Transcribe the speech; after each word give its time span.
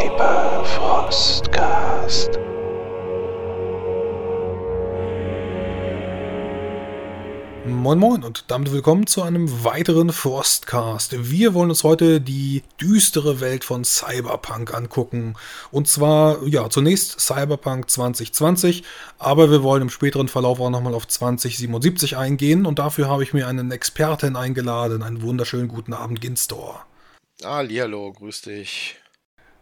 and 0.00 0.16
Paper 0.16 0.64
Frostcast. 0.64 2.38
Moin 7.66 7.98
Moin 7.98 8.24
und 8.24 8.44
damit 8.48 8.72
willkommen 8.72 9.06
zu 9.06 9.22
einem 9.22 9.64
weiteren 9.64 10.12
Frostcast. 10.12 11.30
Wir 11.30 11.54
wollen 11.54 11.70
uns 11.70 11.84
heute 11.84 12.20
die 12.20 12.62
düstere 12.80 13.40
Welt 13.40 13.64
von 13.64 13.84
Cyberpunk 13.84 14.74
angucken. 14.74 15.34
Und 15.70 15.88
zwar, 15.88 16.46
ja, 16.46 16.68
zunächst 16.70 17.20
Cyberpunk 17.20 17.90
2020, 17.90 18.82
aber 19.18 19.50
wir 19.50 19.62
wollen 19.62 19.82
im 19.82 19.90
späteren 19.90 20.28
Verlauf 20.28 20.60
auch 20.60 20.70
nochmal 20.70 20.94
auf 20.94 21.06
2077 21.06 22.16
eingehen 22.16 22.66
und 22.66 22.78
dafür 22.78 23.08
habe 23.08 23.22
ich 23.22 23.32
mir 23.32 23.46
einen 23.46 23.70
Experten 23.70 24.36
eingeladen. 24.36 25.02
Einen 25.02 25.22
wunderschönen 25.22 25.68
guten 25.68 25.92
Abend, 25.92 26.20
Ginstor. 26.20 26.84
Hallihallo, 27.42 28.12
grüß 28.12 28.42
dich. 28.42 28.99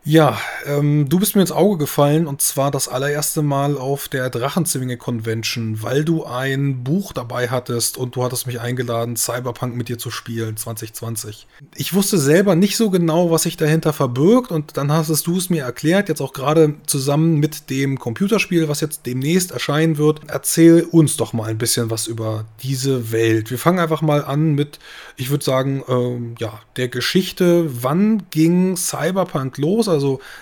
Ja, 0.09 0.41
ähm, 0.65 1.11
du 1.11 1.19
bist 1.19 1.37
mir 1.37 1.43
ins 1.43 1.53
Auge 1.53 1.77
gefallen 1.77 2.27
und 2.27 2.41
zwar 2.41 2.71
das 2.71 2.89
allererste 2.89 3.43
Mal 3.43 3.77
auf 3.77 4.09
der 4.09 4.31
Drachenzwinge 4.31 4.97
Convention, 4.97 5.83
weil 5.83 6.03
du 6.03 6.25
ein 6.25 6.83
Buch 6.83 7.13
dabei 7.13 7.51
hattest 7.51 7.99
und 7.99 8.17
du 8.17 8.25
hattest 8.25 8.47
mich 8.47 8.59
eingeladen, 8.59 9.17
Cyberpunk 9.17 9.77
mit 9.77 9.91
dir 9.91 9.99
zu 9.99 10.11
spielen 10.11 10.57
2020. 10.57 11.47
Ich 11.77 11.93
wusste 11.93 12.17
selber 12.17 12.55
nicht 12.55 12.79
so 12.79 12.89
genau, 12.89 13.31
was 13.31 13.43
sich 13.43 13.59
dahinter 13.59 13.93
verbirgt 13.93 14.51
und 14.51 14.79
dann 14.79 14.91
hast 14.91 15.11
du 15.27 15.37
es 15.37 15.51
mir 15.51 15.65
erklärt, 15.65 16.09
jetzt 16.09 16.23
auch 16.23 16.33
gerade 16.33 16.77
zusammen 16.87 17.37
mit 17.37 17.69
dem 17.69 17.99
Computerspiel, 17.99 18.67
was 18.67 18.81
jetzt 18.81 19.05
demnächst 19.05 19.51
erscheinen 19.51 19.99
wird. 19.99 20.23
Erzähl 20.29 20.85
uns 20.85 21.19
doch 21.19 21.35
mal 21.35 21.51
ein 21.51 21.59
bisschen 21.59 21.91
was 21.91 22.07
über 22.07 22.47
diese 22.63 23.13
Welt. 23.13 23.51
Wir 23.51 23.59
fangen 23.59 23.79
einfach 23.79 24.01
mal 24.01 24.25
an 24.25 24.55
mit, 24.55 24.79
ich 25.19 25.29
würde 25.29 25.45
sagen, 25.45 25.85
ähm, 25.87 26.35
ja, 26.39 26.63
der 26.79 26.89
Geschichte. 26.89 27.67
Wann 27.83 28.23
ging 28.31 28.75
Cyberpunk 28.79 29.59
los? 29.59 29.87
Also 29.87 29.98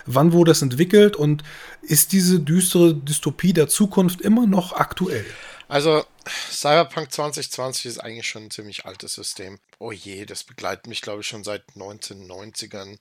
wann 0.07 0.33
wurde 0.33 0.53
es 0.53 0.63
entwickelt 0.63 1.17
und 1.17 1.43
ist 1.83 2.13
diese 2.13 2.41
düstere 2.41 2.95
Dystopie 2.95 3.53
der 3.53 3.69
Zukunft 3.69 4.21
immer 4.21 4.47
noch 4.47 4.73
aktuell? 4.73 5.27
Also 5.69 6.05
Cyberpunk 6.29 7.13
2020 7.13 7.87
ist 7.87 7.99
eigentlich 7.99 8.29
schon 8.29 8.45
ein 8.45 8.51
ziemlich 8.51 8.87
altes 8.87 9.15
System. 9.15 9.59
Oh 9.79 9.91
je, 9.91 10.25
das 10.25 10.45
begleitet 10.45 10.87
mich, 10.87 11.03
glaube 11.03 11.23
ich, 11.23 11.27
schon 11.27 11.43
seit 11.43 11.65
1990ern 11.75 12.99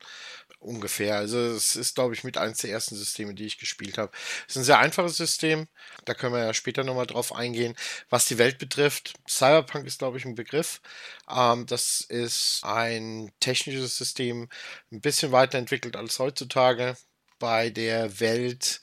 ungefähr. 0.66 1.16
Also 1.18 1.40
es 1.40 1.76
ist, 1.76 1.96
glaube 1.96 2.14
ich, 2.14 2.24
mit 2.24 2.38
eines 2.38 2.60
der 2.60 2.72
ersten 2.72 2.96
Systeme, 2.96 3.34
die 3.34 3.46
ich 3.46 3.58
gespielt 3.58 3.98
habe. 3.98 4.12
Es 4.48 4.56
ist 4.56 4.62
ein 4.62 4.64
sehr 4.66 4.80
einfaches 4.80 5.18
System. 5.18 5.68
Da 6.06 6.14
können 6.14 6.34
wir 6.34 6.44
ja 6.44 6.54
später 6.54 6.84
nochmal 6.84 7.08
drauf 7.08 7.34
eingehen. 7.34 7.76
Was 8.10 8.26
die 8.26 8.38
Welt 8.38 8.58
betrifft, 8.58 9.14
Cyberpunk 9.30 9.86
ist, 9.88 10.00
glaube 10.00 10.18
ich, 10.18 10.26
ein 10.26 10.36
Begriff. 10.36 10.82
Ähm, 11.30 11.66
das 11.66 12.02
ist 12.02 12.62
ein 12.64 13.32
technisches 13.40 13.98
System, 13.98 14.50
ein 14.92 15.02
bisschen 15.02 15.32
weiterentwickelt 15.32 15.96
als 15.96 16.20
heutzutage. 16.20 16.98
Bei 17.40 17.70
der 17.70 18.20
Welt 18.20 18.82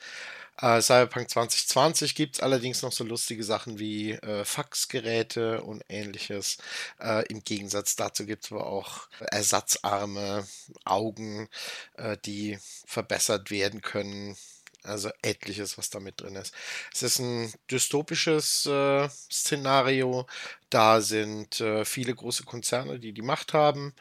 äh, 0.60 0.80
Cyberpunk 0.80 1.30
2020 1.30 2.14
gibt 2.14 2.36
es 2.36 2.42
allerdings 2.42 2.82
noch 2.82 2.92
so 2.92 3.04
lustige 3.04 3.44
Sachen 3.44 3.78
wie 3.78 4.12
äh, 4.12 4.44
Faxgeräte 4.44 5.62
und 5.62 5.84
ähnliches. 5.88 6.58
Äh, 7.00 7.24
Im 7.28 7.42
Gegensatz 7.42 7.96
dazu 7.96 8.26
gibt 8.26 8.44
es 8.44 8.52
aber 8.52 8.66
auch 8.66 9.08
Ersatzarme, 9.20 10.46
Augen, 10.84 11.48
äh, 11.94 12.16
die 12.24 12.58
verbessert 12.86 13.50
werden 13.50 13.80
können. 13.80 14.36
Also 14.84 15.10
etliches, 15.22 15.78
was 15.78 15.90
da 15.90 16.00
mit 16.00 16.20
drin 16.20 16.34
ist. 16.34 16.52
Es 16.92 17.04
ist 17.04 17.20
ein 17.20 17.52
dystopisches 17.70 18.66
äh, 18.66 19.08
Szenario. 19.30 20.26
Da 20.70 21.00
sind 21.00 21.60
äh, 21.60 21.84
viele 21.84 22.12
große 22.14 22.42
Konzerne, 22.44 22.98
die 22.98 23.12
die 23.12 23.22
Macht 23.22 23.52
haben, 23.54 23.94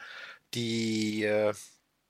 die 0.54 1.52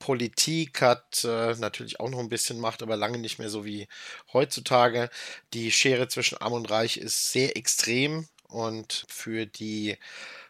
Politik 0.02 0.82
hat 0.82 1.22
äh, 1.22 1.54
natürlich 1.54 2.00
auch 2.00 2.10
noch 2.10 2.18
ein 2.18 2.28
bisschen 2.28 2.58
Macht, 2.58 2.82
aber 2.82 2.96
lange 2.96 3.18
nicht 3.18 3.38
mehr 3.38 3.48
so 3.48 3.64
wie 3.64 3.86
heutzutage. 4.32 5.10
Die 5.54 5.70
Schere 5.70 6.08
zwischen 6.08 6.38
Arm 6.38 6.54
und 6.54 6.68
Reich 6.72 6.96
ist 6.96 7.30
sehr 7.30 7.56
extrem 7.56 8.26
und 8.48 9.06
für 9.08 9.46
die 9.46 9.96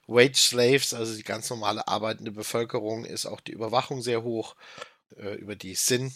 Wage 0.06 0.38
Slaves, 0.38 0.94
also 0.94 1.14
die 1.14 1.22
ganz 1.22 1.50
normale 1.50 1.86
arbeitende 1.86 2.32
Bevölkerung, 2.32 3.04
ist 3.04 3.26
auch 3.26 3.40
die 3.40 3.52
Überwachung 3.52 4.00
sehr 4.00 4.22
hoch 4.22 4.56
äh, 5.18 5.34
über 5.34 5.54
die 5.54 5.74
Sin. 5.74 6.14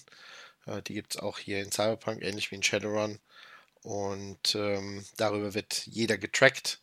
Äh, 0.65 0.81
die 0.81 0.95
gibt 0.95 1.17
es 1.17 1.21
auch 1.21 1.39
hier 1.39 1.61
in 1.63 1.71
Cyberpunk, 1.71 2.23
ähnlich 2.23 2.51
wie 2.51 2.57
in 2.57 2.63
Shadowrun. 2.63 3.19
Und 3.83 4.55
ähm, 4.55 5.05
darüber 5.19 5.53
wird 5.53 5.87
jeder 5.87 6.17
getrackt. 6.17 6.81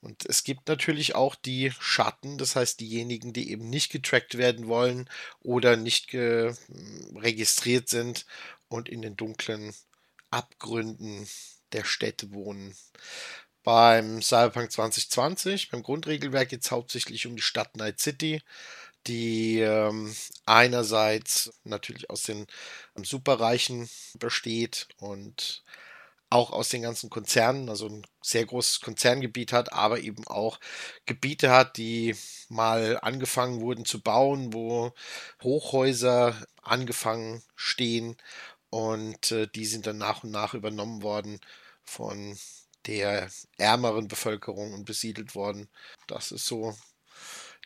Und 0.00 0.24
es 0.26 0.44
gibt 0.44 0.68
natürlich 0.68 1.14
auch 1.14 1.34
die 1.34 1.72
Schatten, 1.78 2.38
das 2.38 2.56
heißt 2.56 2.80
diejenigen, 2.80 3.32
die 3.32 3.50
eben 3.50 3.68
nicht 3.68 3.92
getrackt 3.92 4.38
werden 4.38 4.66
wollen 4.66 5.08
oder 5.40 5.76
nicht 5.76 6.12
hm, 6.12 6.56
registriert 7.16 7.88
sind 7.88 8.24
und 8.68 8.88
in 8.88 9.02
den 9.02 9.16
dunklen 9.16 9.74
Abgründen 10.30 11.28
der 11.72 11.84
Städte 11.84 12.32
wohnen. 12.32 12.74
Beim 13.62 14.22
Cyberpunk 14.22 14.72
2020, 14.72 15.70
beim 15.70 15.82
Grundregelwerk 15.82 16.48
geht 16.48 16.64
es 16.64 16.70
hauptsächlich 16.70 17.26
um 17.26 17.36
die 17.36 17.42
Stadt 17.42 17.76
Night 17.76 18.00
City, 18.00 18.42
die 19.06 19.60
ähm, 19.60 20.14
einerseits 20.46 21.52
natürlich 21.64 22.08
aus 22.08 22.22
den 22.22 22.46
ähm, 22.96 23.04
Superreichen 23.04 23.90
besteht 24.18 24.88
und 24.98 25.62
auch 26.30 26.50
aus 26.52 26.68
den 26.68 26.82
ganzen 26.82 27.10
Konzernen, 27.10 27.68
also 27.68 27.88
ein 27.88 28.06
sehr 28.22 28.46
großes 28.46 28.80
Konzerngebiet 28.80 29.52
hat, 29.52 29.72
aber 29.72 30.00
eben 30.00 30.26
auch 30.28 30.60
Gebiete 31.04 31.50
hat, 31.50 31.76
die 31.76 32.16
mal 32.48 32.98
angefangen 33.02 33.60
wurden 33.60 33.84
zu 33.84 34.00
bauen, 34.00 34.52
wo 34.52 34.92
Hochhäuser 35.42 36.36
angefangen 36.62 37.42
stehen 37.56 38.16
und 38.70 39.32
äh, 39.32 39.48
die 39.48 39.66
sind 39.66 39.86
dann 39.86 39.98
nach 39.98 40.22
und 40.22 40.30
nach 40.30 40.54
übernommen 40.54 41.02
worden 41.02 41.40
von 41.82 42.38
der 42.86 43.30
ärmeren 43.58 44.08
Bevölkerung 44.08 44.72
und 44.72 44.84
besiedelt 44.84 45.34
worden. 45.34 45.68
Das 46.06 46.32
ist 46.32 46.46
so 46.46 46.76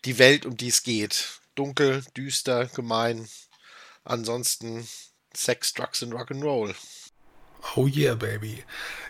die 0.05 0.19
Welt, 0.19 0.47
um 0.47 0.57
die 0.57 0.69
es 0.69 0.83
geht. 0.83 1.41
Dunkel, 1.55 2.05
düster, 2.17 2.67
gemein. 2.67 3.29
Ansonsten 4.03 4.89
Sex, 5.35 5.75
Drugs 5.75 6.03
und 6.03 6.13
Rock'n'Roll. 6.15 6.75
Oh 7.77 7.87
yeah, 7.87 8.15
baby. 8.15 8.63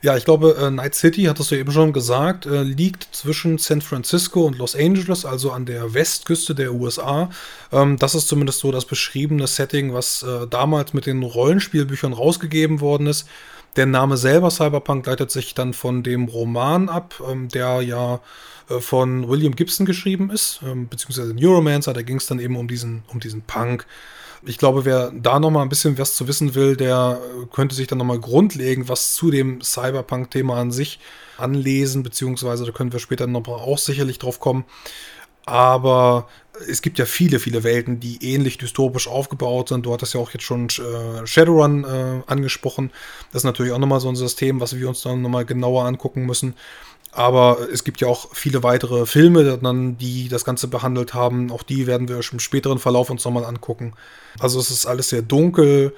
Ja, 0.03 0.17
ich 0.17 0.25
glaube, 0.25 0.57
äh, 0.61 0.71
Night 0.71 0.95
City, 0.95 1.25
hattest 1.25 1.51
du 1.51 1.57
eben 1.57 1.73
schon 1.73 1.93
gesagt, 1.93 2.47
äh, 2.47 2.63
liegt 2.63 3.09
zwischen 3.13 3.59
San 3.59 3.81
Francisco 3.81 4.45
und 4.45 4.59
Los 4.59 4.77
Angeles, 4.77 5.25
also 5.25 5.51
an 5.51 5.67
der 5.67 5.95
Westküste 5.95 6.55
der 6.55 6.73
USA. 6.73 7.31
Ähm, 7.73 7.99
das 7.99 8.15
ist 8.15 8.29
zumindest 8.29 8.61
so 8.61 8.71
das 8.71 8.85
beschriebene 8.85 9.47
Setting, 9.47 9.93
was 9.93 10.23
äh, 10.23 10.47
damals 10.47 10.95
mit 10.95 11.07
den 11.07 11.23
Rollenspielbüchern 11.23 12.13
rausgegeben 12.13 12.81
worden 12.81 13.07
ist. 13.07 13.29
Der 13.77 13.87
Name 13.87 14.17
selber 14.17 14.51
Cyberpunk 14.51 15.07
leitet 15.07 15.31
sich 15.31 15.55
dann 15.55 15.73
von 15.73 16.03
dem 16.03 16.27
Roman 16.27 16.89
ab, 16.89 17.21
ähm, 17.29 17.49
der 17.49 17.83
ja 17.83 18.21
äh, 18.69 18.81
von 18.81 19.29
William 19.29 19.57
Gibson 19.57 19.85
geschrieben 19.87 20.31
ist, 20.31 20.61
ähm, 20.65 20.89
beziehungsweise 20.89 21.35
Neuromancer, 21.35 21.93
da 21.93 22.03
ging 22.03 22.19
es 22.19 22.27
dann 22.27 22.39
eben 22.39 22.57
um 22.57 22.69
diesen, 22.69 23.03
um 23.09 23.21
diesen 23.21 23.43
Punk. 23.43 23.87
Ich 24.47 24.59
glaube, 24.59 24.85
wer 24.85 25.11
da 25.11 25.41
noch 25.41 25.51
mal 25.51 25.63
ein 25.63 25.69
bisschen 25.69 25.97
was 25.99 26.17
zu 26.17 26.29
wissen 26.29 26.55
will, 26.55 26.77
der 26.77 27.19
könnte 27.53 27.75
sich 27.75 27.87
dann 27.87 27.99
noch 27.99 28.05
mal 28.05 28.21
grundlegend 28.21 28.89
was 28.89 29.15
zu 29.15 29.31
dem 29.31 29.61
Cyberpunk-Thema 29.63 30.57
an 30.57 30.71
sich 30.71 31.01
anlesen, 31.39 32.03
beziehungsweise 32.03 32.65
da 32.65 32.73
können 32.73 32.93
wir 32.93 33.01
später 33.01 33.27
noch 33.27 33.47
mal 33.47 33.55
auch 33.55 33.79
sicherlich 33.79 34.19
drauf 34.19 34.41
kommen. 34.41 34.65
Aber 35.47 36.29
es 36.69 36.83
gibt 36.83 36.99
ja 36.99 37.05
viele, 37.05 37.39
viele 37.39 37.65
Welten, 37.65 38.01
die 38.01 38.33
ähnlich 38.33 38.59
dystopisch 38.59 39.09
aufgebaut 39.09 39.69
sind. 39.69 39.85
Du 39.85 39.93
hattest 39.93 40.15
ja 40.15 40.21
auch 40.21 40.31
jetzt 40.31 40.45
schon 40.45 40.69
äh, 40.69 41.27
Shadowrun 41.27 41.85
äh, 41.85 42.23
angesprochen. 42.31 42.91
Das 43.33 43.41
ist 43.41 43.45
natürlich 43.45 43.73
auch 43.73 43.79
nochmal 43.79 44.01
so 44.01 44.09
ein 44.09 44.17
System, 44.17 44.61
was 44.61 44.77
wir 44.77 44.89
uns 44.89 45.03
dann 45.03 45.21
nochmal 45.21 45.45
genauer 45.45 45.85
angucken 45.85 46.25
müssen. 46.25 46.55
Aber 47.15 47.69
es 47.73 47.85
gibt 47.85 48.01
ja 48.01 48.09
auch 48.09 48.35
viele 48.35 48.65
weitere 48.65 49.07
Filme, 49.07 49.59
die 50.01 50.29
das 50.29 50.45
Ganze 50.45 50.67
behandelt 50.67 51.15
haben. 51.15 51.53
Auch 51.53 51.63
die 51.63 51.87
werden 51.87 52.09
wir 52.09 52.17
im 52.17 52.41
späteren 52.41 52.81
Verlauf 52.81 53.09
uns 53.09 53.25
nochmal 53.25 53.45
angucken. 53.45 53.93
Also 54.41 54.59
es 54.59 54.71
ist 54.71 54.87
alles 54.87 55.11
sehr 55.11 55.23
dunkel. 55.23 55.95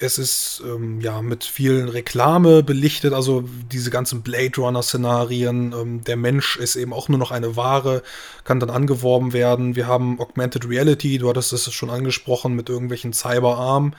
Es 0.00 0.18
ist 0.18 0.62
ähm, 0.64 1.00
ja 1.00 1.22
mit 1.22 1.44
vielen 1.44 1.88
Reklame 1.88 2.62
belichtet, 2.62 3.12
also 3.12 3.44
diese 3.72 3.90
ganzen 3.90 4.22
Blade 4.22 4.60
Runner-Szenarien. 4.60 5.72
Ähm, 5.72 6.04
der 6.04 6.16
Mensch 6.16 6.56
ist 6.56 6.76
eben 6.76 6.92
auch 6.92 7.08
nur 7.08 7.18
noch 7.18 7.32
eine 7.32 7.56
Ware, 7.56 8.02
kann 8.44 8.60
dann 8.60 8.70
angeworben 8.70 9.32
werden. 9.32 9.74
Wir 9.74 9.88
haben 9.88 10.20
Augmented 10.20 10.68
Reality, 10.68 11.18
du 11.18 11.28
hattest 11.28 11.52
es 11.52 11.72
schon 11.72 11.90
angesprochen, 11.90 12.54
mit 12.54 12.68
irgendwelchen 12.68 13.12
Cyberarmen. 13.12 13.94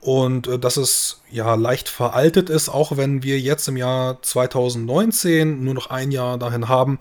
Und 0.00 0.46
äh, 0.46 0.58
dass 0.58 0.76
es 0.76 1.22
ja 1.30 1.54
leicht 1.54 1.88
veraltet 1.88 2.50
ist, 2.50 2.68
auch 2.68 2.96
wenn 2.96 3.22
wir 3.22 3.40
jetzt 3.40 3.68
im 3.68 3.76
Jahr 3.76 4.22
2019 4.22 5.64
nur 5.64 5.74
noch 5.74 5.90
ein 5.90 6.10
Jahr 6.10 6.38
dahin 6.38 6.68
haben, 6.68 6.98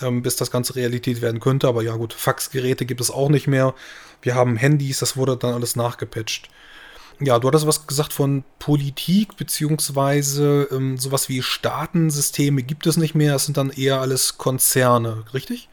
ähm, 0.00 0.22
bis 0.22 0.36
das 0.36 0.50
Ganze 0.50 0.76
Realität 0.76 1.22
werden 1.22 1.40
könnte. 1.40 1.68
Aber 1.68 1.82
ja 1.82 1.96
gut, 1.96 2.12
Faxgeräte 2.12 2.84
gibt 2.86 3.00
es 3.00 3.10
auch 3.10 3.28
nicht 3.28 3.46
mehr. 3.46 3.74
Wir 4.22 4.34
haben 4.34 4.56
Handys, 4.56 4.98
das 4.98 5.16
wurde 5.16 5.36
dann 5.36 5.54
alles 5.54 5.76
nachgepatcht. 5.76 6.48
Ja, 7.20 7.38
du 7.38 7.46
hattest 7.46 7.66
was 7.66 7.86
gesagt 7.86 8.12
von 8.12 8.42
Politik, 8.58 9.36
beziehungsweise 9.36 10.68
ähm, 10.72 10.98
sowas 10.98 11.28
wie 11.28 11.42
Staatensysteme 11.42 12.62
gibt 12.62 12.86
es 12.86 12.96
nicht 12.96 13.14
mehr. 13.14 13.36
Es 13.36 13.44
sind 13.44 13.56
dann 13.56 13.70
eher 13.70 14.00
alles 14.00 14.36
Konzerne, 14.36 15.24
richtig? 15.32 15.68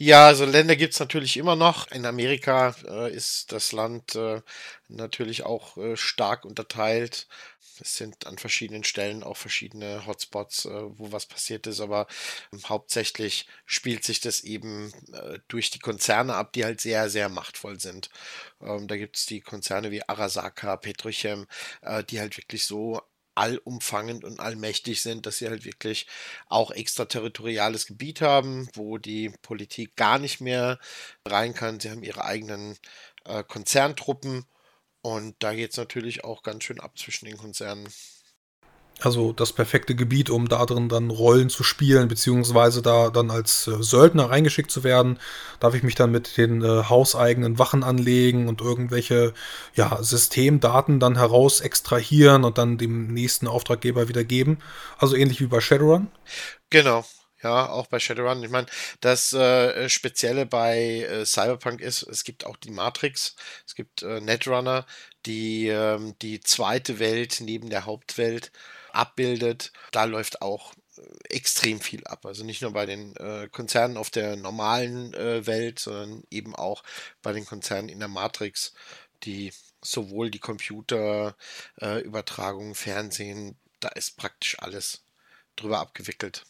Ja, 0.00 0.26
also 0.28 0.44
Länder 0.44 0.76
gibt 0.76 0.94
es 0.94 1.00
natürlich 1.00 1.36
immer 1.36 1.56
noch. 1.56 1.90
In 1.90 2.06
Amerika 2.06 2.74
äh, 2.86 3.12
ist 3.12 3.50
das 3.52 3.72
Land 3.72 4.14
äh, 4.14 4.42
natürlich 4.88 5.42
auch 5.42 5.76
äh, 5.76 5.96
stark 5.96 6.44
unterteilt. 6.44 7.26
Es 7.80 7.96
sind 7.96 8.26
an 8.26 8.38
verschiedenen 8.38 8.84
Stellen 8.84 9.22
auch 9.24 9.36
verschiedene 9.36 10.06
Hotspots, 10.06 10.66
äh, 10.66 10.70
wo 10.98 11.10
was 11.10 11.26
passiert 11.26 11.66
ist, 11.66 11.80
aber 11.80 12.06
ähm, 12.52 12.60
hauptsächlich 12.68 13.46
spielt 13.66 14.04
sich 14.04 14.20
das 14.20 14.40
eben 14.44 14.92
äh, 15.12 15.40
durch 15.48 15.70
die 15.70 15.78
Konzerne 15.80 16.34
ab, 16.34 16.52
die 16.52 16.64
halt 16.64 16.80
sehr, 16.80 17.10
sehr 17.10 17.28
machtvoll 17.28 17.80
sind. 17.80 18.08
Ähm, 18.60 18.86
da 18.88 18.96
gibt 18.96 19.16
es 19.16 19.26
die 19.26 19.40
Konzerne 19.40 19.90
wie 19.90 20.08
Arasaka, 20.08 20.76
Petrochem, 20.76 21.46
äh, 21.82 22.04
die 22.04 22.20
halt 22.20 22.36
wirklich 22.36 22.64
so 22.66 23.00
allumfangend 23.38 24.24
und 24.24 24.40
allmächtig 24.40 25.02
sind, 25.02 25.26
dass 25.26 25.38
sie 25.38 25.48
halt 25.48 25.64
wirklich 25.64 26.06
auch 26.48 26.70
extraterritoriales 26.70 27.86
Gebiet 27.86 28.20
haben, 28.20 28.68
wo 28.74 28.98
die 28.98 29.30
Politik 29.42 29.96
gar 29.96 30.18
nicht 30.18 30.40
mehr 30.40 30.78
rein 31.24 31.54
kann. 31.54 31.80
Sie 31.80 31.90
haben 31.90 32.02
ihre 32.02 32.24
eigenen 32.24 32.76
äh, 33.24 33.44
Konzerntruppen 33.44 34.46
und 35.02 35.36
da 35.40 35.54
geht 35.54 35.72
es 35.72 35.76
natürlich 35.76 36.24
auch 36.24 36.42
ganz 36.42 36.64
schön 36.64 36.80
ab 36.80 36.98
zwischen 36.98 37.26
den 37.26 37.38
Konzernen. 37.38 37.88
Also 39.00 39.32
das 39.32 39.52
perfekte 39.52 39.94
Gebiet, 39.94 40.28
um 40.28 40.48
da 40.48 40.66
drin 40.66 40.88
dann 40.88 41.10
Rollen 41.10 41.50
zu 41.50 41.62
spielen, 41.62 42.08
beziehungsweise 42.08 42.82
da 42.82 43.10
dann 43.10 43.30
als 43.30 43.68
äh, 43.68 43.80
Söldner 43.80 44.30
reingeschickt 44.30 44.70
zu 44.70 44.82
werden. 44.82 45.20
Darf 45.60 45.74
ich 45.74 45.84
mich 45.84 45.94
dann 45.94 46.10
mit 46.10 46.36
den 46.36 46.62
äh, 46.62 46.84
hauseigenen 46.84 47.58
Wachen 47.58 47.84
anlegen 47.84 48.48
und 48.48 48.60
irgendwelche 48.60 49.34
ja, 49.74 50.02
Systemdaten 50.02 50.98
dann 50.98 51.16
heraus 51.16 51.60
extrahieren 51.60 52.44
und 52.44 52.58
dann 52.58 52.76
dem 52.76 53.08
nächsten 53.14 53.46
Auftraggeber 53.46 54.08
wieder 54.08 54.24
geben. 54.24 54.58
Also 54.98 55.14
ähnlich 55.14 55.40
wie 55.40 55.46
bei 55.46 55.60
Shadowrun. 55.60 56.08
Genau, 56.70 57.04
ja, 57.42 57.68
auch 57.68 57.86
bei 57.86 58.00
Shadowrun. 58.00 58.42
Ich 58.42 58.50
meine, 58.50 58.66
das 59.00 59.32
äh, 59.32 59.88
Spezielle 59.88 60.44
bei 60.44 61.06
äh, 61.08 61.24
Cyberpunk 61.24 61.80
ist, 61.80 62.02
es 62.02 62.24
gibt 62.24 62.44
auch 62.44 62.56
die 62.56 62.72
Matrix, 62.72 63.36
es 63.64 63.76
gibt 63.76 64.02
äh, 64.02 64.20
Netrunner, 64.20 64.86
die 65.24 65.68
ähm, 65.68 66.16
die 66.20 66.40
zweite 66.40 66.98
Welt 66.98 67.38
neben 67.40 67.70
der 67.70 67.86
Hauptwelt 67.86 68.50
abbildet. 68.98 69.72
Da 69.92 70.04
läuft 70.04 70.42
auch 70.42 70.74
äh, 70.96 71.02
extrem 71.30 71.80
viel 71.80 72.04
ab. 72.06 72.26
Also 72.26 72.44
nicht 72.44 72.62
nur 72.62 72.72
bei 72.72 72.86
den 72.86 73.16
äh, 73.16 73.48
Konzernen 73.50 73.96
auf 73.96 74.10
der 74.10 74.36
normalen 74.36 75.14
äh, 75.14 75.46
Welt, 75.46 75.78
sondern 75.78 76.22
eben 76.30 76.54
auch 76.54 76.82
bei 77.22 77.32
den 77.32 77.46
Konzernen 77.46 77.88
in 77.88 78.00
der 78.00 78.08
Matrix, 78.08 78.74
die 79.24 79.52
sowohl 79.82 80.30
die 80.30 80.40
Computerübertragung, 80.40 82.72
äh, 82.72 82.74
Fernsehen, 82.74 83.56
da 83.80 83.88
ist 83.88 84.16
praktisch 84.16 84.58
alles 84.58 85.04
drüber 85.56 85.78
abgewickelt. 85.80 86.44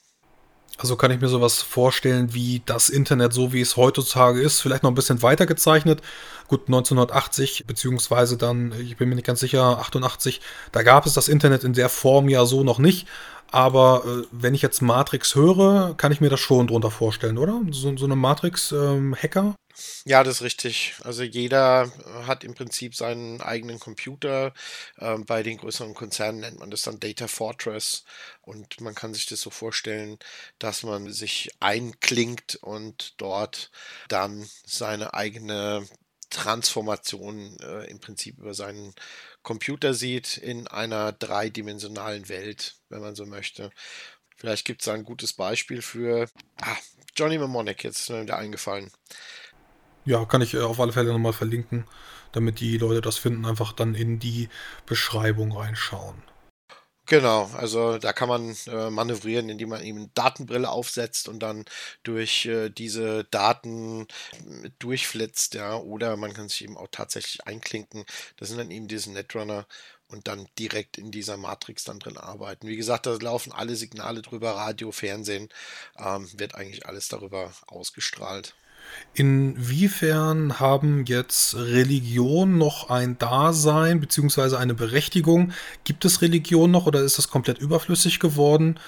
Also 0.78 0.94
kann 0.94 1.10
ich 1.10 1.20
mir 1.20 1.28
sowas 1.28 1.60
vorstellen 1.60 2.34
wie 2.34 2.62
das 2.64 2.88
Internet, 2.88 3.32
so 3.32 3.52
wie 3.52 3.60
es 3.60 3.76
heutzutage 3.76 4.40
ist, 4.40 4.60
vielleicht 4.60 4.84
noch 4.84 4.92
ein 4.92 4.94
bisschen 4.94 5.22
weiter 5.22 5.44
gezeichnet. 5.44 6.02
Gut, 6.46 6.69
1980, 6.69 7.64
beziehungsweise 7.66 8.36
dann, 8.36 8.72
ich 8.80 8.96
bin 8.96 9.08
mir 9.08 9.16
nicht 9.16 9.26
ganz 9.26 9.40
sicher, 9.40 9.78
88, 9.80 10.40
da 10.70 10.84
gab 10.84 11.04
es 11.04 11.14
das 11.14 11.26
Internet 11.28 11.64
in 11.64 11.72
der 11.72 11.88
Form 11.88 12.28
ja 12.28 12.46
so 12.46 12.62
noch 12.62 12.78
nicht. 12.78 13.08
Aber 13.50 14.04
äh, 14.06 14.26
wenn 14.30 14.54
ich 14.54 14.62
jetzt 14.62 14.80
Matrix 14.80 15.34
höre, 15.34 15.94
kann 15.96 16.12
ich 16.12 16.20
mir 16.20 16.30
das 16.30 16.38
schon 16.38 16.69
drunter 16.69 16.92
vorstellen, 16.92 17.38
oder? 17.38 17.60
So, 17.70 17.96
so 17.96 18.04
eine 18.04 18.16
Matrix-Hacker? 18.16 19.40
Ähm, 19.40 19.54
ja, 20.04 20.25
das 20.25 20.36
ist 20.36 20.42
richtig. 20.42 20.94
Also 21.04 21.22
jeder 21.22 21.90
hat 22.26 22.44
im 22.44 22.54
Prinzip 22.54 22.94
seinen 22.94 23.40
eigenen 23.40 23.78
Computer. 23.78 24.52
Ähm, 24.98 25.25
bei 25.25 25.42
den 25.42 25.58
größeren 25.58 25.94
Konzernen 25.94 26.40
nennt 26.40 26.58
man 26.58 26.70
das 26.70 26.82
dann 26.82 27.00
Data 27.00 27.28
Fortress. 27.28 28.04
Und 28.42 28.80
man 28.80 28.94
kann 28.94 29.14
sich 29.14 29.26
das 29.26 29.40
so 29.40 29.50
vorstellen, 29.50 30.19
dass 30.58 30.82
man 30.82 31.12
sich 31.12 31.50
einklingt 31.60 32.56
und 32.56 33.14
dort 33.19 33.70
dann 34.08 34.48
seine 34.64 35.14
eigene 35.14 35.86
Transformation 36.30 37.56
äh, 37.60 37.90
im 37.90 38.00
Prinzip 38.00 38.38
über 38.38 38.54
seinen 38.54 38.94
Computer 39.42 39.94
sieht 39.94 40.36
in 40.36 40.66
einer 40.66 41.12
dreidimensionalen 41.12 42.28
Welt, 42.28 42.76
wenn 42.88 43.00
man 43.00 43.14
so 43.14 43.25
möchte. 43.25 43.70
Vielleicht 44.36 44.66
gibt 44.66 44.82
es 44.82 44.86
da 44.86 44.94
ein 44.94 45.04
gutes 45.04 45.32
Beispiel 45.32 45.82
für 45.82 46.28
ah, 46.60 46.76
Johnny 47.16 47.38
Mnemonic, 47.38 47.82
jetzt 47.82 48.00
ist 48.00 48.10
mir 48.10 48.22
wieder 48.22 48.36
eingefallen. 48.36 48.90
Ja, 50.08 50.25
kann 50.25 50.40
ich 50.40 50.55
äh, 50.55 50.62
auf 50.62 50.81
alle 50.81 50.93
Fälle 50.93 51.12
nochmal 51.12 51.34
verlinken, 51.34 51.84
damit 52.32 52.60
die 52.60 52.78
Leute 52.78 53.02
das 53.02 53.19
finden, 53.19 53.44
einfach 53.44 53.75
dann 53.75 53.94
in 53.94 54.19
die 54.19 54.49
Beschreibung 54.87 55.52
reinschauen. 55.52 56.22
Genau, 57.05 57.50
also 57.55 57.99
da 57.99 58.14
kann 58.14 58.31
man 58.31 58.56
äh, 58.69 58.88
manövrieren, 58.88 59.50
indem 59.50 59.69
man 59.69 59.82
eben 59.82 60.10
Datenbrille 60.14 60.70
aufsetzt 60.70 61.28
und 61.28 61.40
dann 61.40 61.66
durch 62.05 62.46
äh, 62.46 62.70
diese 62.70 63.25
Daten 63.25 64.06
äh, 64.32 64.70
durchflitzt, 64.78 65.52
ja, 65.52 65.76
oder 65.76 66.16
man 66.16 66.32
kann 66.32 66.49
sich 66.49 66.64
eben 66.64 66.78
auch 66.78 66.88
tatsächlich 66.90 67.46
einklinken. 67.46 68.06
Das 68.38 68.49
sind 68.49 68.56
dann 68.56 68.70
eben 68.70 68.88
diese 68.88 69.12
Netrunner 69.12 69.66
und 70.08 70.26
dann 70.26 70.49
direkt 70.58 70.96
in 70.96 71.11
dieser 71.11 71.37
Matrix 71.37 71.84
dann 71.84 71.99
drin 71.99 72.16
arbeiten. 72.16 72.66
Wie 72.66 72.76
gesagt, 72.78 73.04
da 73.04 73.12
laufen 73.20 73.52
alle 73.52 73.76
Signale 73.76 74.22
drüber, 74.22 74.52
Radio, 74.52 74.90
Fernsehen, 74.90 75.50
ähm, 75.99 76.26
wird 76.38 76.54
eigentlich 76.54 76.87
alles 76.87 77.08
darüber 77.08 77.52
ausgestrahlt. 77.66 78.54
Inwiefern 79.14 80.61
haben 80.61 81.05
jetzt 81.06 81.56
Religion 81.56 82.56
noch 82.58 82.90
ein 82.90 83.19
Dasein 83.19 84.00
beziehungsweise 84.00 84.58
eine 84.58 84.75
Berechtigung? 84.75 85.52
Gibt 85.85 86.05
es 86.05 86.23
Religion 86.23 86.70
noch 86.70 86.87
oder 86.87 87.00
ist 87.00 87.19
das 87.19 87.29
komplett 87.29 87.58
überflüssig 87.58 88.20
geworden? 88.20 88.79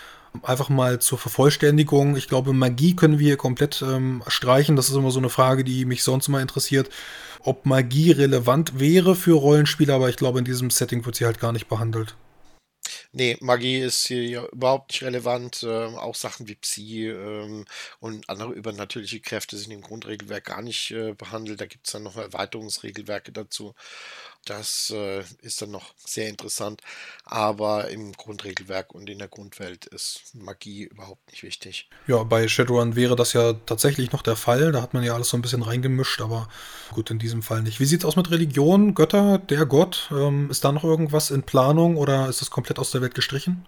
Einfach 0.43 0.69
mal 0.69 1.00
zur 1.00 1.19
Vervollständigung. 1.19 2.17
Ich 2.17 2.29
glaube, 2.29 2.52
Magie 2.52 2.94
können 2.94 3.19
wir 3.19 3.26
hier 3.26 3.37
komplett 3.37 3.82
ähm, 3.82 4.23
streichen. 4.29 4.76
Das 4.76 4.88
ist 4.88 4.94
immer 4.94 5.11
so 5.11 5.19
eine 5.19 5.31
Frage, 5.31 5.64
die 5.64 5.85
mich 5.85 6.05
sonst 6.05 6.29
immer 6.29 6.41
interessiert, 6.41 6.88
ob 7.43 7.67
Magie 7.67 8.12
relevant 8.12 8.79
wäre 8.79 9.17
für 9.17 9.32
Rollenspiele, 9.32 9.93
aber 9.93 10.08
ich 10.08 10.17
glaube, 10.17 10.38
in 10.38 10.44
diesem 10.44 10.70
Setting 10.70 11.05
wird 11.05 11.17
sie 11.17 11.25
halt 11.25 11.41
gar 11.41 11.52
nicht 11.52 11.69
behandelt. 11.69 12.14
Nee, 13.12 13.37
Magie 13.40 13.78
ist 13.81 14.06
hier 14.06 14.48
überhaupt 14.52 14.92
nicht 14.92 15.02
relevant. 15.02 15.62
Ähm, 15.64 15.96
auch 15.96 16.14
Sachen 16.14 16.48
wie 16.48 16.54
Psi 16.54 17.08
ähm, 17.08 17.64
und 18.00 18.28
andere 18.28 18.52
übernatürliche 18.52 19.20
Kräfte 19.20 19.56
sind 19.56 19.70
im 19.72 19.81
Grundregelwerk 19.82 20.44
gar 20.44 20.62
nicht 20.62 20.90
äh, 20.90 21.12
behandelt. 21.14 21.60
Da 21.60 21.66
gibt 21.66 21.87
es 21.87 21.92
dann 21.92 22.02
noch 22.04 22.16
Erweiterungsregelwerke 22.16 23.32
dazu. 23.32 23.75
Das 24.46 24.90
äh, 24.94 25.22
ist 25.42 25.60
dann 25.60 25.70
noch 25.70 25.94
sehr 25.96 26.28
interessant. 26.28 26.81
Aber 27.25 27.88
im 27.88 28.12
Grundregelwerk 28.12 28.94
und 28.94 29.10
in 29.10 29.19
der 29.19 29.28
Grundwelt 29.28 29.87
ist 29.87 30.34
Magie 30.34 30.84
überhaupt 30.84 31.31
nicht 31.31 31.42
wichtig. 31.42 31.88
Ja, 32.06 32.22
bei 32.22 32.48
Shadowrun 32.48 32.96
wäre 32.96 33.16
das 33.16 33.32
ja 33.32 33.52
tatsächlich 33.52 34.12
noch 34.12 34.22
der 34.22 34.37
Fall. 34.37 34.72
Da 34.72 34.82
hat 34.82 34.94
man 34.94 35.04
ja 35.04 35.14
alles 35.14 35.28
so 35.28 35.37
ein 35.37 35.42
bisschen 35.42 35.62
reingemischt, 35.62 36.20
aber 36.20 36.48
gut, 36.92 37.11
in 37.11 37.18
diesem 37.18 37.42
Fall 37.42 37.62
nicht. 37.62 37.80
Wie 37.80 37.85
sieht 37.85 38.00
es 38.00 38.04
aus 38.06 38.16
mit 38.16 38.30
Religion, 38.30 38.94
Götter, 38.94 39.38
der 39.38 39.66
Gott? 39.66 40.09
Ähm, 40.11 40.50
ist 40.50 40.64
da 40.64 40.73
noch 40.73 40.85
irgendwas 40.85 41.30
in 41.30 41.42
Planung 41.42 41.97
oder 41.97 42.28
ist 42.28 42.40
das 42.40 42.50
komplett 42.50 42.78
aus 42.78 42.90
der 42.90 43.02
Welt 43.02 43.14
gestrichen? 43.14 43.66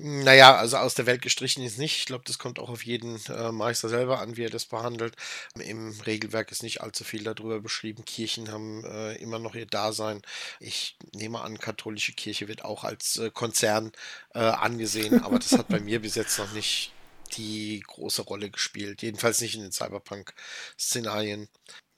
Naja, 0.00 0.54
also 0.56 0.76
aus 0.76 0.94
der 0.94 1.06
Welt 1.06 1.22
gestrichen 1.22 1.64
ist 1.64 1.76
nicht. 1.78 1.98
Ich 1.98 2.06
glaube, 2.06 2.22
das 2.24 2.38
kommt 2.38 2.60
auch 2.60 2.68
auf 2.68 2.84
jeden 2.84 3.20
äh, 3.26 3.50
Meister 3.50 3.88
selber 3.88 4.20
an, 4.20 4.36
wie 4.36 4.44
er 4.44 4.50
das 4.50 4.64
behandelt. 4.64 5.16
Im 5.58 5.90
Regelwerk 6.02 6.52
ist 6.52 6.62
nicht 6.62 6.80
allzu 6.82 7.02
viel 7.02 7.24
darüber 7.24 7.60
beschrieben. 7.60 8.04
Kirchen 8.04 8.52
haben 8.52 8.84
äh, 8.84 9.14
immer 9.16 9.40
noch 9.40 9.56
ihr 9.56 9.66
Dasein. 9.66 10.22
Ich 10.60 10.96
nehme 11.14 11.40
an, 11.40 11.58
katholische 11.58 12.12
Kirche 12.12 12.46
wird 12.46 12.64
auch 12.64 12.84
als 12.84 13.16
äh, 13.16 13.30
Konzern 13.30 13.90
äh, 14.34 14.38
angesehen, 14.38 15.22
aber 15.24 15.40
das 15.40 15.52
hat 15.52 15.66
bei 15.68 15.80
mir 15.80 16.00
bis 16.00 16.14
jetzt 16.14 16.38
noch 16.38 16.52
nicht 16.52 16.92
die 17.36 17.80
große 17.86 18.22
Rolle 18.22 18.50
gespielt. 18.50 19.02
Jedenfalls 19.02 19.40
nicht 19.40 19.56
in 19.56 19.62
den 19.62 19.72
Cyberpunk-Szenarien. 19.72 21.48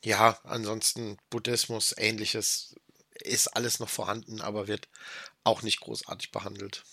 Ja, 0.04 0.38
ansonsten 0.45 1.19
Buddhismus, 1.28 1.95
ähnliches 1.99 2.75
ist 3.21 3.49
alles 3.49 3.78
noch 3.80 3.90
vorhanden, 3.90 4.40
aber 4.40 4.69
wird 4.69 4.88
auch 5.45 5.62
nicht 5.62 5.80
großartig 5.80 6.30
behandelt. 6.33 6.85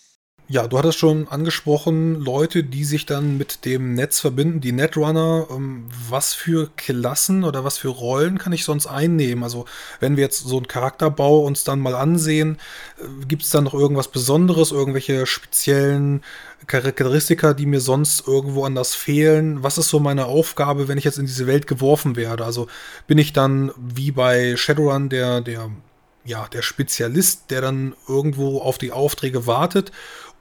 Ja, 0.50 0.66
du 0.66 0.78
hattest 0.78 0.98
schon 0.98 1.28
angesprochen, 1.28 2.16
Leute, 2.16 2.64
die 2.64 2.86
sich 2.86 3.06
dann 3.06 3.38
mit 3.38 3.66
dem 3.66 3.96
Netz 3.96 4.22
verbinden, 4.22 4.62
die 4.62 4.72
Netrunner. 4.72 5.46
Ähm, 5.52 5.90
was 6.10 6.34
für 6.34 6.70
Klassen 6.78 7.44
oder 7.44 7.66
was 7.66 7.78
für 7.78 7.90
Rollen 7.90 8.38
kann 8.38 8.54
ich 8.54 8.64
sonst 8.64 8.88
einnehmen? 8.88 9.44
Also, 9.44 9.66
wenn 10.00 10.16
wir 10.16 10.24
jetzt 10.24 10.40
so 10.48 10.56
einen 10.56 10.70
Charakterbau 10.70 11.40
uns 11.42 11.66
dann 11.66 11.82
mal 11.82 11.96
ansehen, 11.96 12.60
äh, 12.98 13.26
gibt 13.26 13.44
es 13.44 13.50
dann 13.50 13.66
noch 13.66 13.74
irgendwas 13.74 14.08
Besonderes, 14.08 14.72
irgendwelche 14.72 15.26
speziellen 15.26 16.24
Charakteristika, 16.66 17.54
die 17.54 17.66
mir 17.66 17.82
sonst 17.82 18.26
irgendwo 18.26 18.64
anders 18.64 18.96
fehlen? 18.96 19.64
Was 19.64 19.78
ist 19.78 19.90
so 19.90 20.00
meine 20.00 20.28
Aufgabe, 20.28 20.88
wenn 20.88 20.98
ich 20.98 21.04
jetzt 21.04 21.20
in 21.20 21.26
diese 21.26 21.46
Welt 21.48 21.68
geworfen 21.68 22.16
werde? 22.16 22.46
Also, 22.46 22.68
bin 23.06 23.18
ich 23.18 23.34
dann 23.34 23.74
wie 23.76 24.12
bei 24.12 24.56
Shadowrun 24.56 25.10
der, 25.10 25.42
der 25.42 25.70
ja, 26.28 26.46
der 26.50 26.62
Spezialist, 26.62 27.52
der 27.52 27.62
dann 27.62 27.96
irgendwo 28.08 28.60
auf 28.60 28.78
die 28.78 28.92
Aufträge 28.92 29.48
wartet? 29.48 29.92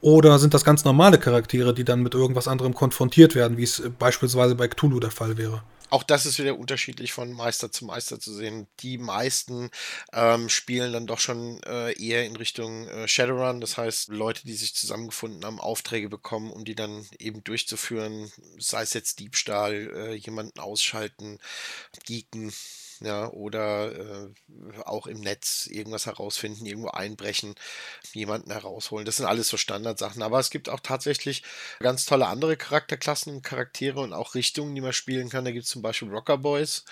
Oder 0.00 0.38
sind 0.38 0.54
das 0.54 0.64
ganz 0.64 0.84
normale 0.84 1.18
Charaktere, 1.18 1.74
die 1.74 1.84
dann 1.84 2.02
mit 2.02 2.14
irgendwas 2.14 2.48
anderem 2.48 2.74
konfrontiert 2.74 3.34
werden, 3.34 3.56
wie 3.56 3.64
es 3.64 3.82
beispielsweise 3.98 4.54
bei 4.54 4.68
Cthulhu 4.68 5.00
der 5.00 5.10
Fall 5.10 5.36
wäre? 5.38 5.62
Auch 5.90 6.02
das 6.02 6.26
ist 6.26 6.38
wieder 6.38 6.58
unterschiedlich 6.58 7.12
von 7.12 7.32
Meister 7.32 7.70
zu 7.70 7.84
Meister 7.84 8.18
zu 8.18 8.34
sehen. 8.34 8.66
Die 8.80 8.98
meisten 8.98 9.70
ähm, 10.12 10.48
spielen 10.48 10.92
dann 10.92 11.06
doch 11.06 11.20
schon 11.20 11.62
äh, 11.62 11.92
eher 11.92 12.24
in 12.24 12.36
Richtung 12.36 12.88
äh, 12.88 13.06
Shadowrun, 13.06 13.60
das 13.60 13.76
heißt 13.76 14.08
Leute, 14.08 14.42
die 14.44 14.54
sich 14.54 14.74
zusammengefunden 14.74 15.44
haben, 15.44 15.60
Aufträge 15.60 16.08
bekommen, 16.08 16.50
um 16.50 16.64
die 16.64 16.74
dann 16.74 17.06
eben 17.18 17.44
durchzuführen, 17.44 18.30
sei 18.58 18.82
es 18.82 18.94
jetzt 18.94 19.20
Diebstahl, 19.20 19.92
äh, 19.94 20.14
jemanden 20.14 20.58
ausschalten, 20.58 21.38
geeken, 22.06 22.52
ja, 23.00 23.30
oder 23.30 23.92
äh, 23.94 24.28
auch 24.84 25.06
im 25.06 25.20
Netz 25.20 25.66
irgendwas 25.66 26.06
herausfinden, 26.06 26.64
irgendwo 26.64 26.88
einbrechen, 26.88 27.54
jemanden 28.12 28.50
herausholen. 28.50 29.04
Das 29.04 29.16
sind 29.16 29.26
alles 29.26 29.48
so 29.48 29.56
Standardsachen. 29.56 30.22
Aber 30.22 30.40
es 30.40 30.50
gibt 30.50 30.68
auch 30.68 30.80
tatsächlich 30.80 31.42
ganz 31.80 32.06
tolle 32.06 32.26
andere 32.26 32.56
Charakterklassen, 32.56 33.42
Charaktere 33.42 34.00
und 34.00 34.12
auch 34.12 34.34
Richtungen, 34.34 34.74
die 34.74 34.80
man 34.80 34.92
spielen 34.92 35.28
kann. 35.28 35.44
Da 35.44 35.50
gibt 35.50 35.66
es 35.66 35.75
zum 35.76 35.82
Beispiel 35.82 36.08
Rocker 36.08 36.38
Boys. 36.38 36.84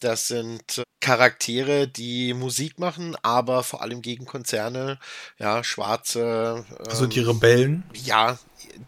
Das 0.00 0.28
sind 0.28 0.84
Charaktere, 1.00 1.88
die 1.88 2.34
Musik 2.34 2.78
machen, 2.78 3.16
aber 3.22 3.62
vor 3.62 3.80
allem 3.80 4.02
gegen 4.02 4.26
Konzerne, 4.26 4.98
ja, 5.38 5.64
schwarze. 5.64 6.66
Ähm, 6.68 6.86
also 6.86 7.06
die 7.06 7.20
ähm, 7.20 7.28
Rebellen? 7.28 7.82
Ja, 7.94 8.38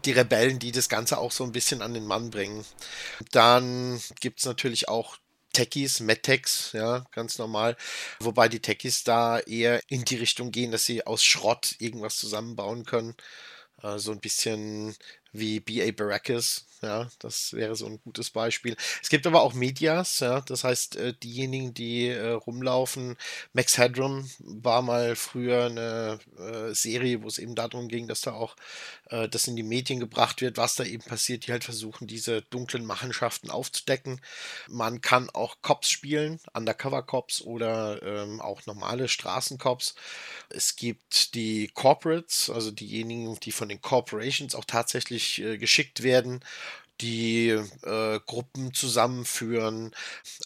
die 0.05 0.11
Rebellen, 0.11 0.59
die 0.59 0.71
das 0.71 0.87
Ganze 0.87 1.17
auch 1.17 1.31
so 1.31 1.43
ein 1.43 1.51
bisschen 1.51 1.81
an 1.81 1.95
den 1.95 2.05
Mann 2.05 2.29
bringen. 2.29 2.63
Dann 3.31 3.99
gibt 4.19 4.39
es 4.39 4.45
natürlich 4.45 4.87
auch 4.87 5.17
Techies, 5.51 5.99
MedTechs, 5.99 6.73
ja, 6.73 7.05
ganz 7.11 7.39
normal. 7.39 7.75
Wobei 8.19 8.49
die 8.49 8.61
Techies 8.61 9.03
da 9.03 9.39
eher 9.39 9.81
in 9.87 10.05
die 10.05 10.17
Richtung 10.17 10.51
gehen, 10.51 10.71
dass 10.71 10.85
sie 10.85 11.07
aus 11.07 11.23
Schrott 11.23 11.73
irgendwas 11.79 12.17
zusammenbauen 12.17 12.85
können. 12.85 13.15
Äh, 13.81 13.97
so 13.97 14.11
ein 14.11 14.19
bisschen 14.19 14.95
wie 15.31 15.59
B.A. 15.59 15.91
Baracus, 15.91 16.65
ja, 16.81 17.09
das 17.19 17.53
wäre 17.53 17.75
so 17.75 17.85
ein 17.85 17.99
gutes 18.03 18.29
Beispiel. 18.29 18.75
Es 19.01 19.09
gibt 19.09 19.27
aber 19.27 19.41
auch 19.41 19.53
Medias, 19.53 20.19
ja, 20.21 20.41
das 20.41 20.63
heißt, 20.63 20.95
äh, 20.95 21.13
diejenigen, 21.13 21.73
die 21.73 22.07
äh, 22.07 22.29
rumlaufen. 22.31 23.17
Max 23.53 23.77
Headroom 23.77 24.29
war 24.39 24.81
mal 24.81 25.15
früher 25.15 25.65
eine 25.65 26.19
äh, 26.37 26.73
Serie, 26.73 27.21
wo 27.21 27.27
es 27.27 27.37
eben 27.37 27.55
darum 27.55 27.89
ging, 27.89 28.07
dass 28.07 28.21
da 28.21 28.31
auch 28.31 28.55
äh, 29.09 29.27
das 29.29 29.47
in 29.47 29.55
die 29.55 29.63
Medien 29.63 29.99
gebracht 29.99 30.41
wird, 30.41 30.57
was 30.57 30.75
da 30.75 30.83
eben 30.83 31.03
passiert, 31.03 31.47
die 31.47 31.51
halt 31.51 31.63
versuchen, 31.63 32.07
diese 32.07 32.41
dunklen 32.43 32.85
Machenschaften 32.85 33.49
aufzudecken. 33.49 34.21
Man 34.67 35.01
kann 35.01 35.29
auch 35.29 35.57
Cops 35.61 35.89
spielen, 35.89 36.39
Undercover-Cops 36.53 37.41
oder 37.41 38.01
ähm, 38.03 38.41
auch 38.41 38.65
normale 38.65 39.07
Straßencops. 39.07 39.95
Es 40.49 40.75
gibt 40.75 41.35
die 41.35 41.69
Corporates, 41.73 42.49
also 42.49 42.71
diejenigen, 42.71 43.39
die 43.39 43.51
von 43.51 43.69
den 43.69 43.81
Corporations 43.81 44.55
auch 44.55 44.65
tatsächlich 44.65 45.41
äh, 45.41 45.57
geschickt 45.57 46.03
werden 46.03 46.43
die 47.01 47.49
äh, 47.49 48.19
Gruppen 48.25 48.73
zusammenführen, 48.73 49.95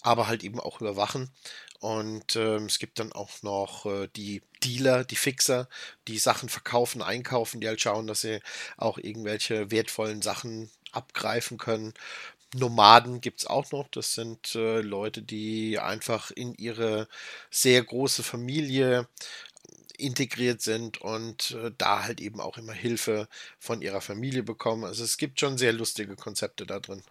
aber 0.04 0.28
halt 0.28 0.44
eben 0.44 0.60
auch 0.60 0.82
überwachen. 0.82 1.32
Und 1.84 2.38
ähm, 2.38 2.68
es 2.68 2.80
gibt 2.80 2.98
dann 3.00 3.12
auch 3.12 3.44
noch 3.44 3.86
äh, 3.86 4.08
die 4.16 4.42
Dealer, 4.64 5.04
die 5.04 5.18
Fixer, 5.18 5.68
die 6.08 6.18
Sachen 6.18 6.48
verkaufen, 6.48 7.02
einkaufen, 7.02 7.60
die 7.60 7.68
halt 7.68 7.82
schauen, 7.82 8.08
dass 8.08 8.22
sie 8.22 8.40
auch 8.78 8.98
irgendwelche 8.98 9.70
wertvollen 9.70 10.22
Sachen 10.22 10.72
abgreifen 10.94 11.58
können. 11.58 11.94
Nomaden 12.56 13.20
gibt 13.20 13.42
es 13.42 13.48
auch 13.48 13.70
noch. 13.74 13.90
Das 13.90 14.14
sind 14.14 14.56
äh, 14.56 14.80
Leute, 14.80 15.22
die 15.24 15.78
einfach 15.78 16.32
in 16.32 16.56
ihre 16.56 17.10
sehr 17.52 17.84
große 17.84 18.24
Familie 18.24 19.10
integriert 19.98 20.62
sind 20.62 21.02
und 21.02 21.52
äh, 21.52 21.72
da 21.78 22.04
halt 22.04 22.22
eben 22.22 22.40
auch 22.40 22.58
immer 22.58 22.74
Hilfe 22.74 23.28
von 23.60 23.82
ihrer 23.82 24.02
Familie 24.02 24.44
bekommen. 24.44 24.86
Also 24.86 25.04
es 25.04 25.18
gibt 25.18 25.42
schon 25.42 25.58
sehr 25.58 25.74
lustige 25.74 26.16
Konzepte 26.16 26.66
da 26.66 26.80
drin. 26.80 27.04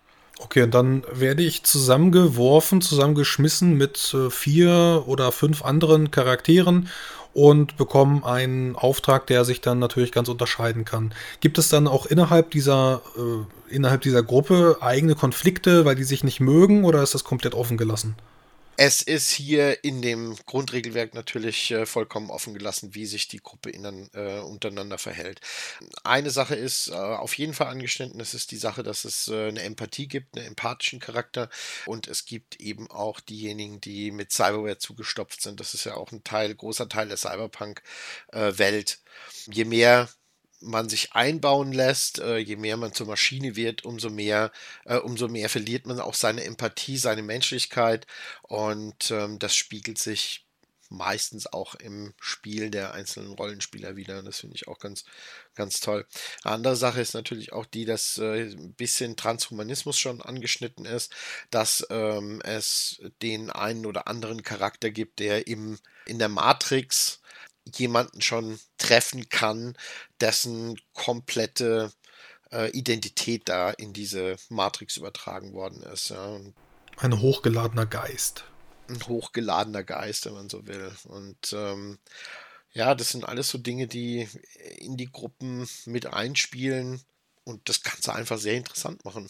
Okay, 0.45 0.63
und 0.63 0.75
dann 0.75 1.05
werde 1.13 1.43
ich 1.45 1.63
zusammengeworfen, 1.63 2.81
zusammengeschmissen 2.81 3.77
mit 3.79 4.13
äh, 4.13 4.29
vier 4.29 5.05
oder 5.07 5.31
fünf 5.31 5.65
anderen 5.65 6.11
Charakteren 6.11 6.89
und 7.33 7.77
bekomme 7.77 8.27
einen 8.27 8.75
Auftrag, 8.75 9.27
der 9.29 9.45
sich 9.45 9.61
dann 9.61 9.79
natürlich 9.79 10.11
ganz 10.11 10.29
unterscheiden 10.29 10.85
kann. 10.85 11.15
Gibt 11.41 11.59
es 11.59 11.69
dann 11.69 11.87
auch 11.87 12.07
innerhalb 12.07 12.51
dieser, 12.51 13.03
äh, 13.17 13.75
innerhalb 13.75 14.03
dieser 14.03 14.25
Gruppe 14.25 14.79
eigene 14.81 15.15
Konflikte, 15.15 15.85
weil 15.85 15.95
die 15.95 16.05
sich 16.05 16.25
nicht 16.25 16.41
mögen 16.41 16.85
oder 16.85 17.03
ist 17.03 17.15
das 17.15 17.23
komplett 17.23 17.55
offen 17.55 17.77
gelassen? 17.77 18.17
Es 18.79 19.03
ist 19.03 19.31
hier 19.31 19.85
in 19.85 20.01
dem 20.01 20.35
Grundregelwerk 20.47 21.13
natürlich 21.15 21.71
äh, 21.71 21.85
vollkommen 21.85 22.31
offen 22.31 22.55
gelassen, 22.55 22.95
wie 22.95 23.05
sich 23.05 23.29
die 23.29 23.43
Gruppe 23.43 23.71
innen, 23.71 24.11
äh, 24.15 24.41
untereinander 24.41 24.97
verhält. 24.97 25.41
Eine 26.05 26.31
Sache 26.31 26.55
ist 26.55 26.89
äh, 26.89 26.95
auf 26.95 27.37
jeden 27.37 27.53
Fall 27.53 27.67
angeschnitten, 27.69 28.19
es 28.21 28.33
ist 28.35 28.51
die 28.51 28.57
Sache, 28.57 28.83
dass 28.83 29.05
es 29.05 29.29
äh, 29.29 29.49
eine 29.49 29.63
Empathie 29.63 30.09
gibt, 30.09 30.37
einen 30.37 30.47
empathischen 30.47 31.01
Charakter 31.01 31.51
und 31.87 32.09
es 32.09 32.25
gibt 32.25 32.61
eben 32.61 32.91
auch 32.91 33.21
diejenigen, 33.21 33.81
die 33.81 34.11
mit 34.11 34.33
Cyberware 34.33 34.79
zugestopft 34.79 35.43
sind. 35.43 35.61
Das 35.61 35.75
ist 35.75 35.85
ja 35.85 35.95
auch 35.95 36.11
ein 36.11 36.25
Teil, 36.25 36.55
großer 36.55 36.89
Teil 36.89 37.09
der 37.09 37.19
Cyberpunk-Welt. 37.19 38.99
Äh, 39.05 39.53
Je 39.53 39.65
mehr 39.65 40.09
man 40.63 40.89
sich 40.89 41.13
einbauen 41.13 41.73
lässt, 41.73 42.21
äh, 42.21 42.39
je 42.39 42.57
mehr 42.57 42.77
man 42.77 42.93
zur 42.93 43.07
Maschine 43.07 43.57
wird, 43.57 43.85
umso 43.85 44.11
mehr, 44.11 44.53
äh, 44.85 44.97
umso 44.97 45.29
mehr 45.29 45.49
verliert 45.49 45.87
man 45.87 46.01
auch 46.01 46.15
seine 46.15 46.45
Empathie, 46.45 46.97
seine 46.97 47.23
Menschlichkeit 47.23 48.07
und 48.43 49.11
ähm, 49.11 49.39
das 49.39 49.55
spiegelt 49.55 49.99
sich 49.99 50.47
meistens 50.93 51.47
auch 51.53 51.75
im 51.75 52.13
Spiel 52.21 52.71
der 52.71 52.93
einzelnen 52.93 53.33
Rollenspieler 53.33 53.97
wieder. 53.97 54.23
Das 54.23 54.41
finde 54.41 54.57
ich 54.57 54.69
auch 54.69 54.79
ganz, 54.79 55.05
ganz 55.55 55.81
toll. 55.81 56.07
Eine 56.45 56.55
andere 56.55 56.77
Sache 56.77 57.01
ist 57.01 57.15
natürlich 57.15 57.53
auch 57.53 57.67
die, 57.67 57.85
dass 57.85 58.19
äh, 58.19 58.51
ein 58.51 58.75
bisschen 58.75 59.17
Transhumanismus 59.17 59.99
schon 59.99 60.21
angeschnitten 60.21 60.85
ist, 60.85 61.13
dass 61.51 61.87
ähm, 61.91 62.41
es 62.45 63.01
den 63.23 63.51
einen 63.51 63.87
oder 63.87 64.07
anderen 64.07 64.43
Charakter 64.43 64.91
gibt, 64.91 65.19
der 65.19 65.47
im, 65.47 65.79
in 66.07 66.19
der 66.19 66.29
Matrix 66.29 67.22
jemanden 67.65 68.21
schon 68.21 68.59
treffen 68.79 69.29
kann, 69.29 69.77
dessen 70.21 70.81
komplette 70.93 71.93
äh, 72.51 72.71
Identität 72.71 73.49
da 73.49 73.71
in 73.71 73.93
diese 73.93 74.37
Matrix 74.49 74.97
übertragen 74.97 75.53
worden 75.53 75.83
ist. 75.83 76.11
Ja. 76.11 76.41
Ein 76.99 77.21
hochgeladener 77.21 77.87
Geist. 77.87 78.45
Ein 78.89 79.07
hochgeladener 79.07 79.85
Geist, 79.85 80.27
wenn 80.27 80.35
man 80.35 80.51
so 80.51 80.67
will. 80.67 80.93
Und 81.05 81.53
ähm, 81.53 81.99
ja, 82.73 82.95
das 82.95 83.11
sind 83.11 83.25
alles 83.25 83.49
so 83.49 83.59
Dinge, 83.59 83.87
die 83.87 84.29
in 84.79 84.97
die 84.97 85.11
Gruppen 85.11 85.69
mit 85.87 86.07
einspielen 86.07 87.01
und 87.45 87.69
das 87.69 87.83
Ganze 87.83 88.15
einfach 88.15 88.39
sehr 88.39 88.55
interessant 88.55 89.05
machen. 89.05 89.29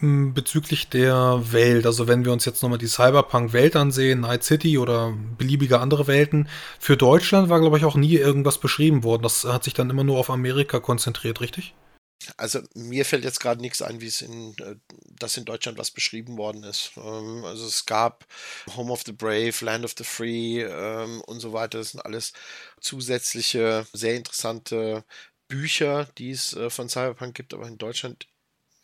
Hm, 0.00 0.34
bezüglich 0.34 0.88
der 0.88 1.40
Welt, 1.52 1.86
also 1.86 2.08
wenn 2.08 2.24
wir 2.24 2.32
uns 2.32 2.44
jetzt 2.44 2.62
nochmal 2.62 2.78
die 2.78 2.88
Cyberpunk-Welt 2.88 3.76
ansehen, 3.76 4.20
Night 4.20 4.42
City 4.42 4.78
oder 4.78 5.16
beliebige 5.38 5.78
andere 5.78 6.06
Welten, 6.08 6.48
für 6.80 6.96
Deutschland 6.96 7.48
war, 7.48 7.60
glaube 7.60 7.78
ich, 7.78 7.84
auch 7.84 7.94
nie 7.94 8.16
irgendwas 8.16 8.58
beschrieben 8.58 9.04
worden. 9.04 9.22
Das 9.22 9.44
hat 9.44 9.64
sich 9.64 9.74
dann 9.74 9.90
immer 9.90 10.04
nur 10.04 10.18
auf 10.18 10.28
Amerika 10.28 10.80
konzentriert, 10.80 11.40
richtig? 11.40 11.74
Also 12.36 12.60
mir 12.74 13.04
fällt 13.04 13.24
jetzt 13.24 13.40
gerade 13.40 13.60
nichts 13.60 13.82
ein, 13.82 14.00
wie 14.00 14.06
es 14.06 14.22
in, 14.22 14.56
äh, 14.58 14.76
dass 15.18 15.36
in 15.36 15.44
Deutschland 15.44 15.78
was 15.78 15.90
beschrieben 15.90 16.36
worden 16.36 16.64
ist. 16.64 16.92
Ähm, 16.96 17.44
also 17.44 17.66
es 17.66 17.86
gab 17.86 18.26
Home 18.74 18.90
of 18.90 19.02
the 19.06 19.12
Brave, 19.12 19.54
Land 19.60 19.84
of 19.84 19.94
the 19.96 20.04
Free 20.04 20.62
ähm, 20.62 21.20
und 21.22 21.40
so 21.40 21.52
weiter. 21.52 21.78
Das 21.78 21.92
sind 21.92 22.00
alles 22.00 22.32
zusätzliche, 22.80 23.86
sehr 23.92 24.14
interessante 24.16 25.04
Bücher, 25.48 26.06
die 26.18 26.30
es 26.30 26.54
äh, 26.54 26.70
von 26.70 26.88
Cyberpunk 26.88 27.34
gibt, 27.36 27.54
aber 27.54 27.68
in 27.68 27.78
Deutschland 27.78 28.26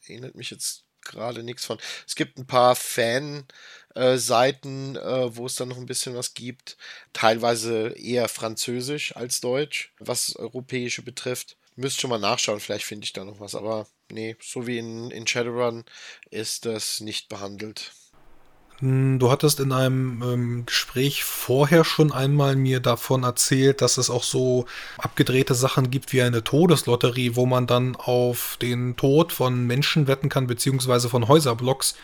erinnert 0.09 0.35
mich 0.35 0.51
jetzt 0.51 0.85
gerade 1.05 1.43
nichts 1.43 1.65
von. 1.65 1.79
Es 2.07 2.15
gibt 2.15 2.39
ein 2.39 2.47
paar 2.47 2.77
Fan-Seiten, 2.77 4.97
äh, 4.97 5.37
wo 5.37 5.47
es 5.47 5.57
dann 5.57 5.69
noch 5.69 5.79
ein 5.79 5.87
bisschen 5.87 6.15
was 6.15 6.35
gibt. 6.35 6.77
Teilweise 7.13 7.89
eher 7.97 8.29
französisch 8.29 9.17
als 9.17 9.41
deutsch, 9.41 9.93
was 9.99 10.27
das 10.27 10.37
Europäische 10.37 11.03
betrifft. 11.03 11.57
Müsste 11.77 12.03
schon 12.03 12.11
mal 12.11 12.19
nachschauen, 12.19 12.61
vielleicht 12.61 12.85
finde 12.85 13.05
ich 13.05 13.13
da 13.13 13.25
noch 13.25 13.41
was. 13.41 13.55
Aber 13.55 13.87
nee, 14.11 14.37
so 14.41 14.67
wie 14.67 14.79
in, 14.79 15.11
in 15.11 15.27
Shadowrun 15.27 15.85
ist 16.31 16.67
das 16.67 17.01
nicht 17.01 17.29
behandelt. 17.29 17.93
Hm, 18.83 19.21
du 19.21 19.31
hattest 19.31 19.61
in 19.61 19.71
einem 19.73 20.23
ähm, 20.23 20.67
Gespräch 20.67 21.23
vorher 21.23 21.85
schon 21.85 22.11
einmal 22.11 22.57
mir 22.57 22.81
davon 22.81 23.23
erzählt, 23.23 23.81
dass 23.81 23.97
es 23.97 24.11
auch 24.11 24.25
so 24.25 24.67
abgedrehte 24.99 25.55
Sachen 25.55 25.91
gibt 25.91 26.12
wie 26.12 26.21
eine 26.21 26.43
Todeslotterie, 26.43 27.37
wo 27.37 27.47
man 27.47 27.69
dann 27.69 27.95
auf 27.95 28.59
den 28.61 28.97
Tod 28.97 29.33
von 29.33 29.69
Menschen 29.69 30.09
wetten 30.09 30.29
kann, 30.29 30.49
beziehungsweise 30.49 31.09
von 31.09 31.29
Häuserblocks. 31.29 31.95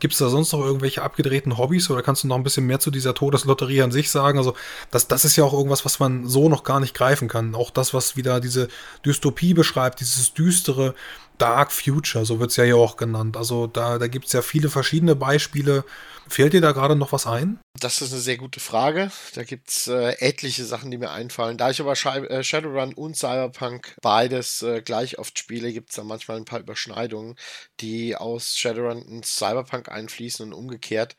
Gibt 0.00 0.14
es 0.14 0.18
da 0.18 0.28
sonst 0.28 0.52
noch 0.52 0.58
irgendwelche 0.58 1.02
abgedrehten 1.02 1.56
Hobbys 1.56 1.88
oder 1.88 2.02
kannst 2.02 2.24
du 2.24 2.26
noch 2.26 2.34
ein 2.34 2.42
bisschen 2.42 2.66
mehr 2.66 2.80
zu 2.80 2.90
dieser 2.90 3.14
Todeslotterie 3.14 3.82
an 3.82 3.92
sich 3.92 4.10
sagen? 4.10 4.38
Also, 4.38 4.54
das, 4.90 5.06
das 5.06 5.24
ist 5.24 5.36
ja 5.36 5.44
auch 5.44 5.52
irgendwas, 5.52 5.84
was 5.84 6.00
man 6.00 6.26
so 6.26 6.48
noch 6.48 6.64
gar 6.64 6.80
nicht 6.80 6.94
greifen 6.94 7.28
kann. 7.28 7.54
Auch 7.54 7.70
das, 7.70 7.94
was 7.94 8.16
wieder 8.16 8.40
diese 8.40 8.66
Dystopie 9.06 9.54
beschreibt, 9.54 10.00
dieses 10.00 10.34
Düstere, 10.34 10.96
Dark 11.38 11.72
Future, 11.72 12.24
so 12.24 12.40
wird 12.40 12.50
es 12.50 12.56
ja 12.56 12.64
hier 12.64 12.76
auch 12.76 12.96
genannt. 12.96 13.36
Also 13.36 13.66
da, 13.66 13.98
da 13.98 14.06
gibt 14.06 14.26
es 14.26 14.32
ja 14.32 14.42
viele 14.42 14.68
verschiedene 14.68 15.16
Beispiele. 15.16 15.84
Fällt 16.26 16.54
dir 16.54 16.60
da 16.60 16.72
gerade 16.72 16.96
noch 16.96 17.12
was 17.12 17.26
ein? 17.26 17.58
Das 17.78 18.00
ist 18.00 18.12
eine 18.12 18.20
sehr 18.20 18.38
gute 18.38 18.60
Frage. 18.60 19.10
Da 19.34 19.44
gibt 19.44 19.68
es 19.68 19.88
äh, 19.88 20.12
etliche 20.20 20.64
Sachen, 20.64 20.90
die 20.90 20.96
mir 20.96 21.10
einfallen. 21.10 21.58
Da 21.58 21.70
ich 21.70 21.80
aber 21.80 21.92
äh, 21.92 22.42
Shadowrun 22.42 22.94
und 22.94 23.16
Cyberpunk 23.16 23.96
beides 24.00 24.62
äh, 24.62 24.80
gleich 24.80 25.18
oft 25.18 25.38
spiele, 25.38 25.72
gibt 25.72 25.90
es 25.90 25.96
da 25.96 26.04
manchmal 26.04 26.38
ein 26.38 26.46
paar 26.46 26.60
Überschneidungen, 26.60 27.36
die 27.80 28.16
aus 28.16 28.56
Shadowrun 28.56 29.02
ins 29.02 29.36
Cyberpunk 29.36 29.90
einfließen 29.90 30.46
und 30.46 30.52
umgekehrt. 30.54 31.16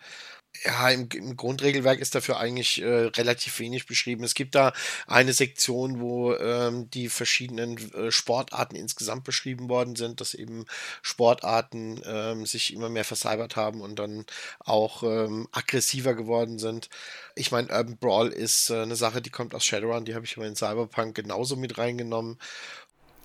Ja, 0.64 0.90
im, 0.90 1.10
im 1.14 1.36
Grundregelwerk 1.36 2.00
ist 2.00 2.16
dafür 2.16 2.38
eigentlich 2.40 2.82
äh, 2.82 3.06
relativ 3.08 3.60
wenig 3.60 3.86
beschrieben. 3.86 4.24
Es 4.24 4.34
gibt 4.34 4.56
da 4.56 4.74
eine 5.08 5.34
Sektion, 5.34 6.00
wo 6.00 6.34
ähm, 6.34 6.90
die 6.90 7.10
verschiedenen 7.10 7.78
äh, 7.94 8.12
Sportarten 8.12 8.76
insgesamt 8.76 9.24
beschrieben 9.24 9.70
worden 9.70 9.96
sind, 9.96 10.22
dass 10.22 10.34
eben 10.34 10.66
Sportarten 11.02 12.02
ähm, 12.06 12.46
sich 12.46 12.74
immer 12.74 12.90
mehr 12.90 13.04
vercybert 13.04 13.56
haben 13.56 13.82
und 13.82 14.00
dann 14.00 14.26
auch 14.60 15.04
ähm, 15.04 15.48
aggressiver 15.52 16.14
geworden 16.14 16.60
sind. 16.60 16.90
Ich 17.36 17.52
meine, 17.52 17.70
Urban 17.70 17.98
Brawl 17.98 18.28
ist 18.30 18.70
äh, 18.70 18.82
eine 18.82 18.96
Sache, 18.96 19.22
die 19.22 19.30
kommt 19.30 19.54
aus 19.54 19.66
Shadowrun, 19.66 20.06
die 20.06 20.16
habe 20.16 20.26
ich 20.26 20.38
aber 20.38 20.48
in 20.48 20.56
Cyberpunk 20.56 21.16
genauso 21.16 21.56
mit 21.56 21.78
reingenommen. 21.78 22.40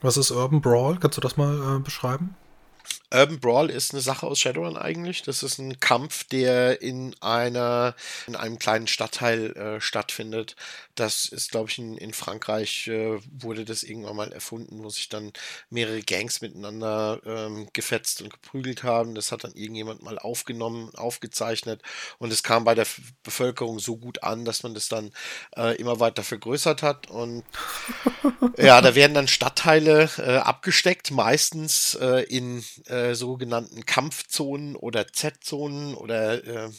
Was 0.00 0.16
ist 0.16 0.30
Urban 0.30 0.60
Brawl? 0.60 0.98
Kannst 0.98 1.18
du 1.18 1.20
das 1.20 1.36
mal 1.36 1.76
äh, 1.76 1.80
beschreiben? 1.80 2.34
Urban 3.12 3.40
Brawl 3.40 3.70
ist 3.70 3.92
eine 3.92 4.00
Sache 4.00 4.26
aus 4.26 4.38
Shadowrun 4.38 4.76
eigentlich. 4.76 5.22
Das 5.22 5.42
ist 5.42 5.58
ein 5.58 5.80
Kampf, 5.80 6.24
der 6.24 6.80
in 6.80 7.16
einer 7.20 7.96
in 8.28 8.36
einem 8.36 8.58
kleinen 8.60 8.86
Stadtteil 8.86 9.56
äh, 9.56 9.80
stattfindet. 9.80 10.54
Das 10.94 11.26
ist, 11.26 11.50
glaube 11.50 11.70
ich, 11.70 11.78
in, 11.78 11.96
in 11.96 12.12
Frankreich 12.12 12.86
äh, 12.86 13.18
wurde 13.32 13.64
das 13.64 13.82
irgendwann 13.82 14.14
mal 14.16 14.32
erfunden, 14.32 14.84
wo 14.84 14.90
sich 14.90 15.08
dann 15.08 15.32
mehrere 15.70 16.02
Gangs 16.02 16.40
miteinander 16.40 17.20
ähm, 17.26 17.68
gefetzt 17.72 18.22
und 18.22 18.30
geprügelt 18.30 18.84
haben. 18.84 19.16
Das 19.16 19.32
hat 19.32 19.42
dann 19.42 19.54
irgendjemand 19.54 20.02
mal 20.02 20.18
aufgenommen, 20.18 20.94
aufgezeichnet 20.94 21.82
und 22.18 22.32
es 22.32 22.44
kam 22.44 22.62
bei 22.62 22.76
der 22.76 22.86
Bevölkerung 23.24 23.80
so 23.80 23.96
gut 23.96 24.22
an, 24.22 24.44
dass 24.44 24.62
man 24.62 24.74
das 24.74 24.88
dann 24.88 25.10
äh, 25.56 25.74
immer 25.76 25.98
weiter 25.98 26.22
vergrößert 26.22 26.82
hat. 26.82 27.10
Und 27.10 27.42
ja, 28.56 28.80
da 28.80 28.94
werden 28.94 29.14
dann 29.14 29.26
Stadtteile 29.26 30.08
äh, 30.18 30.36
abgesteckt, 30.36 31.10
meistens 31.10 31.96
äh, 31.96 32.22
in 32.24 32.62
äh, 32.86 33.14
sogenannten 33.14 33.84
Kampfzonen 33.86 34.76
oder 34.76 35.06
Z-Zonen 35.12 35.94
oder 35.94 36.44
äh, 36.44 36.70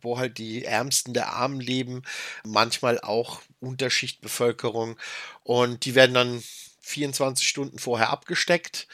wo 0.00 0.18
halt 0.18 0.38
die 0.38 0.64
Ärmsten 0.64 1.14
der 1.14 1.32
Armen 1.32 1.60
leben, 1.60 2.02
manchmal 2.44 3.00
auch 3.00 3.42
Unterschichtbevölkerung 3.60 4.96
und 5.44 5.84
die 5.84 5.94
werden 5.94 6.14
dann 6.14 6.42
24 6.80 7.46
Stunden 7.46 7.78
vorher 7.78 8.10
abgesteckt. 8.10 8.88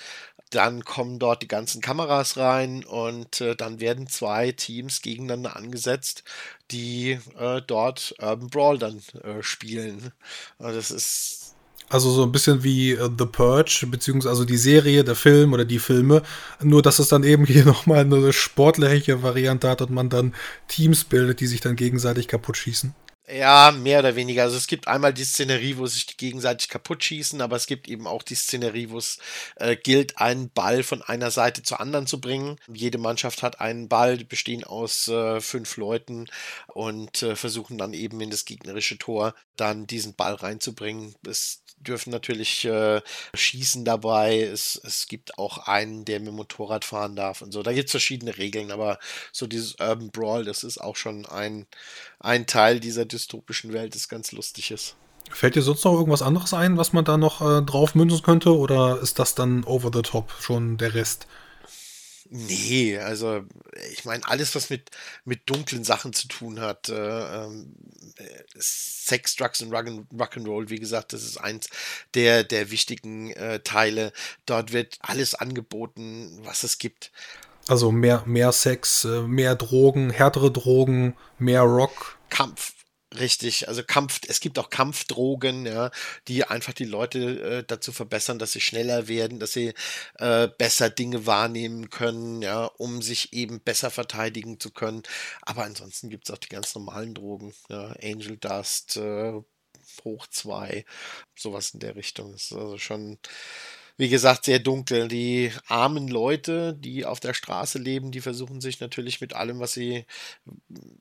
Dann 0.50 0.84
kommen 0.84 1.18
dort 1.18 1.42
die 1.42 1.48
ganzen 1.48 1.80
Kameras 1.80 2.36
rein 2.36 2.84
und 2.84 3.40
äh, 3.40 3.56
dann 3.56 3.80
werden 3.80 4.06
zwei 4.06 4.52
Teams 4.52 5.02
gegeneinander 5.02 5.56
angesetzt, 5.56 6.22
die 6.70 7.18
äh, 7.38 7.62
dort 7.66 8.14
Urban 8.20 8.48
Brawl 8.50 8.78
dann 8.78 9.02
äh, 9.24 9.42
spielen. 9.42 10.12
Also 10.58 10.76
das 10.76 10.90
ist 10.92 11.45
also 11.88 12.10
so 12.10 12.24
ein 12.24 12.32
bisschen 12.32 12.64
wie 12.64 12.92
äh, 12.92 13.08
The 13.16 13.26
Purge, 13.26 13.86
beziehungsweise 13.88 14.30
also 14.30 14.44
die 14.44 14.56
Serie, 14.56 15.04
der 15.04 15.14
Film 15.14 15.52
oder 15.52 15.64
die 15.64 15.78
Filme. 15.78 16.22
Nur, 16.62 16.82
dass 16.82 16.98
es 16.98 17.08
dann 17.08 17.24
eben 17.24 17.44
hier 17.44 17.64
nochmal 17.66 18.00
eine 18.00 18.32
sportliche 18.32 19.22
Variante 19.22 19.68
hat 19.68 19.82
und 19.82 19.90
man 19.92 20.08
dann 20.08 20.34
Teams 20.68 21.04
bildet, 21.04 21.40
die 21.40 21.46
sich 21.46 21.60
dann 21.60 21.76
gegenseitig 21.76 22.28
kaputt 22.28 22.56
schießen. 22.56 22.94
Ja, 23.28 23.72
mehr 23.72 23.98
oder 23.98 24.14
weniger. 24.14 24.44
Also 24.44 24.56
es 24.56 24.68
gibt 24.68 24.86
einmal 24.86 25.12
die 25.12 25.24
Szenerie, 25.24 25.78
wo 25.78 25.86
sich 25.86 26.06
die 26.06 26.16
gegenseitig 26.16 26.68
kaputt 26.68 27.02
schießen, 27.02 27.40
aber 27.40 27.56
es 27.56 27.66
gibt 27.66 27.88
eben 27.88 28.06
auch 28.06 28.22
die 28.22 28.36
Szenerie, 28.36 28.90
wo 28.90 28.98
es 28.98 29.18
äh, 29.56 29.74
gilt, 29.74 30.18
einen 30.18 30.48
Ball 30.50 30.84
von 30.84 31.02
einer 31.02 31.32
Seite 31.32 31.64
zur 31.64 31.80
anderen 31.80 32.06
zu 32.06 32.20
bringen. 32.20 32.60
Jede 32.72 32.98
Mannschaft 32.98 33.42
hat 33.42 33.60
einen 33.60 33.88
Ball, 33.88 34.16
die 34.16 34.24
bestehen 34.24 34.62
aus 34.62 35.08
äh, 35.08 35.40
fünf 35.40 35.76
Leuten 35.76 36.26
und 36.68 37.20
äh, 37.24 37.34
versuchen 37.34 37.78
dann 37.78 37.94
eben 37.94 38.20
in 38.20 38.30
das 38.30 38.44
gegnerische 38.44 38.96
Tor 38.96 39.34
dann 39.56 39.88
diesen 39.88 40.14
Ball 40.14 40.34
reinzubringen. 40.34 41.16
Es 41.26 41.62
dürfen 41.78 42.10
natürlich 42.10 42.64
äh, 42.64 43.02
schießen 43.34 43.84
dabei. 43.84 44.40
Es, 44.40 44.80
es 44.82 45.08
gibt 45.08 45.36
auch 45.38 45.58
einen, 45.66 46.04
der 46.04 46.20
mit 46.20 46.28
dem 46.28 46.36
Motorrad 46.36 46.84
fahren 46.84 47.16
darf 47.16 47.42
und 47.42 47.52
so. 47.52 47.62
Da 47.62 47.72
gibt 47.72 47.86
es 47.86 47.90
verschiedene 47.90 48.38
Regeln, 48.38 48.70
aber 48.70 48.98
so 49.32 49.46
dieses 49.46 49.74
Urban 49.80 50.10
Brawl, 50.10 50.44
das 50.44 50.62
ist 50.64 50.78
auch 50.78 50.96
schon 50.96 51.26
ein, 51.26 51.66
ein 52.20 52.46
Teil 52.46 52.80
dieser 52.80 53.04
dystopischen 53.04 53.72
Welt, 53.72 53.94
das 53.94 54.08
ganz 54.08 54.32
lustig 54.32 54.70
ist. 54.70 54.96
Fällt 55.30 55.56
dir 55.56 55.62
sonst 55.62 55.84
noch 55.84 55.94
irgendwas 55.94 56.22
anderes 56.22 56.54
ein, 56.54 56.76
was 56.76 56.92
man 56.92 57.04
da 57.04 57.16
noch 57.16 57.40
äh, 57.40 57.62
drauf 57.62 57.94
münzen 57.94 58.22
könnte? 58.22 58.56
Oder 58.56 59.00
ist 59.00 59.18
das 59.18 59.34
dann 59.34 59.64
over 59.64 59.90
the 59.92 60.02
top 60.02 60.32
schon 60.40 60.76
der 60.76 60.94
Rest? 60.94 61.26
Nee, 62.28 62.98
also 62.98 63.42
ich 63.92 64.04
meine, 64.04 64.26
alles, 64.26 64.54
was 64.54 64.70
mit, 64.70 64.90
mit 65.24 65.48
dunklen 65.48 65.84
Sachen 65.84 66.12
zu 66.12 66.26
tun 66.28 66.60
hat, 66.60 66.88
äh, 66.88 67.44
ähm, 67.44 67.74
Sex, 68.56 69.36
Drugs 69.36 69.60
und 69.60 69.72
Rock'n'Roll, 69.72 70.68
wie 70.70 70.80
gesagt, 70.80 71.12
das 71.12 71.22
ist 71.22 71.38
eins 71.38 71.68
der, 72.14 72.42
der 72.42 72.70
wichtigen 72.70 73.30
äh, 73.32 73.60
Teile. 73.60 74.12
Dort 74.44 74.72
wird 74.72 74.98
alles 75.00 75.34
angeboten, 75.34 76.40
was 76.42 76.64
es 76.64 76.78
gibt. 76.78 77.12
Also 77.68 77.92
mehr, 77.92 78.22
mehr 78.26 78.52
Sex, 78.52 79.04
äh, 79.04 79.22
mehr 79.22 79.54
Drogen, 79.54 80.10
härtere 80.10 80.50
Drogen, 80.50 81.16
mehr 81.38 81.62
Rock. 81.62 82.15
Kampf, 82.28 82.76
Richtig, 83.14 83.68
also 83.68 83.84
Kampf, 83.84 84.20
es 84.26 84.40
gibt 84.40 84.58
auch 84.58 84.68
Kampfdrogen, 84.68 85.64
ja, 85.64 85.92
die 86.26 86.44
einfach 86.44 86.72
die 86.72 86.84
Leute 86.84 87.60
äh, 87.60 87.64
dazu 87.64 87.92
verbessern, 87.92 88.40
dass 88.40 88.50
sie 88.52 88.60
schneller 88.60 89.06
werden, 89.06 89.38
dass 89.38 89.52
sie 89.52 89.74
äh, 90.18 90.48
besser 90.48 90.90
Dinge 90.90 91.24
wahrnehmen 91.24 91.88
können, 91.88 92.42
ja, 92.42 92.64
um 92.64 93.02
sich 93.02 93.32
eben 93.32 93.60
besser 93.60 93.90
verteidigen 93.90 94.58
zu 94.58 94.72
können. 94.72 95.02
Aber 95.42 95.62
ansonsten 95.64 96.10
gibt 96.10 96.28
es 96.28 96.34
auch 96.34 96.38
die 96.38 96.48
ganz 96.48 96.74
normalen 96.74 97.14
Drogen, 97.14 97.54
ja, 97.68 97.94
Angel 98.02 98.36
Dust, 98.38 98.96
äh, 98.96 99.40
Hoch 100.04 100.26
2, 100.26 100.84
sowas 101.36 101.70
in 101.70 101.80
der 101.80 101.94
Richtung. 101.94 102.32
Das 102.32 102.42
ist 102.42 102.52
also 102.52 102.76
schon 102.76 103.18
wie 103.96 104.08
gesagt, 104.08 104.44
sehr 104.44 104.58
dunkel. 104.58 105.08
Die 105.08 105.52
armen 105.66 106.08
Leute, 106.08 106.74
die 106.74 107.04
auf 107.06 107.20
der 107.20 107.34
Straße 107.34 107.78
leben, 107.78 108.10
die 108.10 108.20
versuchen 108.20 108.60
sich 108.60 108.80
natürlich 108.80 109.20
mit 109.20 109.34
allem, 109.34 109.58
was 109.58 109.72
sie 109.72 110.04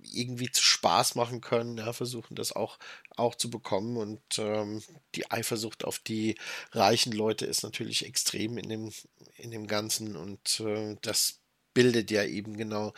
irgendwie 0.01 0.49
zu 0.49 0.63
Spaß 0.63 1.15
machen 1.15 1.41
können, 1.41 1.77
ja, 1.77 1.91
versuchen 1.93 2.35
das 2.35 2.53
auch, 2.53 2.77
auch 3.15 3.35
zu 3.35 3.49
bekommen. 3.49 3.97
Und 3.97 4.21
ähm, 4.37 4.81
die 5.15 5.29
Eifersucht 5.29 5.83
auf 5.83 5.99
die 5.99 6.35
reichen 6.71 7.11
Leute 7.11 7.45
ist 7.45 7.63
natürlich 7.63 8.05
extrem 8.05 8.57
in 8.57 8.69
dem, 8.69 8.91
in 9.37 9.51
dem 9.51 9.67
Ganzen. 9.67 10.15
Und 10.15 10.61
äh, 10.61 10.95
das 11.01 11.39
bildet 11.73 12.11
ja 12.11 12.23
eben 12.23 12.55
genau 12.55 12.93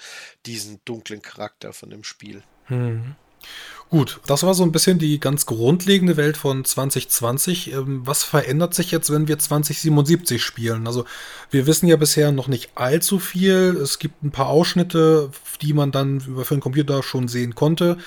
diesen 0.45 0.79
dunklen 0.85 1.21
Charakter 1.21 1.73
von 1.73 1.89
dem 1.89 2.03
Spiel. 2.03 2.43
Hm. 2.65 3.15
Gut, 3.89 4.19
das 4.27 4.43
war 4.43 4.53
so 4.53 4.63
ein 4.63 4.73
bisschen 4.73 4.99
die 4.99 5.17
ganz 5.17 5.45
grundlegende 5.45 6.17
Welt 6.17 6.35
von 6.35 6.65
2020. 6.65 7.71
Ähm, 7.71 8.01
was 8.03 8.23
verändert 8.23 8.73
sich 8.73 8.91
jetzt, 8.91 9.11
wenn 9.11 9.29
wir 9.29 9.39
2077 9.39 10.43
spielen? 10.43 10.87
Also 10.87 11.05
wir 11.51 11.67
wissen 11.67 11.87
ja 11.87 11.95
bisher 11.95 12.33
noch 12.33 12.49
nicht 12.49 12.71
allzu 12.75 13.17
viel. 13.17 13.77
Es 13.81 13.97
gibt 13.97 14.23
ein 14.23 14.31
paar 14.31 14.47
Ausschnitte, 14.47 15.31
die 15.61 15.71
man 15.71 15.93
dann 15.93 16.19
über 16.27 16.43
für 16.43 16.55
den 16.55 16.61
Computer 16.61 17.01
schon 17.01 17.29
sehen 17.29 17.55
konnte. 17.55 17.97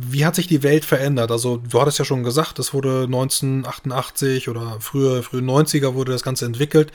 Wie 0.00 0.24
hat 0.24 0.36
sich 0.36 0.46
die 0.46 0.62
Welt 0.62 0.84
verändert? 0.84 1.32
Also, 1.32 1.56
du 1.56 1.80
hattest 1.80 1.98
ja 1.98 2.04
schon 2.04 2.22
gesagt, 2.22 2.60
es 2.60 2.72
wurde 2.72 3.02
1988 3.06 4.48
oder 4.48 4.76
früher, 4.78 5.24
frühe 5.24 5.40
90er 5.40 5.94
wurde 5.94 6.12
das 6.12 6.22
Ganze 6.22 6.46
entwickelt. 6.46 6.92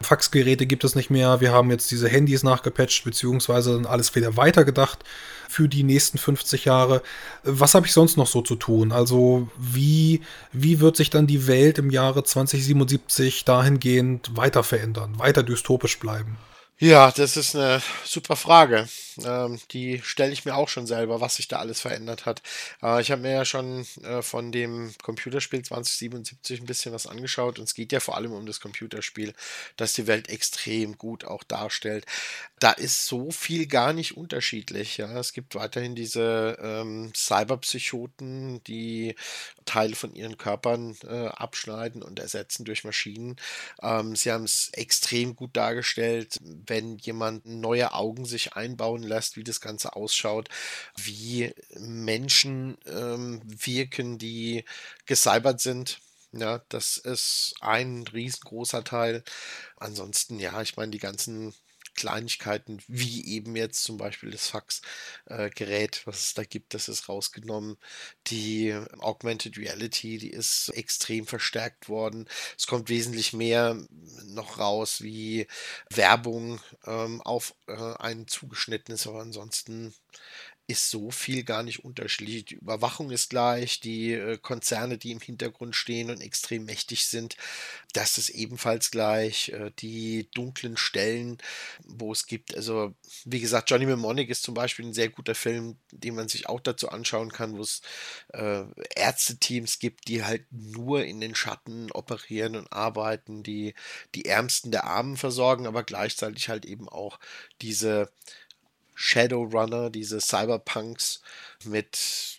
Faxgeräte 0.00 0.64
gibt 0.64 0.82
es 0.82 0.94
nicht 0.94 1.10
mehr. 1.10 1.42
Wir 1.42 1.52
haben 1.52 1.70
jetzt 1.70 1.90
diese 1.90 2.08
Handys 2.08 2.44
nachgepatcht, 2.44 3.04
beziehungsweise 3.04 3.82
alles 3.86 4.14
wieder 4.14 4.38
weitergedacht 4.38 5.04
für 5.50 5.68
die 5.68 5.82
nächsten 5.82 6.16
50 6.16 6.64
Jahre. 6.64 7.02
Was 7.44 7.74
habe 7.74 7.86
ich 7.86 7.92
sonst 7.92 8.16
noch 8.16 8.26
so 8.26 8.40
zu 8.40 8.56
tun? 8.56 8.90
Also, 8.90 9.48
wie, 9.58 10.22
wie 10.50 10.80
wird 10.80 10.96
sich 10.96 11.10
dann 11.10 11.26
die 11.26 11.46
Welt 11.46 11.76
im 11.76 11.90
Jahre 11.90 12.24
2077 12.24 13.44
dahingehend 13.44 14.34
weiter 14.34 14.62
verändern, 14.62 15.18
weiter 15.18 15.42
dystopisch 15.42 16.00
bleiben? 16.00 16.38
Ja, 16.78 17.10
das 17.10 17.38
ist 17.38 17.56
eine 17.56 17.82
super 18.04 18.36
Frage. 18.36 18.86
Ähm, 19.24 19.58
die 19.70 20.02
stelle 20.04 20.32
ich 20.32 20.44
mir 20.44 20.54
auch 20.56 20.68
schon 20.68 20.86
selber, 20.86 21.22
was 21.22 21.36
sich 21.36 21.48
da 21.48 21.58
alles 21.58 21.80
verändert 21.80 22.26
hat. 22.26 22.42
Äh, 22.82 23.00
ich 23.00 23.10
habe 23.10 23.22
mir 23.22 23.32
ja 23.32 23.44
schon 23.46 23.86
äh, 24.02 24.20
von 24.20 24.52
dem 24.52 24.92
Computerspiel 25.02 25.62
2077 25.62 26.60
ein 26.60 26.66
bisschen 26.66 26.92
was 26.92 27.06
angeschaut 27.06 27.58
und 27.58 27.64
es 27.64 27.72
geht 27.74 27.92
ja 27.92 28.00
vor 28.00 28.16
allem 28.18 28.32
um 28.32 28.44
das 28.44 28.60
Computerspiel, 28.60 29.32
das 29.78 29.94
die 29.94 30.06
Welt 30.06 30.28
extrem 30.28 30.98
gut 30.98 31.24
auch 31.24 31.44
darstellt. 31.44 32.04
Da 32.58 32.72
ist 32.72 33.06
so 33.06 33.30
viel 33.30 33.66
gar 33.66 33.94
nicht 33.94 34.16
unterschiedlich. 34.18 34.98
Ja. 34.98 35.18
Es 35.18 35.32
gibt 35.32 35.54
weiterhin 35.54 35.94
diese 35.94 36.58
ähm, 36.60 37.10
Cyberpsychoten, 37.14 38.62
die 38.64 39.14
Teile 39.64 39.94
von 39.94 40.14
ihren 40.14 40.36
Körpern 40.38 40.96
äh, 41.08 41.26
abschneiden 41.28 42.02
und 42.02 42.18
ersetzen 42.18 42.64
durch 42.64 42.84
Maschinen. 42.84 43.36
Ähm, 43.82 44.14
sie 44.16 44.32
haben 44.32 44.44
es 44.44 44.70
extrem 44.72 45.36
gut 45.36 45.56
dargestellt, 45.56 46.38
wenn 46.68 46.98
jemand 46.98 47.46
neue 47.46 47.92
Augen 47.92 48.24
sich 48.26 48.54
einbauen 48.54 49.02
lässt, 49.02 49.36
wie 49.36 49.44
das 49.44 49.60
Ganze 49.60 49.96
ausschaut, 49.96 50.48
wie 50.96 51.54
Menschen 51.78 52.76
ähm, 52.86 53.40
wirken, 53.44 54.18
die 54.18 54.64
gecybert 55.06 55.60
sind. 55.60 56.00
Ja, 56.32 56.60
das 56.68 56.96
ist 56.98 57.54
ein 57.60 58.04
riesengroßer 58.12 58.84
Teil. 58.84 59.22
Ansonsten, 59.76 60.38
ja, 60.40 60.60
ich 60.62 60.76
meine, 60.76 60.90
die 60.92 60.98
ganzen 60.98 61.54
Kleinigkeiten, 61.96 62.82
wie 62.86 63.26
eben 63.26 63.56
jetzt 63.56 63.82
zum 63.82 63.96
Beispiel 63.96 64.30
das 64.30 64.48
Fax-Gerät, 64.48 66.02
was 66.06 66.22
es 66.22 66.34
da 66.34 66.44
gibt, 66.44 66.74
das 66.74 66.88
ist 66.88 67.08
rausgenommen. 67.08 67.76
Die 68.28 68.74
Augmented 68.98 69.58
Reality, 69.58 70.18
die 70.18 70.30
ist 70.30 70.68
extrem 70.70 71.26
verstärkt 71.26 71.88
worden. 71.88 72.28
Es 72.58 72.66
kommt 72.66 72.88
wesentlich 72.88 73.32
mehr 73.32 73.76
noch 74.26 74.58
raus, 74.58 75.02
wie 75.02 75.46
Werbung 75.90 76.60
ähm, 76.84 77.20
auf 77.22 77.54
äh, 77.66 77.72
einen 77.74 78.28
zugeschnitten 78.28 78.94
ist, 78.94 79.06
aber 79.06 79.20
ansonsten 79.20 79.94
ist 80.68 80.90
so 80.90 81.10
viel 81.10 81.44
gar 81.44 81.62
nicht 81.62 81.84
unterschiedlich. 81.84 82.46
Die 82.46 82.56
Überwachung 82.56 83.10
ist 83.10 83.30
gleich, 83.30 83.80
die 83.80 84.12
äh, 84.14 84.36
Konzerne, 84.38 84.98
die 84.98 85.12
im 85.12 85.20
Hintergrund 85.20 85.76
stehen 85.76 86.10
und 86.10 86.20
extrem 86.20 86.64
mächtig 86.64 87.06
sind, 87.06 87.36
das 87.92 88.18
ist 88.18 88.30
ebenfalls 88.30 88.90
gleich. 88.90 89.50
Äh, 89.50 89.70
die 89.78 90.28
dunklen 90.34 90.76
Stellen, 90.76 91.38
wo 91.84 92.10
es 92.12 92.26
gibt, 92.26 92.56
also 92.56 92.94
wie 93.24 93.40
gesagt, 93.40 93.70
Johnny 93.70 93.86
Mnemonic 93.86 94.28
ist 94.28 94.42
zum 94.42 94.54
Beispiel 94.54 94.86
ein 94.86 94.94
sehr 94.94 95.08
guter 95.08 95.36
Film, 95.36 95.76
den 95.92 96.16
man 96.16 96.28
sich 96.28 96.48
auch 96.48 96.60
dazu 96.60 96.88
anschauen 96.88 97.30
kann, 97.30 97.56
wo 97.56 97.62
es 97.62 97.80
äh, 98.32 98.64
Ärzteteams 98.96 99.78
gibt, 99.78 100.08
die 100.08 100.24
halt 100.24 100.46
nur 100.50 101.04
in 101.04 101.20
den 101.20 101.34
Schatten 101.36 101.92
operieren 101.92 102.56
und 102.56 102.72
arbeiten, 102.72 103.42
die 103.44 103.74
die 104.16 104.24
Ärmsten 104.24 104.72
der 104.72 104.84
Armen 104.84 105.16
versorgen, 105.16 105.66
aber 105.66 105.84
gleichzeitig 105.84 106.48
halt 106.48 106.66
eben 106.66 106.88
auch 106.88 107.20
diese 107.62 108.10
Shadowrunner, 108.96 109.90
diese 109.90 110.20
Cyberpunks 110.20 111.20
mit 111.64 112.38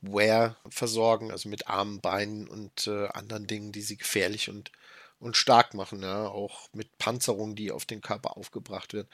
Wear 0.00 0.56
versorgen, 0.68 1.30
also 1.30 1.48
mit 1.48 1.66
Armen, 1.68 2.00
Beinen 2.00 2.48
und 2.48 2.86
äh, 2.86 3.08
anderen 3.08 3.46
Dingen, 3.46 3.72
die 3.72 3.82
sie 3.82 3.96
gefährlich 3.96 4.48
und, 4.48 4.70
und 5.18 5.36
stark 5.36 5.74
machen, 5.74 6.02
ja, 6.02 6.28
auch 6.28 6.68
mit 6.72 6.96
Panzerung, 6.98 7.54
die 7.56 7.72
auf 7.72 7.84
den 7.84 8.00
Körper 8.00 8.36
aufgebracht 8.36 8.92
wird. 8.92 9.08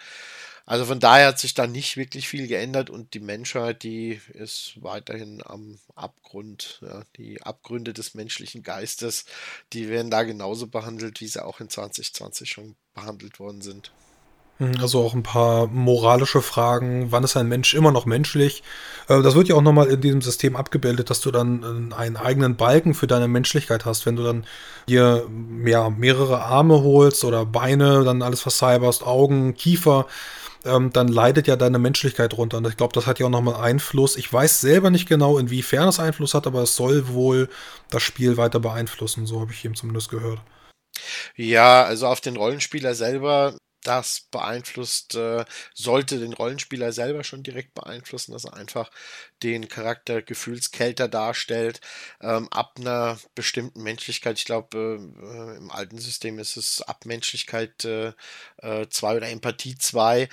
Also 0.66 0.84
von 0.84 1.00
daher 1.00 1.28
hat 1.28 1.38
sich 1.38 1.54
da 1.54 1.66
nicht 1.66 1.96
wirklich 1.96 2.28
viel 2.28 2.46
geändert 2.46 2.90
und 2.90 3.14
die 3.14 3.20
Menschheit, 3.20 3.82
die 3.82 4.20
ist 4.34 4.74
weiterhin 4.76 5.42
am 5.44 5.78
Abgrund. 5.96 6.80
Ja, 6.82 7.02
die 7.16 7.42
Abgründe 7.42 7.92
des 7.92 8.14
menschlichen 8.14 8.62
Geistes, 8.62 9.24
die 9.72 9.88
werden 9.88 10.10
da 10.10 10.22
genauso 10.22 10.66
behandelt, 10.66 11.20
wie 11.20 11.26
sie 11.26 11.44
auch 11.44 11.60
in 11.60 11.70
2020 11.70 12.50
schon 12.50 12.76
behandelt 12.94 13.40
worden 13.40 13.62
sind. 13.62 13.90
Hm, 14.60 14.74
also 14.80 15.02
auch 15.02 15.14
ein 15.14 15.22
paar 15.22 15.66
moralische 15.68 16.42
Fragen. 16.42 17.10
Wann 17.10 17.24
ist 17.24 17.36
ein 17.36 17.48
Mensch 17.48 17.74
immer 17.74 17.90
noch 17.92 18.04
menschlich? 18.04 18.62
Äh, 19.08 19.22
das 19.22 19.34
wird 19.34 19.48
ja 19.48 19.56
auch 19.56 19.62
nochmal 19.62 19.88
in 19.88 20.00
diesem 20.00 20.20
System 20.20 20.54
abgebildet, 20.54 21.10
dass 21.10 21.20
du 21.20 21.30
dann 21.30 21.90
äh, 21.92 21.94
einen 21.94 22.16
eigenen 22.16 22.56
Balken 22.56 22.94
für 22.94 23.06
deine 23.06 23.26
Menschlichkeit 23.26 23.86
hast. 23.86 24.04
Wenn 24.06 24.16
du 24.16 24.22
dann 24.22 24.44
dir 24.86 25.26
ja, 25.64 25.88
mehrere 25.90 26.42
Arme 26.42 26.82
holst 26.82 27.24
oder 27.24 27.46
Beine, 27.46 28.04
dann 28.04 28.22
alles 28.22 28.42
vercyberst, 28.42 29.02
Augen, 29.02 29.54
Kiefer, 29.54 30.06
ähm, 30.66 30.92
dann 30.92 31.08
leidet 31.08 31.46
ja 31.46 31.56
deine 31.56 31.78
Menschlichkeit 31.78 32.36
runter. 32.36 32.58
Und 32.58 32.66
ich 32.68 32.76
glaube, 32.76 32.92
das 32.92 33.06
hat 33.06 33.18
ja 33.18 33.26
auch 33.26 33.30
nochmal 33.30 33.62
Einfluss. 33.62 34.16
Ich 34.16 34.30
weiß 34.30 34.60
selber 34.60 34.90
nicht 34.90 35.08
genau, 35.08 35.38
inwiefern 35.38 35.88
es 35.88 35.98
Einfluss 35.98 36.34
hat, 36.34 36.46
aber 36.46 36.62
es 36.62 36.76
soll 36.76 37.08
wohl 37.08 37.48
das 37.88 38.02
Spiel 38.02 38.36
weiter 38.36 38.60
beeinflussen. 38.60 39.24
So 39.24 39.40
habe 39.40 39.52
ich 39.52 39.64
eben 39.64 39.74
zumindest 39.74 40.10
gehört. 40.10 40.40
Ja, 41.34 41.84
also 41.84 42.08
auf 42.08 42.20
den 42.20 42.36
Rollenspieler 42.36 42.94
selber 42.94 43.54
das 43.90 44.20
beeinflusst, 44.30 45.16
äh, 45.16 45.44
sollte 45.74 46.20
den 46.20 46.32
Rollenspieler 46.32 46.92
selber 46.92 47.24
schon 47.24 47.42
direkt 47.42 47.74
beeinflussen, 47.74 48.30
dass 48.32 48.44
er 48.44 48.54
einfach 48.54 48.88
den 49.42 49.68
Charakter 49.68 50.22
gefühlskälter 50.22 51.08
darstellt, 51.08 51.80
ähm, 52.20 52.48
ab 52.52 52.76
einer 52.78 53.18
bestimmten 53.34 53.82
Menschlichkeit. 53.82 54.38
Ich 54.38 54.44
glaube, 54.44 54.78
äh, 55.20 55.56
im 55.56 55.72
alten 55.72 55.98
System 55.98 56.38
ist 56.38 56.56
es 56.56 56.82
ab 56.82 57.04
Menschlichkeit 57.04 57.82
2 57.82 58.14
äh, 58.62 58.82
äh 58.82 59.16
oder 59.16 59.28
Empathie 59.28 59.76
2 59.76 60.28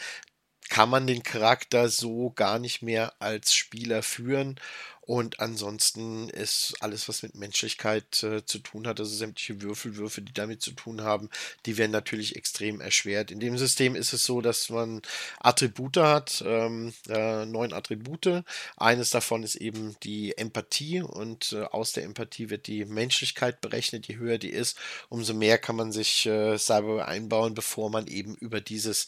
kann 0.69 0.89
man 0.89 1.07
den 1.07 1.23
Charakter 1.23 1.89
so 1.89 2.31
gar 2.31 2.59
nicht 2.59 2.81
mehr 2.81 3.13
als 3.19 3.53
Spieler 3.53 4.03
führen 4.03 4.59
und 5.07 5.39
ansonsten 5.39 6.27
ist 6.27 6.75
alles, 6.81 7.07
was 7.07 7.23
mit 7.23 7.33
Menschlichkeit 7.33 8.21
äh, 8.23 8.45
zu 8.45 8.59
tun 8.59 8.85
hat, 8.85 8.99
also 8.99 9.15
sämtliche 9.15 9.61
Würfelwürfe, 9.61 10.21
die 10.21 10.33
damit 10.33 10.61
zu 10.61 10.71
tun 10.71 11.01
haben, 11.01 11.29
die 11.65 11.77
werden 11.77 11.93
natürlich 11.93 12.35
extrem 12.35 12.81
erschwert. 12.81 13.31
In 13.31 13.39
dem 13.39 13.57
System 13.57 13.95
ist 13.95 14.11
es 14.11 14.25
so, 14.25 14.41
dass 14.41 14.69
man 14.69 15.01
Attribute 15.39 15.95
hat, 15.95 16.43
ähm, 16.45 16.93
äh, 17.07 17.45
neun 17.45 17.71
Attribute. 17.71 18.43
Eines 18.75 19.09
davon 19.09 19.43
ist 19.43 19.55
eben 19.55 19.95
die 20.03 20.37
Empathie 20.37 21.01
und 21.01 21.53
äh, 21.53 21.63
aus 21.63 21.93
der 21.93 22.03
Empathie 22.03 22.49
wird 22.49 22.67
die 22.67 22.83
Menschlichkeit 22.83 23.61
berechnet. 23.61 24.09
Je 24.09 24.17
höher 24.17 24.37
die 24.37 24.49
ist, 24.49 24.77
umso 25.07 25.33
mehr 25.33 25.57
kann 25.57 25.77
man 25.77 25.93
sich 25.93 26.25
äh, 26.25 26.57
Cyber 26.57 27.07
einbauen, 27.07 27.53
bevor 27.53 27.89
man 27.89 28.07
eben 28.07 28.35
über 28.35 28.59
dieses 28.59 29.07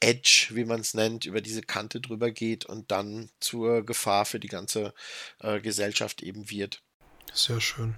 Edge, 0.00 0.48
wie 0.54 0.64
man 0.64 0.80
es 0.80 0.94
nennt, 0.94 1.24
über 1.24 1.40
diese 1.40 1.62
Kante 1.62 2.00
drüber 2.00 2.32
geht 2.32 2.64
und 2.64 2.90
dann 2.90 3.30
zur 3.38 3.86
Gefahr 3.86 4.24
für 4.24 4.40
die 4.40 4.48
ganze 4.48 4.92
äh, 5.40 5.60
Gesellschaft 5.60 6.22
eben 6.22 6.50
wird. 6.50 6.82
Sehr 7.32 7.60
schön. 7.60 7.96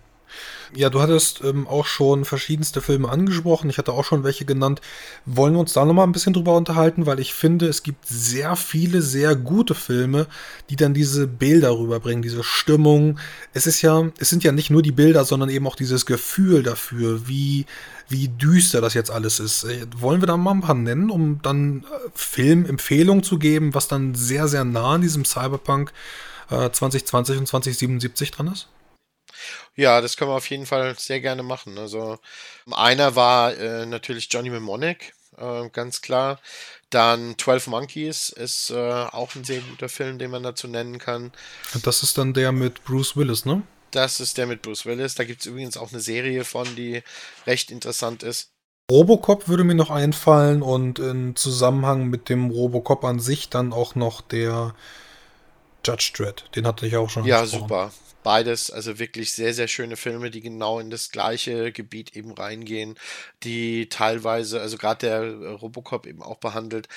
Ja, 0.75 0.91
du 0.91 1.01
hattest 1.01 1.43
ähm, 1.43 1.67
auch 1.67 1.87
schon 1.87 2.27
verschiedenste 2.27 2.83
Filme 2.83 3.09
angesprochen. 3.09 3.71
Ich 3.71 3.79
hatte 3.79 3.93
auch 3.93 4.05
schon 4.05 4.25
welche 4.25 4.45
genannt. 4.45 4.83
Wollen 5.25 5.55
wir 5.55 5.61
uns 5.61 5.73
da 5.73 5.85
nochmal 5.85 6.07
ein 6.07 6.13
bisschen 6.13 6.35
drüber 6.35 6.57
unterhalten? 6.57 7.07
Weil 7.07 7.21
ich 7.21 7.33
finde, 7.33 7.67
es 7.67 7.83
gibt 7.83 8.07
sehr 8.07 8.55
viele, 8.55 9.01
sehr 9.01 9.35
gute 9.35 9.75
Filme, 9.75 10.27
die 10.69 10.77
dann 10.77 10.93
diese 10.93 11.27
Bilder 11.27 11.79
rüberbringen, 11.79 12.23
diese 12.23 12.45
Stimmung. 12.45 13.19
Es 13.55 13.67
ist 13.67 13.81
ja, 13.81 14.11
es 14.19 14.29
sind 14.29 14.45
ja 14.45 14.53
nicht 14.53 14.71
nur 14.71 14.83
die 14.83 14.93
Bilder, 14.93 15.25
sondern 15.25 15.49
eben 15.49 15.67
auch 15.67 15.77
dieses 15.77 16.05
Gefühl 16.05 16.63
dafür, 16.63 17.27
wie, 17.27 17.65
wie 18.09 18.29
düster 18.29 18.83
das 18.83 18.93
jetzt 18.93 19.11
alles 19.11 19.41
ist. 19.41 19.65
Äh, 19.65 19.87
wollen 19.97 20.21
wir 20.21 20.27
da 20.27 20.37
mal 20.37 20.53
ein 20.53 20.61
paar 20.61 20.75
nennen, 20.75 21.11
um 21.11 21.41
dann 21.43 21.85
äh, 21.85 22.09
Filmempfehlungen 22.15 23.25
zu 23.25 23.39
geben, 23.39 23.75
was 23.75 23.89
dann 23.89 24.15
sehr, 24.15 24.49
sehr 24.49 24.65
nah 24.65 24.95
an 24.95 25.01
diesem 25.01 25.25
Cyberpunk 25.25 25.93
2020 25.93 26.29
äh, 26.51 26.67
und 26.67 26.75
2077 26.75 28.31
dran 28.31 28.49
ist? 28.49 28.69
Ja, 29.77 30.01
das 30.01 30.17
können 30.17 30.31
wir 30.31 30.37
auf 30.37 30.51
jeden 30.51 30.67
Fall 30.67 30.99
sehr 30.99 31.21
gerne 31.21 31.43
machen. 31.43 31.79
Also 31.79 32.19
einer 32.71 33.15
war 33.15 33.57
äh, 33.57 33.87
natürlich 33.87 34.29
Johnny 34.31 34.51
Mnemonic, 34.51 35.13
äh, 35.37 35.69
ganz 35.71 36.01
klar. 36.01 36.41
Dann 36.91 37.37
12 37.39 37.67
Monkeys 37.69 38.31
ist 38.31 38.71
äh, 38.71 38.75
auch 38.75 39.35
ein 39.35 39.45
sehr 39.45 39.61
guter 39.61 39.89
Film, 39.89 40.19
den 40.19 40.31
man 40.31 40.43
dazu 40.43 40.69
nennen 40.69 40.99
kann. 40.99 41.33
Das 41.83 42.03
ist 42.03 42.19
dann 42.19 42.33
der 42.33 42.53
mit 42.53 42.85
Bruce 42.85 43.17
Willis, 43.17 43.45
ne? 43.45 43.63
Das 43.91 44.21
ist 44.21 44.39
der 44.39 44.47
mit 44.47 44.63
Bruce 44.63 44.87
Willis. 44.87 45.15
Da 45.15 45.25
gibt 45.25 45.41
es 45.41 45.47
übrigens 45.47 45.77
auch 45.77 45.93
eine 45.93 46.01
Serie 46.01 46.45
von, 46.45 46.75
die 46.77 47.03
recht 47.47 47.71
interessant 47.71 48.23
ist. 48.23 48.51
Robocop 48.91 49.49
würde 49.49 49.65
mir 49.65 49.75
noch 49.75 49.91
einfallen 49.91 50.63
und 50.63 50.99
in 50.99 51.37
Zusammenhang 51.37 52.07
mit 52.07 52.31
dem 52.31 52.51
Robocop 52.51 53.05
an 53.05 53.21
sich 53.21 53.51
dann 53.51 53.75
auch 53.75 53.95
noch 53.95 54.23
der 54.23 54.75
Judge 55.85 56.13
Dredd, 56.15 56.45
den 56.55 56.67
hatte 56.67 56.87
ich 56.87 56.97
auch 56.97 57.09
schon. 57.09 57.25
Ja, 57.25 57.47
super. 57.47 57.93
Beides, 58.25 58.71
also 58.71 58.99
wirklich 58.99 59.33
sehr, 59.33 59.55
sehr 59.55 59.69
schöne 59.69 59.97
Filme, 59.97 60.31
die 60.31 60.41
genau 60.41 60.81
in 60.81 60.91
das 60.91 61.11
gleiche 61.11 61.73
Gebiet 61.73 62.17
eben 62.17 62.33
reingehen, 62.33 62.99
die 63.45 63.89
teilweise, 63.89 64.61
also 64.61 64.77
gerade 64.77 65.07
der 65.07 65.53
Robocop 65.53 66.05
eben 66.05 66.23
auch 66.23 66.39
behandelt, 66.39 66.89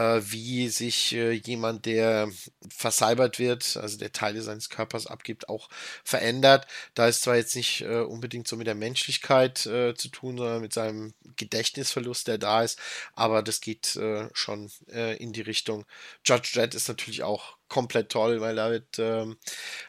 äh, 0.00 0.22
wie 0.32 0.68
sich 0.68 1.12
äh, 1.14 1.32
jemand, 1.32 1.84
der 1.84 2.30
versalbert 2.74 3.38
wird, 3.38 3.76
also 3.76 3.98
der 3.98 4.12
Teile 4.12 4.40
seines 4.40 4.70
Körpers 4.70 5.06
abgibt, 5.06 5.48
auch 5.48 5.68
verändert. 6.04 6.66
Da 6.94 7.08
ist 7.08 7.22
zwar 7.22 7.36
jetzt 7.36 7.54
nicht 7.54 7.82
äh, 7.82 8.00
unbedingt 8.00 8.48
so 8.48 8.56
mit 8.56 8.66
der 8.66 8.74
Menschlichkeit 8.74 9.66
äh, 9.66 9.94
zu 9.94 10.08
tun, 10.08 10.38
sondern 10.38 10.62
mit 10.62 10.72
seinem 10.72 11.12
Gedächtnisverlust, 11.36 12.28
der 12.28 12.38
da 12.38 12.62
ist, 12.62 12.78
aber 13.14 13.42
das 13.42 13.60
geht 13.60 13.96
äh, 13.96 14.28
schon 14.32 14.70
in 15.18 15.32
die 15.32 15.40
Richtung. 15.40 15.84
Judge 16.24 16.50
Dredd 16.54 16.74
ist 16.74 16.88
natürlich 16.88 17.22
auch 17.22 17.56
komplett 17.70 18.10
toll, 18.10 18.40
weil 18.40 18.56
da 18.56 18.70
wird 18.70 18.98
ähm, 18.98 19.38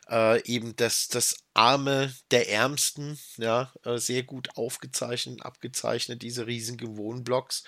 äh, 0.09 0.41
eben 0.45 0.75
das, 0.77 1.09
das 1.09 1.35
Arme 1.53 2.13
der 2.31 2.49
Ärmsten 2.49 3.19
ja, 3.37 3.71
äh, 3.83 3.97
sehr 3.97 4.23
gut 4.23 4.55
aufgezeichnet, 4.55 5.43
abgezeichnet, 5.45 6.21
diese 6.21 6.47
riesigen 6.47 6.97
Wohnblocks, 6.97 7.63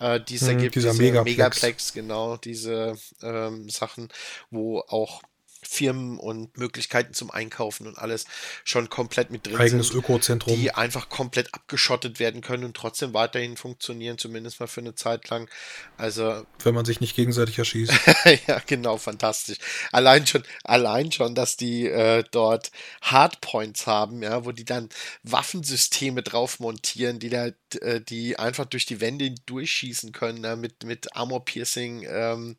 äh, 0.00 0.20
die 0.20 0.34
es 0.34 0.48
hm, 0.48 0.58
gibt, 0.58 0.74
dieser 0.74 0.90
diese 0.90 1.02
Megaplex. 1.02 1.36
Megaplex, 1.36 1.92
genau, 1.92 2.36
diese 2.36 2.96
ähm, 3.22 3.68
Sachen, 3.68 4.08
wo 4.50 4.80
auch 4.80 5.22
Firmen 5.70 6.18
und 6.18 6.58
Möglichkeiten 6.58 7.14
zum 7.14 7.30
Einkaufen 7.30 7.86
und 7.86 7.96
alles 7.96 8.24
schon 8.64 8.90
komplett 8.90 9.30
mit 9.30 9.46
drin 9.46 9.56
Eigenes 9.56 9.88
sind, 9.88 9.98
Ökozentrum. 9.98 10.56
die 10.56 10.74
einfach 10.74 11.08
komplett 11.08 11.54
abgeschottet 11.54 12.18
werden 12.18 12.40
können 12.40 12.64
und 12.64 12.76
trotzdem 12.76 13.14
weiterhin 13.14 13.56
funktionieren, 13.56 14.18
zumindest 14.18 14.58
mal 14.58 14.66
für 14.66 14.80
eine 14.80 14.96
Zeit 14.96 15.28
lang. 15.30 15.48
Also 15.96 16.44
wenn 16.64 16.74
man 16.74 16.84
sich 16.84 17.00
nicht 17.00 17.14
gegenseitig 17.14 17.56
erschießt. 17.56 17.92
ja, 18.48 18.60
genau, 18.66 18.98
fantastisch. 18.98 19.58
Allein 19.92 20.26
schon, 20.26 20.42
allein 20.64 21.12
schon, 21.12 21.36
dass 21.36 21.56
die 21.56 21.86
äh, 21.86 22.24
dort 22.32 22.72
Hardpoints 23.02 23.86
haben, 23.86 24.24
ja, 24.24 24.44
wo 24.44 24.50
die 24.50 24.64
dann 24.64 24.88
Waffensysteme 25.22 26.24
drauf 26.24 26.58
montieren, 26.58 27.20
die 27.20 27.28
da, 27.28 27.50
äh, 27.80 28.00
die 28.00 28.40
einfach 28.40 28.64
durch 28.64 28.86
die 28.86 29.00
Wände 29.00 29.32
durchschießen 29.46 30.10
können, 30.10 30.42
ja, 30.42 30.56
mit 30.56 30.82
mit 30.82 31.14
Armor 31.14 31.44
Piercing 31.44 32.04
ähm, 32.10 32.56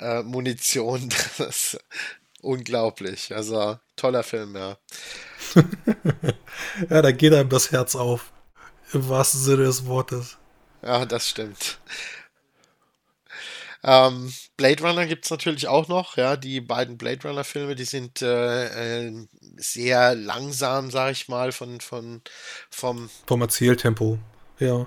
äh, 0.00 0.22
Munition. 0.22 1.10
Das 1.38 1.76
unglaublich. 2.46 3.34
Also 3.34 3.78
toller 3.96 4.22
Film, 4.22 4.56
ja. 4.56 4.78
ja, 6.90 7.02
da 7.02 7.12
geht 7.12 7.34
einem 7.34 7.48
das 7.48 7.72
Herz 7.72 7.94
auf. 7.94 8.32
Im 8.92 9.08
wahrsten 9.08 9.40
Sinne 9.40 9.64
des 9.64 9.86
Wortes. 9.86 10.38
Ja, 10.82 11.04
das 11.04 11.28
stimmt. 11.28 11.78
Ähm, 13.82 14.32
Blade 14.56 14.82
Runner 14.82 15.06
gibt 15.06 15.24
es 15.24 15.30
natürlich 15.30 15.68
auch 15.68 15.86
noch, 15.88 16.16
ja, 16.16 16.36
die 16.36 16.60
beiden 16.60 16.98
Blade 16.98 17.28
Runner-Filme, 17.28 17.74
die 17.74 17.84
sind 17.84 18.20
äh, 18.22 19.06
äh, 19.06 19.26
sehr 19.56 20.14
langsam, 20.14 20.90
sag 20.90 21.12
ich 21.12 21.28
mal, 21.28 21.52
von, 21.52 21.80
von 21.80 22.20
vom, 22.70 23.10
vom 23.26 23.42
Erzähltempo. 23.42 24.18
Ja, 24.58 24.86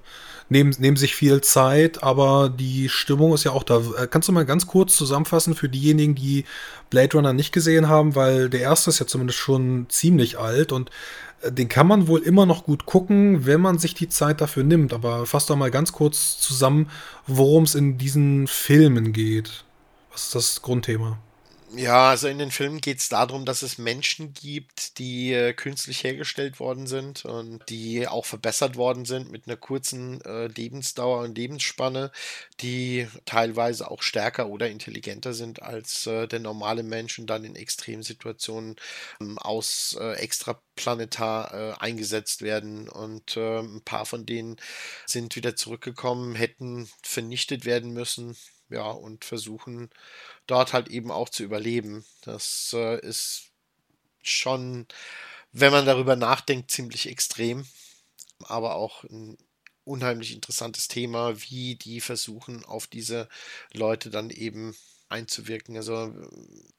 nehmen, 0.50 0.76
nehmen 0.80 0.98
sich 0.98 1.16
viel 1.16 1.42
Zeit, 1.42 2.02
aber 2.02 2.50
die 2.50 2.90
Stimmung 2.90 3.34
ist 3.34 3.44
ja 3.44 3.52
auch 3.52 3.64
da. 3.64 3.82
Äh, 3.98 4.08
kannst 4.08 4.28
du 4.28 4.32
mal 4.32 4.46
ganz 4.46 4.66
kurz 4.66 4.96
zusammenfassen 4.96 5.54
für 5.54 5.70
diejenigen, 5.70 6.16
die 6.16 6.46
Blade 6.90 7.16
Runner 7.16 7.34
nicht 7.34 7.52
gesehen 7.52 7.88
haben, 7.88 8.16
weil 8.16 8.50
der 8.50 8.62
erste 8.62 8.90
ist 8.90 9.00
ja 9.00 9.06
zumindest 9.06 9.38
schon 9.38 9.86
ziemlich 9.90 10.40
alt 10.40 10.72
und 10.72 10.90
äh, 11.42 11.52
den 11.52 11.70
kann 11.70 11.86
man 11.88 12.08
wohl 12.08 12.22
immer 12.22 12.48
noch 12.48 12.64
gut 12.64 12.88
gucken, 12.88 13.46
wenn 13.46 13.62
man 13.62 13.78
sich 13.78 13.94
die 13.94 14.10
Zeit 14.10 14.42
dafür 14.42 14.64
nimmt. 14.64 14.92
Aber 14.92 15.28
fass 15.28 15.46
doch 15.46 15.56
mal 15.56 15.72
ganz 15.72 15.92
kurz 15.92 16.40
zusammen, 16.40 16.90
worum 17.28 17.64
es 17.64 17.76
in 17.76 18.00
diesen 18.00 18.48
Filmen 18.48 19.14
geht. 19.14 19.66
Was 20.12 20.26
ist 20.26 20.36
das 20.36 20.62
Grundthema? 20.64 21.20
Ja, 21.72 22.10
also 22.10 22.28
in 22.28 22.40
den 22.40 22.50
Filmen 22.50 22.82
geht 22.82 22.98
es 22.98 23.10
darum, 23.10 23.46
dass 23.46 23.62
es 23.62 23.78
Menschen 23.78 24.34
gibt, 24.34 24.98
die 24.98 25.34
äh, 25.34 25.54
künstlich 25.54 26.04
hergestellt 26.04 26.60
worden 26.60 26.88
sind 26.88 27.26
und 27.26 27.62
die 27.70 28.08
auch 28.08 28.26
verbessert 28.26 28.76
worden 28.76 29.06
sind 29.06 29.30
mit 29.30 29.46
einer 29.46 29.56
kurzen 29.56 30.20
äh, 30.22 30.48
Lebensdauer 30.48 31.22
und 31.22 31.38
Lebensspanne, 31.38 32.12
die 32.62 33.08
teilweise 33.26 33.92
auch 33.92 34.02
stärker 34.02 34.50
oder 34.50 34.68
intelligenter 34.68 35.36
sind 35.36 35.62
als 35.62 36.08
äh, 36.08 36.28
der 36.28 36.40
normale 36.40 36.82
Mensch 36.82 37.20
und 37.20 37.28
dann 37.28 37.44
in 37.44 37.56
Extremsituationen 37.56 38.76
ähm, 39.22 39.38
aus 39.38 39.96
äh, 40.00 40.14
extraplanetar 40.14 41.54
äh, 41.54 41.74
eingesetzt 41.80 42.42
werden. 42.42 42.90
Und 42.90 43.38
äh, 43.38 43.60
ein 43.60 43.82
paar 43.84 44.08
von 44.08 44.26
denen 44.26 44.58
sind 45.06 45.36
wieder 45.36 45.56
zurückgekommen, 45.56 46.34
hätten 46.34 46.90
vernichtet 47.04 47.66
werden 47.66 47.92
müssen. 47.94 48.36
Ja, 48.72 48.92
und 48.92 49.26
versuchen 49.26 49.90
dort 50.50 50.74
halt 50.74 50.90
eben 50.90 51.12
auch 51.12 51.30
zu 51.30 51.44
überleben. 51.44 52.06
Das 52.22 52.72
äh, 52.74 53.00
ist 53.00 53.52
schon, 54.22 54.88
wenn 55.52 55.72
man 55.72 55.86
darüber 55.86 56.16
nachdenkt, 56.16 56.72
ziemlich 56.72 57.08
extrem, 57.10 57.66
aber 58.46 58.76
auch 58.76 59.04
ein 59.04 59.38
unheimlich 59.84 60.34
interessantes 60.34 60.88
Thema, 60.88 61.42
wie 61.42 61.76
die 61.76 62.02
versuchen, 62.02 62.64
auf 62.66 62.88
diese 62.88 63.28
Leute 63.74 64.10
dann 64.10 64.30
eben 64.30 64.76
einzuwirken. 65.10 65.76
Also 65.76 66.14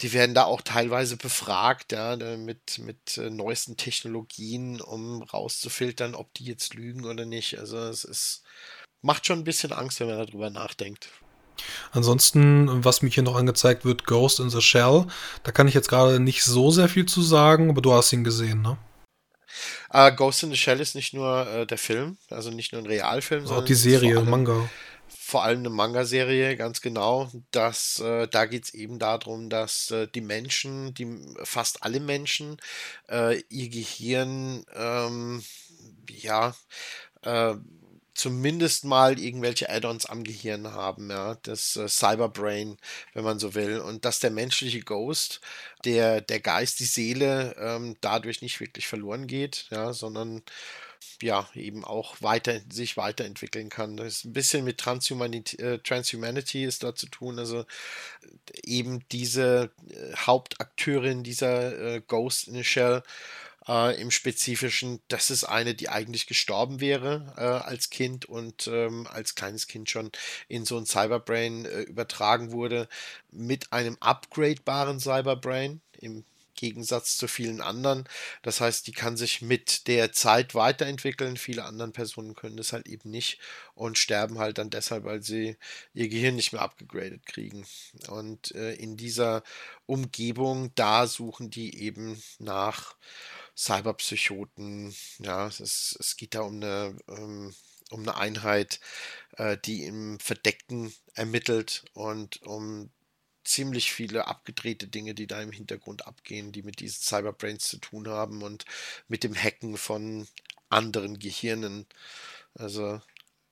die 0.01 0.13
werden 0.13 0.35
da 0.35 0.45
auch 0.45 0.63
teilweise 0.63 1.17
befragt, 1.17 1.93
ja, 1.93 2.17
mit, 2.37 2.79
mit 2.79 3.19
äh, 3.19 3.29
neuesten 3.29 3.77
Technologien, 3.77 4.81
um 4.81 5.23
rauszufiltern, 5.23 6.15
ob 6.15 6.33
die 6.35 6.45
jetzt 6.45 6.75
lügen 6.75 7.05
oder 7.05 7.27
nicht. 7.27 7.59
Also 7.59 7.79
es 7.79 8.05
ist, 8.05 8.45
macht 9.03 9.27
schon 9.27 9.41
ein 9.41 9.45
bisschen 9.45 9.73
Angst, 9.73 10.01
wenn 10.01 10.09
man 10.09 10.25
darüber 10.25 10.51
nachdenkt. 10.51 11.09
Ansonsten, 11.93 12.85
was 12.85 13.03
mir 13.03 13.11
hier 13.11 13.23
noch 13.23 13.37
angezeigt 13.37 13.85
wird, 13.85 14.05
Ghost 14.05 14.41
in 14.41 14.51
the 14.51 14.61
Shell. 14.61 15.07
Da 15.43 15.53
kann 15.53 15.69
ich 15.69 15.75
jetzt 15.75 15.89
gerade 15.89 16.21
nicht 16.21 16.45
so 16.45 16.71
sehr 16.71 16.89
viel 16.89 17.07
zu 17.07 17.23
sagen, 17.23 17.71
aber 17.71 17.83
du 17.83 17.93
hast 17.93 18.13
ihn 18.13 18.25
gesehen, 18.25 18.63
ne? 18.63 18.79
Uh, 19.93 20.15
Ghost 20.15 20.43
in 20.43 20.51
the 20.51 20.57
Shell 20.57 20.81
ist 20.81 20.95
nicht 20.95 21.13
nur 21.15 21.47
äh, 21.49 21.67
der 21.67 21.79
Film, 21.79 22.17
also 22.31 22.51
nicht 22.51 22.73
nur 22.73 22.83
ein 22.83 22.87
Realfilm, 22.87 23.47
sondern 23.47 23.65
auch 23.65 23.67
die 23.67 23.75
Serie, 23.75 24.19
allem, 24.19 24.31
Manga. 24.31 24.71
Vor 25.09 25.43
allem 25.43 25.61
eine 25.61 25.71
Manga-Serie, 25.71 26.57
ganz 26.57 26.81
genau. 26.81 27.31
Das, 27.51 27.99
äh, 28.01 28.29
da 28.29 28.47
geht 28.47 28.65
es 28.65 28.75
eben 28.75 28.99
darum, 28.99 29.51
dass 29.51 29.91
äh, 29.91 30.07
die 30.07 30.21
Menschen, 30.21 30.95
die 30.95 31.09
fast 31.43 31.83
alle 31.83 32.01
Menschen, 32.01 32.59
äh, 33.09 33.41
ihr 33.49 33.69
Gehirn 33.69 34.65
ähm, 34.75 35.43
ja 36.09 36.55
äh, 37.23 37.55
zumindest 38.21 38.85
mal 38.85 39.19
irgendwelche 39.19 39.71
Add-ons 39.71 40.05
am 40.05 40.25
Gehirn 40.25 40.73
haben, 40.73 41.11
ja, 41.11 41.37
das 41.43 41.77
äh, 41.77 41.89
Cyberbrain, 41.89 42.77
wenn 43.15 43.25
man 43.25 43.39
so 43.39 43.55
will, 43.55 43.79
und 43.81 44.05
dass 44.05 44.21
der 44.21 44.31
menschliche 44.31 44.81
Ghost, 44.81 45.41
der, 45.87 46.21
der 46.21 46.41
Geist, 46.41 46.81
die 46.81 46.85
Seele 46.85 47.57
ähm, 47.59 47.97
dadurch 48.03 48.43
nicht 48.43 48.61
wirklich 48.61 48.87
verloren 48.87 49.27
geht, 49.27 49.69
ja, 49.71 49.95
sondern 49.95 50.43
ja, 51.23 51.49
eben 51.55 51.85
auch 51.85 52.17
weiter, 52.21 52.61
sich 52.71 52.97
weiterentwickeln 52.97 53.71
kann. 53.71 53.97
Das 53.97 54.07
ist 54.07 54.25
ein 54.27 54.33
bisschen 54.35 54.65
mit 54.65 54.79
Transhumanity, 54.79 55.57
äh, 55.57 55.79
Transhumanity 55.79 56.65
ist 56.65 56.83
da 56.83 56.95
zu 56.95 57.07
tun. 57.07 57.39
Also 57.39 57.65
eben 58.65 59.01
diese 59.11 59.71
äh, 59.89 60.15
Hauptakteurin 60.17 61.23
dieser 61.23 61.97
äh, 61.97 62.03
Ghost 62.07 62.49
in 62.49 62.55
the 62.55 62.65
Shell 62.65 63.03
äh, 63.71 64.01
im 64.01 64.11
Spezifischen, 64.11 65.01
das 65.09 65.31
ist 65.31 65.45
eine, 65.45 65.75
die 65.75 65.89
eigentlich 65.89 66.27
gestorben 66.27 66.81
wäre 66.81 67.33
äh, 67.37 67.43
als 67.43 67.91
Kind 67.91 68.27
und 68.27 68.67
ähm, 68.67 69.07
als 69.07 69.37
kleines 69.37 69.69
Kind 69.69 69.89
schon 69.89 70.11
in 70.49 70.65
so 70.65 70.77
ein 70.77 70.87
Cyberbrain 70.87 71.65
äh, 71.67 71.83
übertragen 71.83 72.51
wurde, 72.51 72.89
mit 73.31 73.73
einem 73.73 73.97
upgradebaren 74.01 74.99
Cyberbrain 74.99 75.81
im 76.01 76.25
Gegensatz 76.57 77.17
zu 77.17 77.27
vielen 77.27 77.63
anderen. 77.63 78.05
Das 78.43 78.61
heißt, 78.61 78.87
die 78.87 78.93
kann 78.93 79.17
sich 79.17 79.41
mit 79.41 79.87
der 79.87 80.13
Zeit 80.13 80.55
weiterentwickeln. 80.55 81.39
Viele 81.39 81.65
anderen 81.65 81.93
Personen 81.93 82.35
können 82.35 82.59
das 82.59 82.75
halt 82.75 82.87
eben 82.87 83.11
nicht 83.11 83.39
und 83.75 83.97
sterben 83.97 84.39
halt 84.39 84.59
dann 84.59 84.69
deshalb, 84.69 85.05
weil 85.05 85.23
sie 85.23 85.57
ihr 85.95 86.09
Gehirn 86.09 86.37
nicht 86.37 86.53
mehr 86.53 86.61
abgegradet 86.61 87.25
kriegen. 87.25 87.65
Und 88.09 88.55
äh, 88.55 88.75
in 88.75 88.99
dieser 88.99 89.43
Umgebung, 89.87 90.73
da 90.75 91.07
suchen 91.07 91.51
die 91.51 91.83
eben 91.83 92.23
nach 92.39 92.95
Cyberpsychoten. 93.61 94.95
Ja, 95.19 95.47
es, 95.49 95.97
es 96.01 96.17
geht 96.17 96.35
da 96.35 96.41
um 96.41 96.57
eine, 96.57 96.97
ähm, 97.09 97.55
um 97.91 98.01
eine 98.01 98.17
Einheit, 98.17 98.81
äh, 99.37 99.59
die 99.59 99.85
im 99.85 100.19
Verdeckten 100.19 100.93
ermittelt 101.15 101.85
und 101.93 102.43
um 102.43 102.91
ziemlich 103.45 103.93
viele 103.93 104.29
abgedrehte 104.29 104.87
Dinge, 104.87 105.15
die 105.15 105.27
da 105.27 105.43
im 105.43 105.53
Hintergrund 105.53 106.07
abgehen, 106.07 106.53
die 106.53 106.63
mit 106.63 106.81
diesen 106.81 107.03
Cyberbrains 107.03 107.69
zu 107.69 107.79
tun 107.79 108.09
haben 108.09 108.43
und 108.43 108.65
mit 109.09 109.25
dem 109.25 109.35
Hacken 109.35 109.77
von 109.77 110.27
anderen 110.71 111.19
Gehirnen. 111.19 111.87
Also 112.55 113.01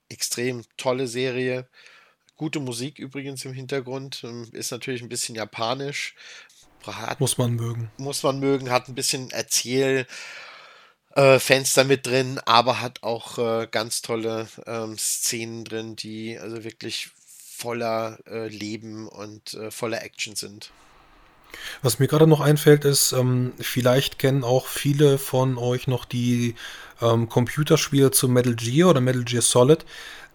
extrem 0.08 0.64
tolle 0.76 1.06
Serie. 1.06 1.68
Gute 2.36 2.60
Musik 2.60 2.98
übrigens 2.98 3.44
im 3.44 3.52
Hintergrund. 3.52 4.22
Ähm, 4.24 4.48
ist 4.52 4.70
natürlich 4.70 5.02
ein 5.02 5.08
bisschen 5.08 5.34
japanisch. 5.34 6.14
Hat, 6.86 7.20
muss 7.20 7.38
man 7.38 7.54
mögen. 7.54 7.90
Muss 7.98 8.22
man 8.22 8.40
mögen, 8.40 8.70
hat 8.70 8.88
ein 8.88 8.94
bisschen 8.94 9.30
Erzähl. 9.30 10.06
Äh, 11.14 11.38
Fenster 11.40 11.84
mit 11.84 12.06
drin, 12.06 12.38
aber 12.44 12.80
hat 12.80 13.02
auch 13.02 13.38
äh, 13.38 13.66
ganz 13.68 14.02
tolle 14.02 14.46
ähm, 14.66 14.96
Szenen 14.98 15.64
drin, 15.64 15.96
die 15.96 16.38
also 16.38 16.62
wirklich 16.62 17.10
voller 17.58 18.18
äh, 18.26 18.46
Leben 18.46 19.08
und 19.08 19.54
äh, 19.54 19.72
voller 19.72 20.02
Action 20.02 20.36
sind. 20.36 20.70
Was 21.82 21.98
mir 21.98 22.06
gerade 22.06 22.26
noch 22.26 22.40
einfällt, 22.40 22.84
ist, 22.84 23.12
ähm, 23.12 23.52
vielleicht 23.58 24.18
kennen 24.18 24.44
auch 24.44 24.66
viele 24.66 25.18
von 25.18 25.58
euch 25.58 25.88
noch 25.88 26.04
die 26.04 26.54
ähm, 27.00 27.28
Computerspiele 27.28 28.10
zu 28.10 28.28
Metal 28.28 28.54
Gear 28.54 28.90
oder 28.90 29.00
Metal 29.00 29.24
Gear 29.24 29.42
Solid. 29.42 29.84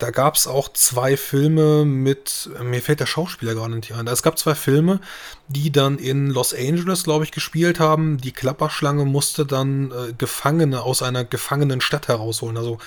Da 0.04 0.12
gab 0.12 0.36
es 0.36 0.48
auch 0.48 0.68
zwei 0.74 1.16
Filme 1.16 1.86
mit, 1.86 2.50
mir 2.62 2.82
fällt 2.82 3.00
der 3.00 3.06
Schauspieler 3.06 3.56
gar 3.56 3.70
nicht 3.70 3.94
ein. 3.94 4.06
Es 4.08 4.22
gab 4.22 4.38
zwei 4.38 4.54
Filme, 4.54 5.00
die 5.48 5.72
dann 5.72 5.98
in 5.98 6.30
Los 6.30 6.54
Angeles, 6.54 7.06
glaube 7.06 7.24
ich, 7.24 7.32
gespielt 7.32 7.80
haben. 7.80 8.18
Die 8.18 8.34
Klapperschlange 8.34 9.06
musste 9.06 9.46
dann 9.46 9.92
äh, 9.92 10.12
Gefangene 10.18 10.82
aus 10.82 11.04
einer 11.04 11.24
gefangenen 11.24 11.80
Stadt 11.80 12.10
herausholen. 12.10 12.58
Also 12.58 12.80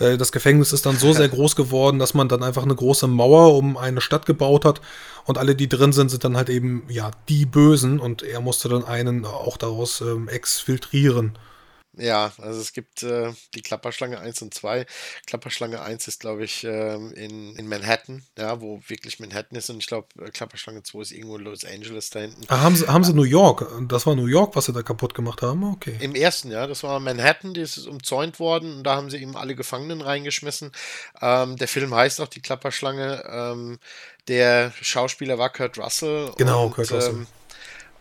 äh, 0.00 0.16
das 0.16 0.32
Gefängnis 0.32 0.72
ist 0.72 0.84
dann 0.84 0.96
so 0.96 1.12
sehr 1.12 1.28
groß 1.34 1.54
geworden, 1.54 2.00
dass 2.00 2.12
man 2.12 2.28
dann 2.28 2.42
einfach 2.42 2.64
eine 2.64 2.74
große 2.74 3.06
Mauer 3.06 3.56
um 3.56 3.76
eine 3.76 4.00
Stadt 4.00 4.26
gebaut 4.26 4.64
hat 4.64 4.80
und 5.26 5.38
alle, 5.38 5.54
die 5.54 5.68
drin 5.68 5.92
sind, 5.92 6.10
sind 6.10 6.24
dann 6.24 6.36
halt 6.36 6.50
eben 6.50 6.82
ja 6.88 7.12
die 7.28 7.46
Bösen 7.46 8.00
und 8.00 8.24
er 8.24 8.40
musste 8.40 8.68
dann 8.68 8.84
einen 8.84 9.26
auch 9.26 9.58
daraus 9.58 10.00
ähm, 10.00 10.26
exfiltrieren. 10.26 11.38
Ja, 11.96 12.32
also 12.38 12.60
es 12.60 12.72
gibt 12.72 13.02
äh, 13.02 13.32
die 13.54 13.62
Klapperschlange 13.62 14.18
1 14.18 14.42
und 14.42 14.54
2. 14.54 14.86
Klapperschlange 15.26 15.80
1 15.80 16.08
ist, 16.08 16.20
glaube 16.20 16.44
ich, 16.44 16.64
ähm, 16.64 17.12
in, 17.12 17.54
in 17.56 17.68
Manhattan, 17.68 18.24
ja, 18.36 18.60
wo 18.60 18.82
wirklich 18.88 19.20
Manhattan 19.20 19.56
ist. 19.56 19.70
Und 19.70 19.78
ich 19.78 19.86
glaube, 19.86 20.08
äh, 20.20 20.30
Klapperschlange 20.30 20.82
2 20.82 21.00
ist 21.00 21.12
irgendwo 21.12 21.36
Los 21.36 21.64
Angeles 21.64 22.10
da 22.10 22.20
hinten. 22.20 22.42
Ah, 22.48 22.60
haben 22.60 22.76
sie, 22.76 22.86
haben 22.88 23.04
sie 23.04 23.14
New 23.14 23.22
York? 23.22 23.66
Das 23.88 24.06
war 24.06 24.14
New 24.14 24.26
York, 24.26 24.56
was 24.56 24.66
sie 24.66 24.72
da 24.72 24.82
kaputt 24.82 25.14
gemacht 25.14 25.42
haben? 25.42 25.62
Okay. 25.64 25.96
Im 26.00 26.14
ersten, 26.14 26.50
ja. 26.50 26.66
Das 26.66 26.82
war 26.82 26.98
Manhattan, 27.00 27.54
die 27.54 27.60
ist 27.60 27.86
umzäunt 27.86 28.40
worden. 28.40 28.78
Und 28.78 28.84
da 28.84 28.96
haben 28.96 29.10
sie 29.10 29.18
eben 29.18 29.36
alle 29.36 29.54
Gefangenen 29.54 30.00
reingeschmissen. 30.00 30.72
Ähm, 31.20 31.56
der 31.56 31.68
Film 31.68 31.94
heißt 31.94 32.20
auch 32.20 32.28
die 32.28 32.40
Klapperschlange. 32.40 33.24
Ähm, 33.28 33.78
der 34.26 34.72
Schauspieler 34.80 35.38
war 35.38 35.50
Kurt 35.50 35.78
Russell. 35.78 36.32
Genau, 36.36 36.66
und, 36.66 36.72
Kurt 36.72 36.90
Russell. 36.90 37.26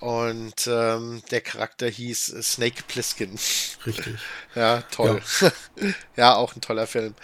Und 0.03 0.67
ähm, 0.67 1.21
der 1.31 1.39
Charakter 1.39 1.87
hieß 1.87 2.35
Snake 2.41 2.83
Plissken. 2.89 3.39
Richtig. 3.85 4.15
ja, 4.53 4.81
toll. 4.91 5.21
Ja. 5.39 5.51
ja. 6.17 6.35
auch 6.35 6.53
ein 6.57 6.59
toller 6.59 6.87
Film. 6.87 7.15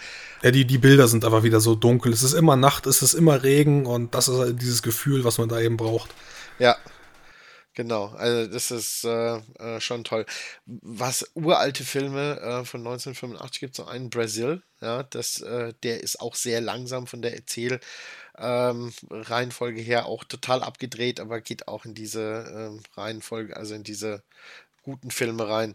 Ja, 0.42 0.50
die, 0.50 0.64
die 0.64 0.78
Bilder 0.78 1.06
sind 1.06 1.26
aber 1.26 1.42
wieder 1.42 1.60
so 1.60 1.74
dunkel. 1.74 2.10
Es 2.10 2.22
ist 2.22 2.32
immer 2.32 2.56
Nacht, 2.56 2.86
es 2.86 3.02
ist 3.02 3.12
immer 3.12 3.42
Regen 3.42 3.84
und 3.84 4.14
das 4.14 4.28
ist 4.28 4.38
halt 4.38 4.62
dieses 4.62 4.80
Gefühl, 4.80 5.24
was 5.24 5.36
man 5.36 5.50
da 5.50 5.60
eben 5.60 5.76
braucht. 5.76 6.08
Ja, 6.58 6.78
Genau, 7.74 8.06
also 8.16 8.50
das 8.50 8.72
ist 8.72 9.04
äh, 9.04 9.36
äh, 9.58 9.80
schon 9.80 10.02
toll. 10.02 10.26
Was 10.66 11.30
uralte 11.34 11.84
Filme 11.84 12.40
äh, 12.40 12.64
von 12.64 12.80
1985 12.80 13.60
gibt 13.60 13.74
es 13.74 13.78
noch 13.78 13.88
einen 13.88 14.10
Brazil, 14.10 14.62
ja, 14.80 15.04
das, 15.04 15.40
äh, 15.40 15.72
der 15.82 16.02
ist 16.02 16.20
auch 16.20 16.34
sehr 16.34 16.60
langsam 16.60 17.06
von 17.06 17.22
der 17.22 17.34
Erzähl 17.34 17.78
ähm, 18.40 18.92
Reihenfolge 19.10 19.80
her 19.80 20.06
auch 20.06 20.24
total 20.24 20.62
abgedreht, 20.62 21.20
aber 21.20 21.40
geht 21.40 21.68
auch 21.68 21.84
in 21.84 21.94
diese 21.94 22.44
ähm, 22.54 22.82
Reihenfolge, 22.96 23.56
also 23.56 23.74
in 23.74 23.84
diese 23.84 24.22
guten 24.82 25.10
Filme 25.10 25.48
rein. 25.48 25.74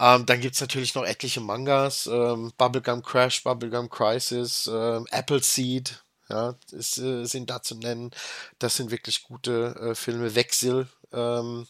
Ähm, 0.00 0.26
dann 0.26 0.40
gibt 0.40 0.54
es 0.54 0.60
natürlich 0.62 0.94
noch 0.94 1.04
etliche 1.04 1.40
Mangas, 1.40 2.06
ähm, 2.06 2.52
Bubblegum 2.56 3.02
Crash, 3.02 3.44
Bubblegum 3.44 3.90
Crisis, 3.90 4.66
ähm, 4.72 5.06
Appleseed, 5.10 6.02
ja, 6.30 6.54
ist, 6.72 6.98
äh, 6.98 7.24
sind 7.26 7.50
da 7.50 7.62
zu 7.62 7.74
nennen. 7.76 8.10
Das 8.58 8.76
sind 8.76 8.90
wirklich 8.90 9.24
gute 9.24 9.74
äh, 9.80 9.94
Filme. 9.94 10.34
Wechsel 10.34 10.88
ähm, 11.12 11.66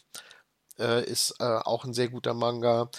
äh, 0.79 1.03
ist 1.05 1.35
äh, 1.39 1.43
auch 1.43 1.83
ein 1.85 1.93
sehr 1.93 2.09
guter 2.09 2.33
Manga. 2.33 2.89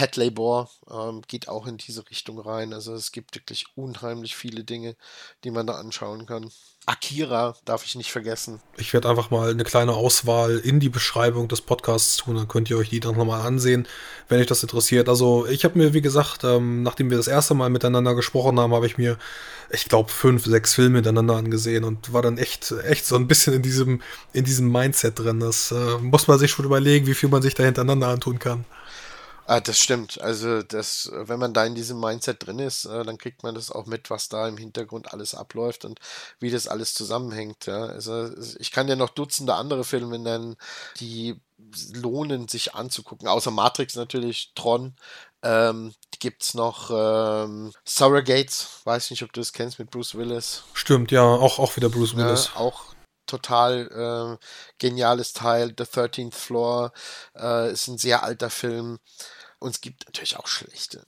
Pet 0.00 0.16
Labor 0.16 0.70
ähm, 0.90 1.20
geht 1.28 1.48
auch 1.48 1.66
in 1.66 1.76
diese 1.76 2.08
Richtung 2.08 2.40
rein. 2.40 2.72
Also 2.72 2.94
es 2.94 3.12
gibt 3.12 3.34
wirklich 3.34 3.66
unheimlich 3.74 4.34
viele 4.34 4.64
Dinge, 4.64 4.96
die 5.44 5.50
man 5.50 5.66
da 5.66 5.74
anschauen 5.74 6.24
kann. 6.24 6.50
Akira 6.86 7.54
darf 7.66 7.84
ich 7.84 7.96
nicht 7.96 8.10
vergessen. 8.10 8.62
Ich 8.78 8.94
werde 8.94 9.10
einfach 9.10 9.30
mal 9.30 9.50
eine 9.50 9.62
kleine 9.62 9.92
Auswahl 9.92 10.56
in 10.56 10.80
die 10.80 10.88
Beschreibung 10.88 11.48
des 11.48 11.60
Podcasts 11.60 12.16
tun, 12.16 12.36
dann 12.36 12.48
könnt 12.48 12.70
ihr 12.70 12.78
euch 12.78 12.88
die 12.88 13.00
dann 13.00 13.14
nochmal 13.14 13.46
ansehen, 13.46 13.86
wenn 14.30 14.40
euch 14.40 14.46
das 14.46 14.62
interessiert. 14.62 15.10
Also 15.10 15.46
ich 15.46 15.66
habe 15.66 15.76
mir, 15.76 15.92
wie 15.92 16.00
gesagt, 16.00 16.44
ähm, 16.44 16.82
nachdem 16.82 17.10
wir 17.10 17.18
das 17.18 17.28
erste 17.28 17.52
Mal 17.52 17.68
miteinander 17.68 18.14
gesprochen 18.14 18.58
haben, 18.58 18.72
habe 18.72 18.86
ich 18.86 18.96
mir, 18.96 19.18
ich 19.68 19.84
glaube, 19.84 20.08
fünf, 20.08 20.46
sechs 20.46 20.72
Filme 20.72 21.00
miteinander 21.00 21.36
angesehen 21.36 21.84
und 21.84 22.14
war 22.14 22.22
dann 22.22 22.38
echt, 22.38 22.72
echt 22.84 23.04
so 23.04 23.16
ein 23.16 23.28
bisschen 23.28 23.52
in 23.52 23.60
diesem, 23.60 24.00
in 24.32 24.46
diesem 24.46 24.72
Mindset 24.72 25.18
drin. 25.18 25.40
Das 25.40 25.72
äh, 25.72 25.98
muss 25.98 26.26
man 26.26 26.38
sich 26.38 26.50
schon 26.50 26.64
überlegen, 26.64 27.06
wie 27.06 27.14
viel 27.14 27.28
man 27.28 27.42
sich 27.42 27.52
da 27.52 27.64
hintereinander 27.64 28.08
antun 28.08 28.38
kann. 28.38 28.64
Ah, 29.50 29.58
das 29.58 29.80
stimmt. 29.80 30.20
Also, 30.20 30.62
das, 30.62 31.10
wenn 31.12 31.40
man 31.40 31.52
da 31.52 31.64
in 31.64 31.74
diesem 31.74 31.98
Mindset 31.98 32.46
drin 32.46 32.60
ist, 32.60 32.84
äh, 32.84 33.02
dann 33.02 33.18
kriegt 33.18 33.42
man 33.42 33.56
das 33.56 33.72
auch 33.72 33.84
mit, 33.86 34.08
was 34.08 34.28
da 34.28 34.46
im 34.46 34.56
Hintergrund 34.56 35.12
alles 35.12 35.34
abläuft 35.34 35.84
und 35.84 35.98
wie 36.38 36.52
das 36.52 36.68
alles 36.68 36.94
zusammenhängt. 36.94 37.66
Ja. 37.66 37.86
Also, 37.86 38.30
ich 38.60 38.70
kann 38.70 38.86
ja 38.86 38.94
noch 38.94 39.08
Dutzende 39.08 39.54
andere 39.54 39.82
Filme 39.82 40.20
nennen, 40.20 40.54
die 41.00 41.40
lohnen 41.92 42.46
sich 42.46 42.76
anzugucken. 42.76 43.26
Außer 43.26 43.50
Matrix 43.50 43.96
natürlich, 43.96 44.52
Tron. 44.54 44.94
Ähm, 45.42 45.94
gibt 46.20 46.44
es 46.44 46.54
noch 46.54 46.90
ähm, 46.92 47.72
Surrogates, 47.84 48.82
weiß 48.84 49.10
nicht, 49.10 49.24
ob 49.24 49.32
du 49.32 49.40
das 49.40 49.52
kennst 49.52 49.80
mit 49.80 49.90
Bruce 49.90 50.14
Willis. 50.14 50.62
Stimmt, 50.74 51.10
ja, 51.10 51.24
auch, 51.24 51.58
auch 51.58 51.74
wieder 51.74 51.88
Bruce 51.88 52.14
Willis. 52.14 52.50
Ja, 52.54 52.60
auch 52.60 52.94
total 53.26 54.38
äh, 54.38 54.46
geniales 54.78 55.32
Teil. 55.32 55.74
The 55.76 55.84
13th 55.84 56.34
Floor 56.34 56.92
äh, 57.36 57.72
ist 57.72 57.88
ein 57.88 57.98
sehr 57.98 58.22
alter 58.22 58.50
Film. 58.50 59.00
Und 59.60 59.70
es 59.70 59.80
gibt 59.80 60.06
natürlich 60.06 60.36
auch 60.36 60.48
schlechte. 60.48 61.06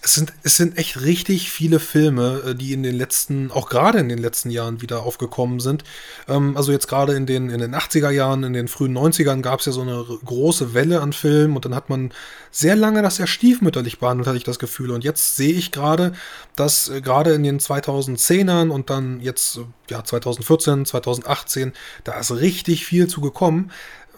Es 0.00 0.14
sind, 0.14 0.32
es 0.42 0.56
sind 0.56 0.78
echt 0.78 1.00
richtig 1.02 1.50
viele 1.50 1.78
Filme, 1.78 2.42
äh, 2.46 2.54
die 2.54 2.72
in 2.72 2.82
den 2.82 2.96
letzten, 2.96 3.50
auch 3.50 3.68
gerade 3.68 3.98
in 3.98 4.08
den 4.08 4.18
letzten 4.18 4.50
Jahren 4.50 4.80
wieder 4.80 5.02
aufgekommen 5.02 5.60
sind. 5.60 5.84
Ähm, 6.28 6.56
also 6.56 6.72
jetzt 6.72 6.88
gerade 6.88 7.14
in 7.14 7.26
den, 7.26 7.50
in 7.50 7.60
den 7.60 7.74
80er 7.74 8.10
Jahren, 8.10 8.42
in 8.42 8.52
den 8.52 8.68
frühen 8.68 8.96
90ern 8.96 9.42
gab 9.42 9.60
es 9.60 9.66
ja 9.66 9.72
so 9.72 9.82
eine 9.82 10.04
große 10.24 10.74
Welle 10.74 11.00
an 11.00 11.12
Filmen 11.12 11.54
und 11.54 11.64
dann 11.64 11.74
hat 11.74 11.88
man 11.88 12.12
sehr 12.50 12.74
lange 12.74 13.02
das 13.02 13.18
ja 13.18 13.26
stiefmütterlich 13.26 13.98
behandelt, 13.98 14.26
hatte 14.26 14.38
ich 14.38 14.44
das 14.44 14.58
Gefühl. 14.58 14.90
Und 14.90 15.04
jetzt 15.04 15.36
sehe 15.36 15.52
ich 15.52 15.70
gerade, 15.70 16.12
dass 16.56 16.88
äh, 16.88 17.00
gerade 17.00 17.32
in 17.34 17.44
den 17.44 17.60
2010ern 17.60 18.70
und 18.70 18.90
dann 18.90 19.20
jetzt, 19.20 19.58
äh, 19.58 19.64
ja, 19.88 20.02
2014, 20.04 20.84
2018, 20.84 21.72
da 22.04 22.18
ist 22.18 22.32
richtig 22.32 22.86
viel 22.86 23.06
zu 23.06 23.20
gekommen 23.20 23.70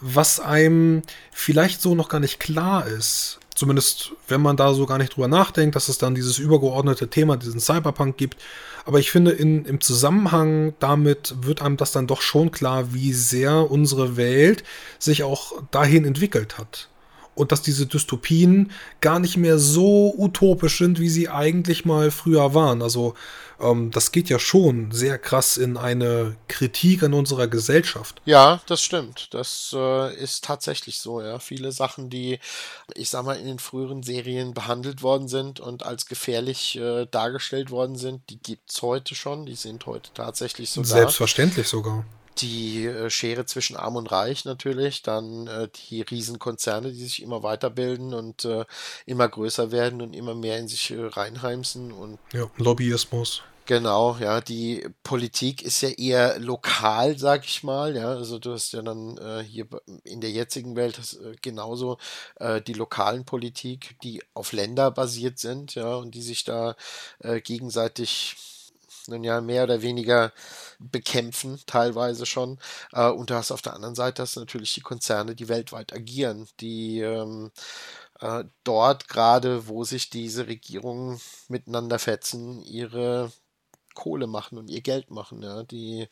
was 0.07 0.39
einem 0.39 1.03
vielleicht 1.33 1.81
so 1.81 1.95
noch 1.95 2.11
gar 2.11 2.21
nicht 2.21 2.39
klar 2.39 2.87
ist. 2.87 3.41
Zumindest, 3.55 4.13
wenn 4.29 4.43
man 4.43 4.57
da 4.57 4.75
so 4.75 4.85
gar 4.85 4.99
nicht 4.99 5.17
drüber 5.17 5.29
nachdenkt, 5.29 5.77
dass 5.77 5.89
es 5.89 5.97
dann 5.97 6.15
dieses 6.15 6.39
übergeordnete 6.39 7.09
Thema, 7.09 7.39
diesen 7.39 7.61
Cyberpunk 7.61 8.19
gibt. 8.19 8.37
Aber 8.85 8.99
ich 8.99 9.11
finde, 9.11 9.31
in, 9.31 9.65
im 9.65 9.81
Zusammenhang 9.81 10.75
damit 10.79 11.37
wird 11.41 11.63
einem 11.63 11.79
das 11.79 11.93
dann 11.93 12.07
doch 12.07 12.21
schon 12.21 12.51
klar, 12.51 12.93
wie 12.93 13.15
sehr 13.15 13.71
unsere 13.71 14.19
Welt 14.19 14.63
sich 14.99 15.23
auch 15.23 15.63
dahin 15.71 16.05
entwickelt 16.05 16.59
hat 16.59 16.89
und 17.35 17.53
dass 17.53 17.63
diese 17.63 17.87
Dystopien 17.87 18.71
gar 19.01 19.19
nicht 19.19 19.37
mehr 19.37 19.59
so 19.59 20.15
utopisch 20.17 20.79
sind, 20.79 20.99
wie 21.01 21.09
sie 21.09 21.29
eigentlich 21.29 21.85
mal 21.85 22.11
früher 22.11 22.55
waren. 22.55 22.83
Also 22.83 23.15
ähm, 23.61 23.91
das 23.91 24.13
geht 24.13 24.29
ja 24.29 24.39
schon 24.39 24.91
sehr 24.93 25.19
krass 25.19 25.57
in 25.57 25.77
eine 25.77 26.37
Kritik 26.49 27.03
an 27.03 27.15
unserer 27.15 27.47
Gesellschaft. 27.47 28.21
Ja, 28.25 28.61
das 28.67 28.83
stimmt. 28.83 29.33
Das 29.33 29.75
äh, 29.77 30.15
ist 30.17 30.45
tatsächlich 30.45 30.99
so. 30.99 31.21
Ja, 31.21 31.39
viele 31.39 31.73
Sachen, 31.73 32.11
die 32.11 32.39
ich 32.95 33.11
sag 33.11 33.25
mal 33.25 33.37
in 33.37 33.47
den 33.47 33.59
früheren 33.59 34.03
Serien 34.03 34.55
behandelt 34.55 35.03
worden 35.03 35.29
sind 35.29 35.61
und 35.61 35.85
als 35.85 36.07
gefährlich 36.07 36.77
äh, 36.77 37.07
dargestellt 37.07 37.71
worden 37.71 37.97
sind, 37.97 38.23
die 38.31 38.39
gibt 38.39 38.71
es 38.71 38.83
heute 38.83 39.15
schon. 39.15 39.47
Die 39.47 39.57
sind 39.57 39.87
heute 39.87 40.11
tatsächlich 40.15 40.71
so. 40.71 40.83
Selbstverständlich 40.83 41.69
sogar 41.69 42.05
die 42.39 42.87
äh, 42.87 43.11
Schere 43.11 43.47
zwischen 43.47 43.77
Arm 43.77 43.97
und 43.97 44.11
Reich 44.11 44.45
natürlich, 44.45 45.03
dann 45.03 45.47
äh, 45.47 45.69
die 45.91 46.03
Riesenkonzerne, 46.03 46.93
die 46.93 47.05
sich 47.05 47.23
immer 47.23 47.43
weiterbilden 47.43 48.15
und 48.15 48.45
äh, 48.45 48.65
immer 49.07 49.29
größer 49.29 49.73
werden 49.73 50.03
und 50.03 50.15
immer 50.15 50.35
mehr 50.35 50.59
in 50.59 50.69
sich 50.69 50.93
reinheimsen 50.97 51.93
und 51.93 52.19
ja, 52.33 52.51
Lobbyismus. 52.57 53.43
Genau, 53.67 54.19
ja, 54.21 54.43
die 54.43 54.87
Politik 55.03 55.63
ist 55.63 55.81
ja 55.81 55.89
eher 55.89 56.39
lokal, 56.39 57.19
sag 57.19 57.47
ich 57.47 57.63
mal, 57.63 57.97
ja, 57.97 58.09
also 58.09 58.39
du 58.39 58.53
hast 58.53 58.73
ja 58.75 58.83
dann 58.83 59.17
äh, 59.17 59.43
hier 59.43 59.67
in 60.05 60.21
der 60.21 60.31
jetzigen 60.31 60.77
Welt 60.77 60.99
das, 60.99 61.15
äh, 61.15 61.35
genauso 61.41 61.97
äh, 62.37 62.61
die 62.61 62.75
lokalen 62.75 63.25
Politik, 63.25 63.97
die 64.03 64.23
auf 64.35 64.53
Länder 64.53 64.91
basiert 64.91 65.39
sind, 65.39 65.75
ja, 65.77 65.95
und 65.95 66.15
die 66.15 66.21
sich 66.21 66.45
da 66.45 66.77
äh, 67.21 67.41
gegenseitig 67.41 68.37
nun 69.09 69.25
ja, 69.25 69.41
mehr 69.41 69.65
oder 69.65 69.83
weniger 69.83 70.33
bekämpfen, 70.79 71.61
teilweise 71.67 72.27
schon. 72.27 72.59
Äh, 72.93 73.09
und 73.11 73.31
du 73.31 73.35
hast 73.35 73.51
auf 73.53 73.63
der 73.63 73.75
anderen 73.75 73.95
Seite 73.95 74.23
hast 74.23 74.37
natürlich 74.37 74.75
die 74.75 74.81
Konzerne, 74.81 75.35
die 75.35 75.49
weltweit 75.49 75.93
agieren, 75.93 76.49
die 76.61 77.01
ähm, 77.01 77.51
äh, 78.21 78.45
dort 78.65 79.09
gerade, 79.09 79.69
wo 79.69 79.85
sich 79.85 80.11
diese 80.11 80.47
Regierungen 80.47 81.21
miteinander 81.49 81.99
fetzen, 81.99 82.63
ihre 82.63 83.33
Kohle 83.95 84.27
machen 84.27 84.59
und 84.59 84.71
ihr 84.71 84.83
Geld 84.83 85.11
machen, 85.11 85.43
ja, 85.43 85.63
die 85.65 86.09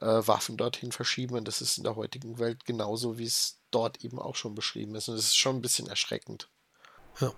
äh, 0.00 0.06
Waffen 0.06 0.56
dorthin 0.56 0.92
verschieben 0.92 1.36
und 1.36 1.48
das 1.48 1.60
ist 1.62 1.78
in 1.78 1.84
der 1.84 1.96
heutigen 1.96 2.38
Welt 2.38 2.64
genauso, 2.64 3.18
wie 3.18 3.24
es 3.24 3.60
dort 3.70 4.04
eben 4.04 4.18
auch 4.18 4.36
schon 4.36 4.54
beschrieben 4.54 4.94
ist 4.96 5.08
und 5.08 5.16
das 5.16 5.26
ist 5.26 5.36
schon 5.36 5.56
ein 5.56 5.62
bisschen 5.62 5.88
erschreckend. 5.88 6.48
Ja. 7.20 7.32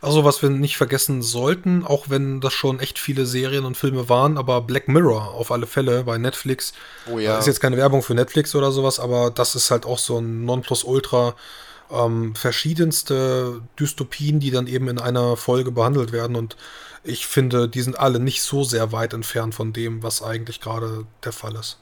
Also, 0.00 0.24
was 0.24 0.42
wir 0.42 0.50
nicht 0.50 0.76
vergessen 0.76 1.22
sollten, 1.22 1.84
auch 1.84 2.08
wenn 2.08 2.40
das 2.40 2.52
schon 2.52 2.78
echt 2.78 2.98
viele 2.98 3.26
Serien 3.26 3.64
und 3.64 3.76
Filme 3.76 4.08
waren, 4.08 4.38
aber 4.38 4.60
Black 4.60 4.88
Mirror 4.88 5.34
auf 5.34 5.50
alle 5.50 5.66
Fälle 5.66 6.04
bei 6.04 6.16
Netflix. 6.18 6.72
Oh 7.10 7.18
ja. 7.18 7.38
Ist 7.38 7.46
jetzt 7.46 7.60
keine 7.60 7.76
Werbung 7.76 8.02
für 8.02 8.14
Netflix 8.14 8.54
oder 8.54 8.70
sowas, 8.70 9.00
aber 9.00 9.30
das 9.30 9.54
ist 9.54 9.70
halt 9.70 9.84
auch 9.84 9.98
so 9.98 10.18
ein 10.18 10.44
Nonplusultra. 10.44 11.34
Ähm, 11.90 12.34
verschiedenste 12.34 13.62
Dystopien, 13.78 14.40
die 14.40 14.50
dann 14.50 14.66
eben 14.66 14.88
in 14.88 14.98
einer 14.98 15.36
Folge 15.36 15.70
behandelt 15.70 16.12
werden. 16.12 16.36
Und 16.36 16.56
ich 17.02 17.26
finde, 17.26 17.68
die 17.68 17.82
sind 17.82 17.98
alle 17.98 18.20
nicht 18.20 18.42
so 18.42 18.64
sehr 18.64 18.92
weit 18.92 19.12
entfernt 19.12 19.54
von 19.54 19.72
dem, 19.72 20.02
was 20.02 20.22
eigentlich 20.22 20.60
gerade 20.60 21.06
der 21.24 21.32
Fall 21.32 21.56
ist. 21.56 21.78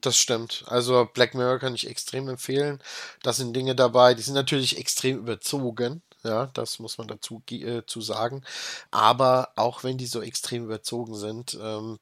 Das 0.00 0.16
stimmt. 0.16 0.64
Also 0.66 1.08
Black 1.12 1.34
Mirror 1.34 1.58
kann 1.58 1.74
ich 1.74 1.88
extrem 1.88 2.28
empfehlen. 2.28 2.80
Da 3.22 3.32
sind 3.32 3.54
Dinge 3.54 3.76
dabei, 3.76 4.14
die 4.14 4.22
sind 4.22 4.34
natürlich 4.34 4.78
extrem 4.78 5.18
überzogen. 5.18 6.02
Ja, 6.24 6.46
das 6.54 6.78
muss 6.78 6.98
man 6.98 7.08
dazu 7.08 7.42
äh, 7.50 7.84
zu 7.86 8.00
sagen. 8.00 8.42
Aber 8.90 9.52
auch 9.56 9.82
wenn 9.84 9.98
die 9.98 10.06
so 10.06 10.22
extrem 10.22 10.64
überzogen 10.64 11.16
sind, 11.16 11.58
ähm, 11.60 11.98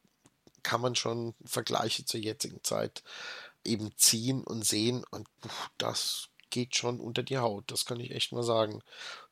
kann 0.64 0.82
man 0.82 0.96
schon 0.96 1.34
Vergleiche 1.46 2.06
zur 2.06 2.20
jetzigen 2.20 2.64
Zeit 2.64 3.04
eben 3.64 3.92
ziehen 3.98 4.44
und 4.44 4.64
sehen 4.66 5.04
und 5.12 5.28
pff, 5.46 5.70
das 5.78 6.29
geht 6.50 6.76
schon 6.76 7.00
unter 7.00 7.22
die 7.22 7.38
Haut. 7.38 7.70
Das 7.70 7.84
kann 7.84 8.00
ich 8.00 8.10
echt 8.10 8.32
mal 8.32 8.42
sagen. 8.42 8.82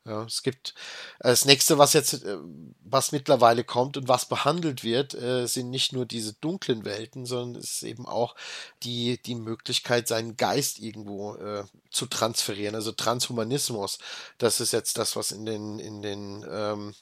Ja, 0.05 0.23
es 0.23 0.43
gibt 0.43 0.73
äh, 1.19 1.29
das 1.29 1.45
nächste, 1.45 1.77
was 1.77 1.93
jetzt, 1.93 2.23
äh, 2.23 2.37
was 2.83 3.11
mittlerweile 3.11 3.63
kommt 3.63 3.97
und 3.97 4.07
was 4.07 4.27
behandelt 4.27 4.83
wird, 4.83 5.13
äh, 5.13 5.47
sind 5.47 5.69
nicht 5.69 5.93
nur 5.93 6.05
diese 6.05 6.33
dunklen 6.33 6.85
Welten, 6.85 7.25
sondern 7.25 7.61
es 7.61 7.73
ist 7.73 7.83
eben 7.83 8.07
auch 8.07 8.35
die, 8.83 9.21
die 9.21 9.35
Möglichkeit, 9.35 10.07
seinen 10.07 10.37
Geist 10.37 10.79
irgendwo 10.79 11.35
äh, 11.35 11.65
zu 11.91 12.07
transferieren. 12.07 12.75
Also 12.75 12.91
Transhumanismus, 12.91 13.99
das 14.37 14.61
ist 14.61 14.73
jetzt 14.73 14.97
das, 14.97 15.15
was 15.15 15.31
in 15.31 15.45
den, 15.45 15.79
in 15.79 16.01
den 16.01 16.45
ähm, 16.49 16.95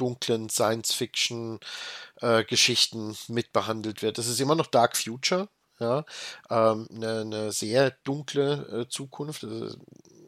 dunklen 0.00 0.48
Science-Fiction-Geschichten 0.48 3.10
äh, 3.10 3.32
mitbehandelt 3.32 4.02
wird. 4.02 4.18
Das 4.18 4.28
ist 4.28 4.40
immer 4.40 4.54
noch 4.54 4.66
Dark 4.66 4.96
Future, 4.96 5.48
ja, 5.80 6.04
ähm, 6.50 6.86
eine, 6.94 7.20
eine, 7.20 7.52
sehr 7.52 7.90
dunkle 8.04 8.82
äh, 8.82 8.88
Zukunft. 8.88 9.44
Also, 9.44 9.76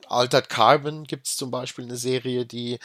Altered 0.08 0.48
Carbon 0.48 1.04
gibt 1.04 1.26
es 1.26 1.36
zum 1.36 1.50
Beispiel 1.50 1.84
eine 1.84 1.96
Serie, 1.96 2.44
die 2.44 2.78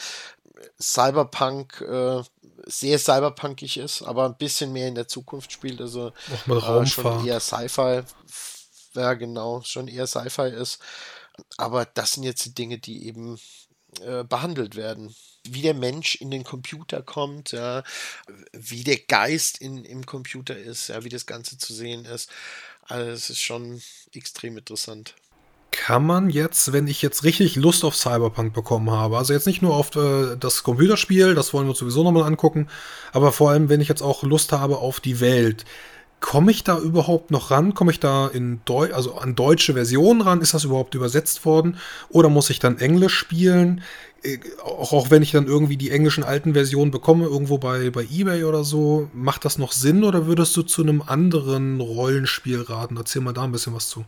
Cyberpunk 0.80 1.82
äh, 1.82 2.22
sehr 2.66 3.00
cyberpunkig 3.00 3.78
ist, 3.78 4.02
aber 4.02 4.26
ein 4.26 4.38
bisschen 4.38 4.72
mehr 4.74 4.88
in 4.88 4.96
der 4.96 5.08
Zukunft 5.08 5.52
spielt. 5.52 5.82
Also 5.82 6.12
äh, 6.48 6.86
schon 6.86 7.26
eher 7.26 7.40
Sci-Fi 7.40 8.04
ja 8.98 9.14
genau, 9.14 9.62
schon 9.62 9.88
eher 9.88 10.08
Sci-Fi 10.08 10.50
ist. 10.50 10.80
Aber 11.58 11.86
das 11.86 12.14
sind 12.14 12.24
jetzt 12.24 12.46
die 12.46 12.54
Dinge, 12.54 12.80
die 12.80 13.08
eben 13.08 13.40
äh, 14.02 14.24
behandelt 14.24 14.76
werden. 14.76 15.16
Wie 15.44 15.62
der 15.62 15.74
Mensch 15.74 16.16
in 16.16 16.30
den 16.30 16.44
Computer 16.44 17.02
kommt, 17.02 17.52
ja, 17.52 17.84
wie 18.52 18.84
der 18.84 18.98
Geist 18.98 19.60
in, 19.60 19.86
im 19.86 20.06
Computer 20.06 20.58
ist, 20.58 20.90
ja, 20.90 21.04
wie 21.04 21.10
das 21.10 21.26
Ganze 21.26 21.58
zu 21.58 21.74
sehen 21.74 22.06
ist. 22.06 22.30
Also 22.84 23.12
es 23.12 23.30
ist 23.30 23.42
schon 23.42 23.82
extrem 24.14 24.58
interessant. 24.58 25.16
Kann 25.72 26.06
man 26.06 26.30
jetzt, 26.30 26.74
wenn 26.74 26.88
ich 26.88 27.02
jetzt 27.02 27.24
richtig 27.24 27.56
Lust 27.56 27.84
auf 27.84 27.96
Cyberpunk 27.96 28.54
bekommen 28.54 28.90
habe, 28.90 29.18
also 29.18 29.34
jetzt 29.34 29.48
nicht 29.48 29.62
nur 29.62 29.76
auf 29.76 29.96
äh, 29.96 30.36
das 30.38 30.64
Computerspiel, 30.64 31.36
das 31.36 31.54
wollen 31.54 31.68
wir 31.68 31.76
sowieso 31.76 32.04
nochmal 32.04 32.24
angucken, 32.24 32.68
aber 33.12 33.32
vor 33.32 33.52
allem, 33.52 33.70
wenn 33.70 33.82
ich 33.82 33.88
jetzt 33.88 34.02
auch 34.02 34.24
Lust 34.24 34.52
habe 34.54 34.78
auf 34.78 35.00
die 35.00 35.20
Welt, 35.20 35.66
Komme 36.20 36.52
ich 36.52 36.64
da 36.64 36.80
überhaupt 36.80 37.30
noch 37.30 37.52
ran? 37.52 37.74
Komme 37.74 37.92
ich 37.92 38.00
da 38.00 38.28
in 38.28 38.62
Deu 38.66 38.94
also 38.94 39.16
an 39.16 39.36
deutsche 39.36 39.74
Versionen 39.74 40.22
ran? 40.22 40.42
Ist 40.42 40.54
das 40.54 40.64
überhaupt 40.64 40.96
übersetzt 40.96 41.46
worden? 41.46 41.78
Oder 42.10 42.30
muss 42.30 42.50
ich 42.50 42.60
dann 42.60 42.80
Englisch 42.80 43.14
spielen? 43.14 43.84
Äh, 44.24 44.40
auch, 44.64 44.94
auch 44.94 45.12
wenn 45.12 45.22
ich 45.22 45.32
dann 45.32 45.46
irgendwie 45.46 45.78
die 45.78 45.92
englischen 45.92 46.24
alten 46.24 46.54
Versionen 46.54 46.92
bekomme, 46.92 47.26
irgendwo 47.26 47.60
bei, 47.60 47.92
bei 47.92 48.08
Ebay 48.12 48.46
oder 48.46 48.64
so, 48.64 49.10
macht 49.14 49.46
das 49.46 49.58
noch 49.58 49.72
Sinn 49.72 50.04
oder 50.04 50.26
würdest 50.26 50.58
du 50.58 50.64
zu 50.64 50.82
einem 50.82 51.04
anderen 51.04 51.80
Rollenspiel 51.80 52.62
raten? 52.62 52.98
Erzähl 52.98 53.22
mal 53.22 53.34
da 53.34 53.44
ein 53.44 53.52
bisschen 53.52 53.76
was 53.76 53.90
zu. 53.90 54.06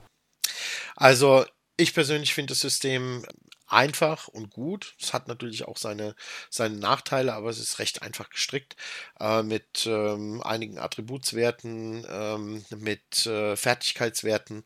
Also, 0.96 1.46
ich 1.78 1.94
persönlich 1.94 2.34
finde 2.34 2.52
das 2.52 2.62
System 2.62 3.24
einfach 3.70 4.28
und 4.28 4.52
gut. 4.52 4.96
Es 5.00 5.14
hat 5.14 5.28
natürlich 5.28 5.66
auch 5.66 5.78
seine, 5.78 6.16
seine 6.50 6.78
Nachteile, 6.78 7.34
aber 7.34 7.50
es 7.50 7.60
ist 7.60 7.80
recht 7.80 8.02
einfach 8.02 8.30
gestrickt 8.30 8.76
äh, 9.20 9.44
mit 9.44 9.86
ähm, 9.86 10.42
einigen 10.44 10.80
Attributswerten, 10.80 12.06
ähm, 12.10 12.66
mit 12.78 13.26
äh, 13.26 13.56
Fertigkeitswerten. 13.56 14.64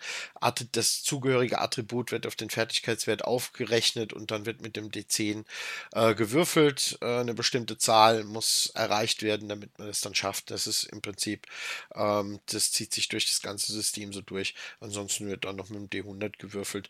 Das 0.72 1.04
zugehörige 1.04 1.60
Attribut 1.60 2.12
wird 2.12 2.28
auf 2.28 2.36
den 2.36 2.50
Fertigkeitswert 2.50 3.24
aufgerechnet 3.26 4.14
und 4.14 4.32
dann 4.32 4.46
wird 4.46 4.62
mit 4.62 4.76
dem 4.76 4.90
D10 4.92 5.46
äh, 5.94 6.16
gewürfelt. 6.16 6.98
Äh, 7.02 7.20
eine 7.20 7.34
bestimmte 7.34 7.78
Zahl 7.78 8.24
muss 8.24 8.68
erreicht 8.76 9.24
werden, 9.24 9.50
damit 9.50 9.78
man 9.80 9.90
es 9.90 10.02
dann 10.02 10.16
schafft. 10.16 10.52
Das 10.52 10.68
ist 10.68 10.84
im 10.86 11.02
Prinzip, 11.02 11.48
ähm, 11.96 12.40
das 12.48 12.72
zieht 12.72 12.94
sich 12.94 13.08
durch 13.10 13.26
das 13.26 13.42
ganze 13.42 13.72
System 13.72 14.14
so 14.14 14.22
durch. 14.22 14.56
Ansonsten 14.80 15.28
wird 15.28 15.46
dann 15.46 15.56
noch 15.56 15.70
mit 15.70 15.94
dem 15.94 16.04
D100 16.06 16.38
gewürfelt. 16.38 16.90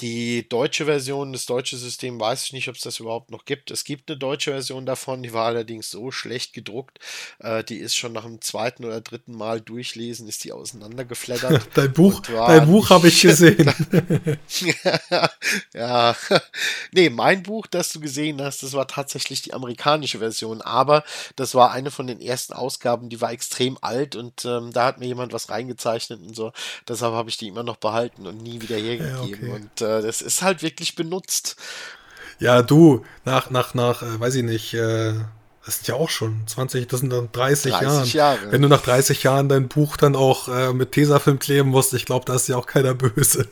Die 0.00 0.48
deutsche 0.48 0.86
Version, 0.86 1.32
das 1.32 1.46
deutsche 1.46 1.76
System, 1.76 2.18
weiß 2.18 2.46
ich 2.46 2.52
nicht, 2.52 2.68
ob 2.68 2.74
es 2.74 2.82
das 2.82 2.98
überhaupt 2.98 3.30
noch 3.30 3.44
gibt. 3.44 3.70
Es 3.70 3.84
gibt 3.84 4.10
eine 4.10 4.18
deutsche 4.18 4.50
Version 4.50 4.86
davon, 4.86 5.22
die 5.22 5.32
war 5.32 5.46
allerdings 5.46 5.88
so 5.88 6.10
schlecht 6.10 6.52
gedruckt. 6.52 6.98
Äh, 7.38 7.62
die 7.62 7.76
ist 7.76 7.94
schon 7.94 8.12
nach 8.12 8.24
dem 8.24 8.40
zweiten 8.40 8.84
oder 8.84 9.00
dritten 9.00 9.36
Mal 9.36 9.60
durchlesen, 9.60 10.26
ist 10.26 10.42
die 10.42 10.50
auseinandergeflattert. 10.50 11.68
dein 11.74 11.92
Buch, 11.92 12.20
dein 12.22 12.66
Buch 12.66 12.90
habe 12.90 13.06
ich 13.06 13.22
gesehen. 13.22 13.72
ja, 15.74 16.16
nee, 16.90 17.08
mein 17.10 17.44
Buch, 17.44 17.68
das 17.68 17.92
du 17.92 18.00
gesehen 18.00 18.42
hast, 18.42 18.64
das 18.64 18.72
war 18.72 18.88
tatsächlich 18.88 19.42
die 19.42 19.54
amerikanische 19.54 20.18
Version, 20.18 20.60
aber 20.60 21.04
das 21.36 21.54
war 21.54 21.70
eine 21.70 21.92
von 21.92 22.08
den 22.08 22.20
ersten 22.20 22.52
Ausgaben, 22.52 23.10
die 23.10 23.20
war 23.20 23.30
extrem 23.30 23.78
alt 23.80 24.16
und 24.16 24.44
ähm, 24.44 24.72
da 24.72 24.86
hat 24.86 24.98
mir 24.98 25.06
jemand 25.06 25.32
was 25.32 25.50
reingezeichnet 25.50 26.20
und 26.20 26.34
so. 26.34 26.52
Deshalb 26.88 27.14
habe 27.14 27.30
ich 27.30 27.36
die 27.36 27.46
immer 27.46 27.62
noch 27.62 27.76
behalten 27.76 28.26
und 28.26 28.42
nie 28.42 28.60
wieder 28.60 28.76
hergegeben. 28.76 29.46
Ja, 29.46 29.54
okay. 29.54 29.62
Und 29.62 29.83
äh, 29.84 30.02
das 30.02 30.22
ist 30.22 30.42
halt 30.42 30.62
wirklich 30.62 30.96
benutzt. 30.96 31.56
Ja, 32.38 32.62
du, 32.62 33.04
nach, 33.24 33.50
nach, 33.50 33.74
nach, 33.74 34.02
äh, 34.02 34.20
weiß 34.20 34.34
ich 34.36 34.42
nicht, 34.42 34.74
äh, 34.74 35.14
das 35.64 35.76
sind 35.76 35.88
ja 35.88 35.94
auch 35.94 36.10
schon 36.10 36.46
20, 36.46 36.88
das 36.88 37.00
sind 37.00 37.10
dann 37.10 37.30
30, 37.32 37.72
30 37.72 38.14
Jahren. 38.14 38.38
Jahre. 38.40 38.52
Wenn 38.52 38.62
du 38.62 38.68
nach 38.68 38.82
30 38.82 39.22
Jahren 39.22 39.48
dein 39.48 39.68
Buch 39.68 39.96
dann 39.96 40.14
auch 40.16 40.48
äh, 40.48 40.72
mit 40.72 40.92
Tesafilm 40.92 41.38
kleben 41.38 41.70
musst, 41.70 41.94
ich 41.94 42.04
glaube, 42.04 42.26
da 42.26 42.34
ist 42.34 42.48
ja 42.48 42.56
auch 42.56 42.66
keiner 42.66 42.94
böse. 42.94 43.48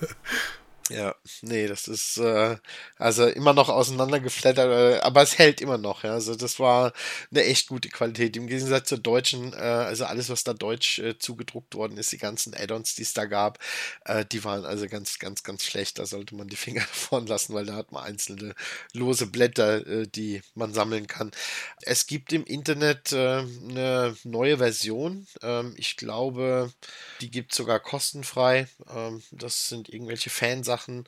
Ja, 0.91 1.15
nee, 1.43 1.69
das 1.69 1.87
ist 1.87 2.17
äh, 2.19 2.57
also 2.99 3.27
immer 3.29 3.53
noch 3.53 3.69
auseinandergeflattert, 3.69 4.99
äh, 4.99 5.01
aber 5.01 5.23
es 5.23 5.39
hält 5.39 5.61
immer 5.61 5.79
noch. 5.79 6.03
Ja. 6.03 6.13
Also 6.13 6.35
das 6.35 6.59
war 6.59 6.93
eine 7.31 7.45
echt 7.45 7.69
gute 7.69 7.89
Qualität. 7.89 8.37
Im 8.37 8.49
Gegensatz 8.49 8.89
zur 8.89 8.99
deutschen, 8.99 9.53
äh, 9.53 9.57
also 9.57 10.05
alles, 10.07 10.29
was 10.29 10.43
da 10.43 10.55
deutsch 10.55 10.99
äh, 10.99 11.17
zugedruckt 11.19 11.77
worden 11.77 11.97
ist, 11.99 12.11
die 12.11 12.19
ganzen 12.19 12.53
Add-ons, 12.55 12.97
die 12.97 13.03
es 13.03 13.15
da 13.15 13.27
gab, 13.27 13.61
äh, 14.07 14.25
die 14.25 14.43
waren 14.43 14.65
also 14.65 14.89
ganz, 14.89 15.21
ganz, 15.21 15.45
ganz 15.45 15.65
schlecht. 15.65 16.01
Da 16.01 16.05
sollte 16.05 16.35
man 16.35 16.49
die 16.49 16.57
Finger 16.57 16.81
davon 16.93 17.27
lassen, 17.29 17.55
weil 17.55 17.65
da 17.65 17.75
hat 17.75 17.93
man 17.93 18.03
einzelne 18.03 18.55
lose 18.93 19.27
Blätter, 19.29 19.87
äh, 19.87 20.09
die 20.09 20.43
man 20.57 20.75
sammeln 20.75 21.07
kann. 21.07 21.31
Es 21.83 22.07
gibt 22.09 22.33
im 22.33 22.45
Internet 22.45 23.13
eine 23.13 24.17
neue 24.25 24.59
Version. 24.59 25.27
Ähm, 25.43 25.75
ich 25.77 25.97
glaube, 25.97 26.73
die 27.21 27.31
gibt 27.31 27.53
es 27.53 27.57
sogar 27.59 27.79
kostenfrei. 27.79 28.67
Ähm, 28.93 29.23
das 29.31 29.69
sind 29.69 29.89
irgendwelche 29.89 30.31
Fansachen 30.31 30.72
Sachen. 30.73 31.05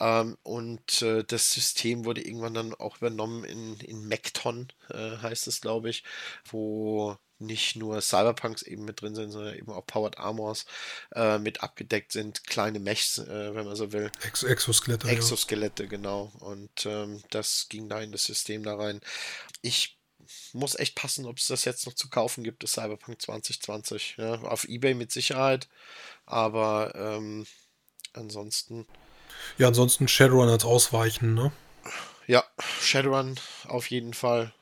Ähm, 0.00 0.36
und 0.42 1.02
äh, 1.02 1.24
das 1.24 1.52
System 1.52 2.04
wurde 2.04 2.26
irgendwann 2.26 2.54
dann 2.54 2.74
auch 2.74 2.96
übernommen 2.98 3.44
in, 3.44 3.78
in 3.80 4.08
Mecton, 4.08 4.72
äh, 4.90 5.18
heißt 5.18 5.46
es, 5.46 5.60
glaube 5.60 5.90
ich, 5.90 6.04
wo 6.50 7.16
nicht 7.38 7.76
nur 7.76 8.00
Cyberpunks 8.00 8.62
eben 8.62 8.84
mit 8.84 9.00
drin 9.00 9.14
sind, 9.14 9.30
sondern 9.30 9.56
eben 9.56 9.70
auch 9.70 9.86
Powered 9.86 10.18
Armors 10.18 10.66
äh, 11.14 11.38
mit 11.38 11.62
abgedeckt 11.62 12.12
sind, 12.12 12.46
kleine 12.46 12.78
Mechs, 12.78 13.18
äh, 13.18 13.54
wenn 13.54 13.66
man 13.66 13.76
so 13.76 13.92
will. 13.92 14.10
Ex 14.22 14.42
Exoskelette. 14.42 15.08
Exoskelette, 15.08 15.84
ja. 15.84 15.88
genau. 15.88 16.32
Und 16.40 16.86
ähm, 16.86 17.22
das 17.30 17.66
ging 17.68 17.88
da 17.88 18.00
in 18.00 18.12
das 18.12 18.24
System 18.24 18.62
da 18.62 18.76
rein. 18.76 19.00
Ich 19.62 19.98
muss 20.52 20.78
echt 20.78 20.94
passen, 20.94 21.26
ob 21.26 21.38
es 21.38 21.48
das 21.48 21.64
jetzt 21.64 21.86
noch 21.86 21.94
zu 21.94 22.08
kaufen 22.08 22.44
gibt, 22.44 22.62
das 22.62 22.72
Cyberpunk 22.72 23.20
2020. 23.20 24.16
Ja, 24.18 24.34
auf 24.42 24.64
Ebay 24.68 24.94
mit 24.94 25.12
Sicherheit, 25.12 25.68
aber 26.24 26.92
ähm, 26.94 27.46
ansonsten 28.12 28.86
ja, 29.58 29.68
ansonsten 29.68 30.08
Shadowrun 30.08 30.48
als 30.48 30.64
Ausweichen, 30.64 31.34
ne? 31.34 31.52
Ja, 32.26 32.44
Shadowrun 32.80 33.34
auf 33.68 33.90
jeden 33.90 34.14
Fall 34.14 34.52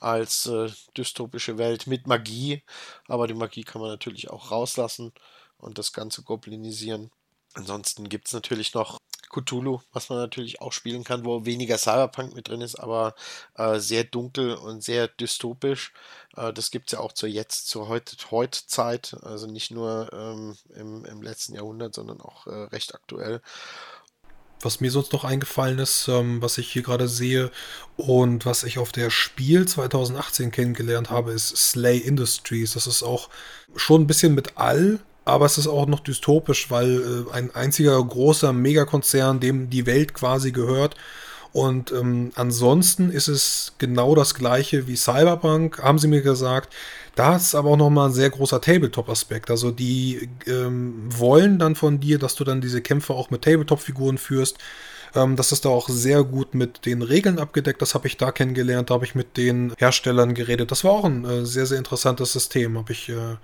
als 0.00 0.46
äh, 0.46 0.70
dystopische 0.96 1.58
Welt 1.58 1.86
mit 1.86 2.06
Magie, 2.06 2.62
aber 3.08 3.26
die 3.26 3.34
Magie 3.34 3.64
kann 3.64 3.80
man 3.80 3.90
natürlich 3.90 4.30
auch 4.30 4.50
rauslassen 4.50 5.12
und 5.58 5.78
das 5.78 5.92
Ganze 5.92 6.22
goblinisieren. 6.22 7.10
Ansonsten 7.54 8.08
gibt 8.08 8.26
es 8.26 8.34
natürlich 8.34 8.74
noch 8.74 8.98
Cthulhu, 9.30 9.80
was 9.92 10.08
man 10.08 10.18
natürlich 10.18 10.60
auch 10.60 10.72
spielen 10.72 11.04
kann, 11.04 11.24
wo 11.24 11.44
weniger 11.44 11.78
Cyberpunk 11.78 12.34
mit 12.34 12.48
drin 12.48 12.60
ist, 12.60 12.76
aber 12.76 13.14
äh, 13.54 13.78
sehr 13.78 14.04
dunkel 14.04 14.54
und 14.54 14.82
sehr 14.84 15.08
dystopisch. 15.08 15.92
Äh, 16.36 16.52
das 16.52 16.70
gibt 16.70 16.88
es 16.88 16.92
ja 16.92 17.00
auch 17.00 17.12
zur 17.12 17.28
jetzt, 17.28 17.68
zur 17.68 17.88
heute, 17.88 18.16
heute 18.30 18.66
Zeit, 18.66 19.16
also 19.22 19.46
nicht 19.46 19.70
nur 19.70 20.10
ähm, 20.12 20.56
im, 20.74 21.04
im 21.04 21.22
letzten 21.22 21.54
Jahrhundert, 21.54 21.94
sondern 21.94 22.20
auch 22.20 22.46
äh, 22.46 22.64
recht 22.64 22.94
aktuell 22.94 23.40
was 24.60 24.80
mir 24.80 24.90
sonst 24.90 25.12
noch 25.12 25.24
eingefallen 25.24 25.78
ist, 25.78 26.08
ähm, 26.08 26.40
was 26.42 26.58
ich 26.58 26.70
hier 26.70 26.82
gerade 26.82 27.08
sehe 27.08 27.50
und 27.96 28.46
was 28.46 28.64
ich 28.64 28.78
auf 28.78 28.92
der 28.92 29.10
Spiel 29.10 29.66
2018 29.66 30.50
kennengelernt 30.50 31.10
habe, 31.10 31.32
ist 31.32 31.56
Slay 31.56 31.98
Industries. 31.98 32.72
Das 32.72 32.86
ist 32.86 33.02
auch 33.02 33.28
schon 33.74 34.02
ein 34.02 34.06
bisschen 34.06 34.34
mit 34.34 34.56
All, 34.56 35.00
aber 35.24 35.46
es 35.46 35.58
ist 35.58 35.66
auch 35.66 35.86
noch 35.86 36.00
dystopisch, 36.00 36.70
weil 36.70 37.26
äh, 37.30 37.32
ein 37.32 37.54
einziger 37.54 38.02
großer 38.02 38.52
Megakonzern, 38.52 39.40
dem 39.40 39.70
die 39.70 39.86
Welt 39.86 40.14
quasi 40.14 40.52
gehört. 40.52 40.96
Und 41.56 41.90
ähm, 41.90 42.32
ansonsten 42.34 43.10
ist 43.10 43.28
es 43.28 43.72
genau 43.78 44.14
das 44.14 44.34
gleiche 44.34 44.86
wie 44.88 44.94
Cyberpunk, 44.94 45.82
haben 45.82 45.98
sie 45.98 46.06
mir 46.06 46.20
gesagt. 46.20 46.74
Da 47.14 47.34
ist 47.34 47.54
aber 47.54 47.70
auch 47.70 47.76
nochmal 47.78 48.10
ein 48.10 48.12
sehr 48.12 48.28
großer 48.28 48.60
Tabletop-Aspekt. 48.60 49.50
Also 49.50 49.70
die 49.70 50.28
ähm, 50.46 51.06
wollen 51.08 51.58
dann 51.58 51.74
von 51.74 51.98
dir, 51.98 52.18
dass 52.18 52.34
du 52.34 52.44
dann 52.44 52.60
diese 52.60 52.82
Kämpfe 52.82 53.14
auch 53.14 53.30
mit 53.30 53.40
Tabletop-Figuren 53.40 54.18
führst. 54.18 54.58
Ähm, 55.14 55.36
das 55.36 55.50
ist 55.50 55.64
da 55.64 55.70
auch 55.70 55.88
sehr 55.88 56.24
gut 56.24 56.54
mit 56.54 56.84
den 56.84 57.00
Regeln 57.00 57.38
abgedeckt. 57.38 57.80
Das 57.80 57.94
habe 57.94 58.06
ich 58.06 58.18
da 58.18 58.32
kennengelernt. 58.32 58.90
Da 58.90 58.94
habe 58.96 59.06
ich 59.06 59.14
mit 59.14 59.38
den 59.38 59.72
Herstellern 59.78 60.34
geredet. 60.34 60.70
Das 60.70 60.84
war 60.84 60.90
auch 60.90 61.04
ein 61.06 61.24
äh, 61.24 61.46
sehr, 61.46 61.64
sehr 61.64 61.78
interessantes 61.78 62.34
System. 62.34 62.76
Habe 62.76 62.92
ich 62.92 63.08
äh, 63.08 63.36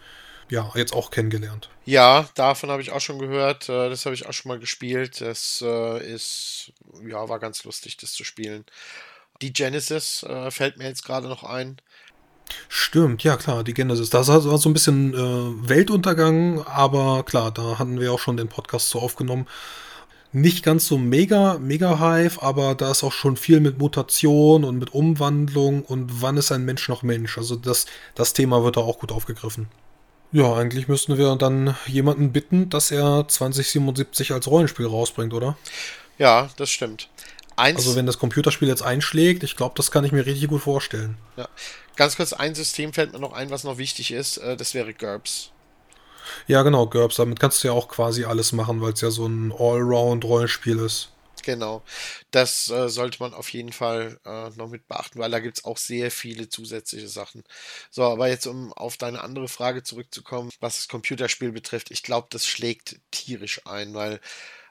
ja 0.53 0.71
jetzt 0.75 0.93
auch 0.93 1.11
kennengelernt. 1.11 1.71
Ja, 1.87 2.29
davon 2.35 2.71
habe 2.71 2.83
ich 2.83 2.93
auch 2.93 3.01
schon 3.01 3.19
gehört. 3.19 3.69
Äh, 3.69 3.89
das 3.89 4.05
habe 4.05 4.15
ich 4.15 4.27
auch 4.27 4.33
schon 4.33 4.51
mal 4.51 4.59
gespielt. 4.59 5.21
Das 5.21 5.65
äh, 5.67 6.15
ist, 6.15 6.73
ja, 7.09 7.29
war 7.29 7.39
ganz 7.39 7.65
lustig, 7.65 7.97
das 7.97 8.13
zu 8.13 8.23
spielen. 8.23 8.65
Die 9.41 9.53
Genesis 9.53 10.23
äh, 10.23 10.51
fällt 10.51 10.77
mir 10.77 10.85
jetzt 10.85 11.05
gerade 11.05 11.27
noch 11.27 11.43
ein. 11.43 11.79
Stimmt, 12.69 13.25
ja 13.25 13.37
klar, 13.37 13.65
die 13.65 13.73
Genesis. 13.73 14.11
Das 14.11 14.29
war 14.29 14.59
so 14.59 14.69
ein 14.69 14.75
bisschen 14.75 15.15
äh, 15.15 15.69
Weltuntergang, 15.69 16.63
aber 16.67 17.23
klar, 17.25 17.51
da 17.51 17.79
hatten 17.79 17.99
wir 17.99 18.13
auch 18.13 18.19
schon 18.19 18.37
den 18.37 18.49
Podcast 18.49 18.91
so 18.91 19.01
aufgenommen. 19.01 19.49
Nicht 20.33 20.63
ganz 20.63 20.87
so 20.87 20.99
mega, 20.99 21.59
mega 21.59 21.99
Hive, 21.99 22.43
aber 22.43 22.75
da 22.75 22.91
ist 22.91 23.05
auch 23.05 23.13
schon 23.13 23.39
viel 23.39 23.61
mit 23.61 23.79
Mutation 23.79 24.65
und 24.65 24.79
mit 24.79 24.93
Umwandlung 24.93 25.83
und 25.83 26.21
wann 26.21 26.37
ist 26.37 26.53
ein 26.53 26.65
Mensch 26.65 26.89
noch 26.91 27.03
Mensch. 27.03 27.39
Also 27.39 27.57
das, 27.57 27.87
das 28.15 28.35
Thema 28.35 28.65
wird 28.65 28.77
da 28.77 28.81
auch 28.81 28.99
gut 28.99 29.13
aufgegriffen. 29.13 29.69
Ja, 30.33 30.55
eigentlich 30.55 30.89
müssten 30.89 31.19
wir 31.19 31.37
dann 31.37 31.77
jemanden 31.87 32.33
bitten, 32.33 32.71
dass 32.71 32.91
er 32.91 33.29
2077 33.29 34.33
als 34.33 34.47
Rollenspiel 34.49 34.87
rausbringt, 34.87 35.35
oder? 35.35 35.57
Ja, 36.19 36.49
das 36.57 36.71
stimmt. 36.71 37.09
Eins, 37.57 37.79
also 37.79 37.97
wenn 37.97 38.07
das 38.07 38.19
Computerspiel 38.19 38.69
jetzt 38.69 38.83
einschlägt, 38.83 39.43
ich 39.43 39.57
glaube, 39.57 39.75
das 39.77 39.91
kann 39.91 40.05
ich 40.05 40.13
mir 40.13 40.25
richtig 40.25 40.49
gut 40.49 40.63
vorstellen. 40.63 41.19
Ja. 41.37 41.49
Ganz 41.97 42.17
kurz, 42.17 42.33
ein 42.33 42.55
System 42.55 42.95
fällt 42.95 43.13
mir 43.13 43.19
noch 43.19 43.35
ein, 43.35 43.51
was 43.51 43.65
noch 43.65 43.77
wichtig 43.77 44.13
ist. 44.13 44.39
Äh, 44.39 44.57
das 44.57 44.73
wäre 44.73 44.95
GURPS. 44.95 45.51
Ja, 46.47 46.63
genau, 46.63 46.87
GURPS. 46.87 47.17
Damit 47.17 47.39
kannst 47.39 47.63
du 47.63 47.69
ja 47.69 47.75
auch 47.75 47.89
quasi 47.89 48.25
alles 48.25 48.53
machen, 48.53 48.81
weil 48.81 48.95
es 48.95 49.03
ja 49.03 49.11
so 49.11 49.27
ein 49.27 49.53
Allround-Rollenspiel 49.53 50.79
ist. 50.79 51.12
Genau. 51.43 51.83
Das 52.31 52.69
äh, 52.71 52.89
sollte 52.89 53.19
man 53.21 53.35
auf 53.35 53.49
jeden 53.53 53.73
Fall 53.73 54.21
äh, 54.25 54.51
noch 54.51 54.69
mit 54.69 54.87
beachten, 54.87 55.19
weil 55.19 55.31
da 55.31 55.41
gibt 55.41 55.59
es 55.59 55.65
auch 55.65 55.77
sehr 55.77 56.11
viele 56.11 56.49
zusätzliche 56.49 57.09
Sachen. 57.09 57.43
So, 57.91 58.05
aber 58.05 58.29
jetzt, 58.29 58.47
um 58.47 58.73
auf 58.73 58.97
deine 58.97 59.23
andere 59.23 59.49
Frage 59.49 59.83
zurückzukommen, 59.83 60.51
was 60.61 60.77
das 60.77 60.89
Computerspiel 60.89 61.51
betrifft, 61.53 61.91
ich 61.91 62.03
glaube, 62.05 62.29
das 62.31 62.47
schlägt 62.47 63.01
tierisch 63.11 63.67
ein, 63.67 63.95
weil 63.95 64.21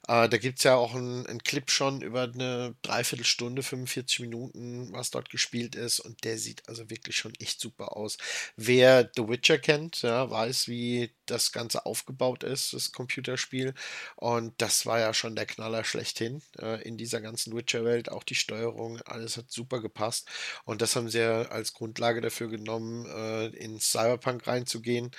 äh, 0.07 0.29
da 0.29 0.37
gibt 0.37 0.59
es 0.59 0.63
ja 0.65 0.75
auch 0.75 0.95
einen 0.95 1.43
Clip 1.43 1.69
schon 1.71 2.01
über 2.01 2.23
eine 2.23 2.75
Dreiviertelstunde, 2.81 3.63
45 3.63 4.19
Minuten, 4.21 4.89
was 4.93 5.11
dort 5.11 5.29
gespielt 5.29 5.75
ist. 5.75 5.99
Und 5.99 6.23
der 6.23 6.37
sieht 6.37 6.67
also 6.69 6.89
wirklich 6.89 7.17
schon 7.17 7.33
echt 7.39 7.59
super 7.61 7.95
aus. 7.97 8.17
Wer 8.55 9.09
The 9.15 9.27
Witcher 9.27 9.59
kennt, 9.59 10.01
ja, 10.01 10.29
weiß, 10.29 10.67
wie 10.67 11.11
das 11.31 11.51
Ganze 11.51 11.85
aufgebaut 11.85 12.43
ist, 12.43 12.73
das 12.73 12.91
Computerspiel. 12.91 13.73
Und 14.15 14.53
das 14.61 14.85
war 14.85 14.99
ja 14.99 15.13
schon 15.13 15.35
der 15.35 15.45
Knaller 15.45 15.83
schlechthin 15.83 16.41
äh, 16.59 16.81
in 16.83 16.97
dieser 16.97 17.21
ganzen 17.21 17.55
Witcher-Welt. 17.55 18.11
Auch 18.11 18.23
die 18.23 18.35
Steuerung, 18.35 19.01
alles 19.01 19.37
hat 19.37 19.49
super 19.49 19.81
gepasst. 19.81 20.27
Und 20.65 20.81
das 20.81 20.95
haben 20.95 21.09
sie 21.09 21.19
ja 21.19 21.43
als 21.43 21.73
Grundlage 21.73 22.21
dafür 22.21 22.49
genommen, 22.49 23.05
äh, 23.05 23.47
in 23.47 23.79
Cyberpunk 23.79 24.47
reinzugehen. 24.47 25.11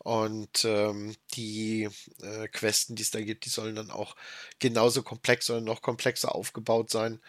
Und 0.00 0.64
ähm, 0.64 1.14
die 1.34 1.88
äh, 2.20 2.48
Questen, 2.48 2.96
die 2.96 3.02
es 3.02 3.10
da 3.10 3.20
gibt, 3.20 3.44
die 3.44 3.50
sollen 3.50 3.76
dann 3.76 3.90
auch 3.90 4.16
genauso 4.58 5.02
komplex 5.02 5.48
oder 5.50 5.60
noch 5.60 5.82
komplexer 5.82 6.34
aufgebaut 6.34 6.90
sein. 6.90 7.20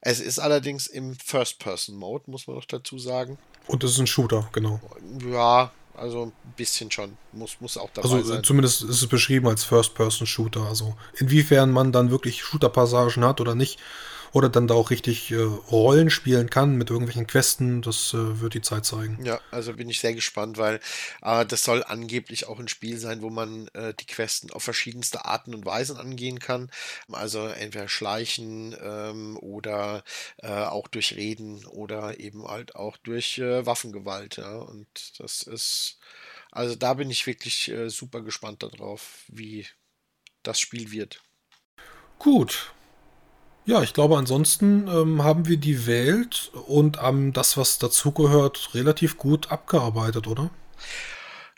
Es 0.00 0.20
ist 0.20 0.38
allerdings 0.38 0.86
im 0.86 1.14
First-Person-Mode, 1.14 2.30
muss 2.30 2.46
man 2.46 2.56
noch 2.56 2.64
dazu 2.64 2.98
sagen. 2.98 3.38
Und 3.66 3.84
es 3.84 3.92
ist 3.92 3.98
ein 3.98 4.06
Shooter, 4.06 4.48
genau. 4.52 4.80
Ja, 5.30 5.72
also 6.00 6.26
ein 6.26 6.32
bisschen 6.56 6.90
schon. 6.90 7.16
Muss, 7.32 7.60
muss 7.60 7.76
auch 7.76 7.90
dabei 7.92 8.08
also, 8.08 8.22
sein. 8.22 8.42
Zumindest 8.42 8.82
ist 8.82 9.02
es 9.02 9.06
beschrieben 9.06 9.46
als 9.48 9.64
First-Person-Shooter. 9.64 10.62
Also 10.62 10.96
inwiefern 11.14 11.70
man 11.70 11.92
dann 11.92 12.10
wirklich 12.10 12.42
Shooter-Passagen 12.42 13.24
hat 13.24 13.40
oder 13.40 13.54
nicht, 13.54 13.78
oder 14.32 14.48
dann 14.48 14.68
da 14.68 14.74
auch 14.74 14.90
richtig 14.90 15.30
äh, 15.30 15.36
Rollen 15.36 16.10
spielen 16.10 16.50
kann 16.50 16.76
mit 16.76 16.90
irgendwelchen 16.90 17.26
Questen, 17.26 17.82
das 17.82 18.14
äh, 18.14 18.40
wird 18.40 18.54
die 18.54 18.62
Zeit 18.62 18.84
zeigen. 18.84 19.18
Ja, 19.24 19.40
also 19.50 19.72
bin 19.72 19.88
ich 19.88 20.00
sehr 20.00 20.14
gespannt, 20.14 20.58
weil 20.58 20.80
äh, 21.22 21.44
das 21.44 21.64
soll 21.64 21.82
angeblich 21.82 22.46
auch 22.46 22.60
ein 22.60 22.68
Spiel 22.68 22.98
sein, 22.98 23.22
wo 23.22 23.30
man 23.30 23.68
äh, 23.68 23.94
die 23.94 24.06
Questen 24.06 24.50
auf 24.50 24.62
verschiedenste 24.62 25.24
Arten 25.24 25.54
und 25.54 25.66
Weisen 25.66 25.96
angehen 25.96 26.38
kann. 26.38 26.70
Also 27.10 27.46
entweder 27.46 27.88
schleichen 27.88 28.76
ähm, 28.80 29.36
oder 29.38 30.04
äh, 30.38 30.48
auch 30.48 30.88
durch 30.88 31.16
Reden 31.16 31.64
oder 31.66 32.20
eben 32.20 32.46
halt 32.46 32.76
auch 32.76 32.96
durch 32.98 33.38
äh, 33.38 33.66
Waffengewalt. 33.66 34.36
Ja? 34.36 34.58
Und 34.58 35.18
das 35.18 35.42
ist, 35.42 35.98
also 36.52 36.76
da 36.76 36.94
bin 36.94 37.10
ich 37.10 37.26
wirklich 37.26 37.72
super 37.86 38.22
gespannt 38.22 38.62
darauf, 38.62 39.24
wie 39.28 39.66
das 40.42 40.58
Spiel 40.58 40.90
wird. 40.90 41.22
Gut, 42.18 42.72
ja, 43.64 43.82
ich 43.82 43.94
glaube, 43.94 44.16
ansonsten 44.16 44.88
ähm, 44.88 45.22
haben 45.22 45.46
wir 45.46 45.56
die 45.56 45.86
Welt 45.86 46.50
und 46.66 46.98
ähm, 47.02 47.32
das, 47.32 47.56
was 47.56 47.78
dazugehört, 47.78 48.74
relativ 48.74 49.16
gut 49.16 49.50
abgearbeitet, 49.50 50.26
oder? 50.26 50.50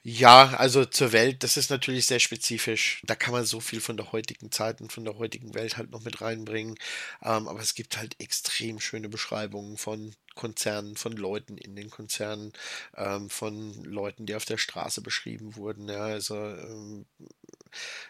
Ja, 0.05 0.55
also 0.57 0.85
zur 0.85 1.13
Welt, 1.13 1.45
das 1.45 1.57
ist 1.57 1.71
natürlich 1.71 2.07
sehr 2.07 2.19
spezifisch. 2.19 3.03
Da 3.07 3.15
kann 3.15 3.33
man 3.33 3.45
so 3.45 3.61
viel 3.61 3.81
von 3.81 3.97
der 3.97 4.11
heutigen 4.11 4.51
Zeit 4.51 4.81
und 4.81 4.93
von 4.93 5.05
der 5.05 5.17
heutigen 5.17 5.55
Welt 5.55 5.77
halt 5.77 5.93
noch 5.93 6.03
mit 6.03 6.21
reinbringen. 6.21 6.75
Ähm, 7.23 7.47
aber 7.47 7.61
es 7.61 7.75
gibt 7.77 7.97
halt 7.99 8.17
extrem 8.21 8.81
schöne 8.81 9.09
Beschreibungen 9.09 9.77
von 9.77 10.13
Konzernen, 10.35 10.97
von 10.97 11.13
Leuten 11.13 11.57
in 11.57 11.77
den 11.77 11.89
Konzernen, 11.91 12.53
ähm, 12.97 13.31
von 13.31 13.85
Leuten, 13.85 14.27
die 14.27 14.35
auf 14.35 14.45
der 14.45 14.59
Straße 14.59 15.03
beschrieben 15.03 15.55
wurden. 15.55 15.89
Ja, 15.89 16.01
also 16.01 16.35
ähm, 16.37 17.07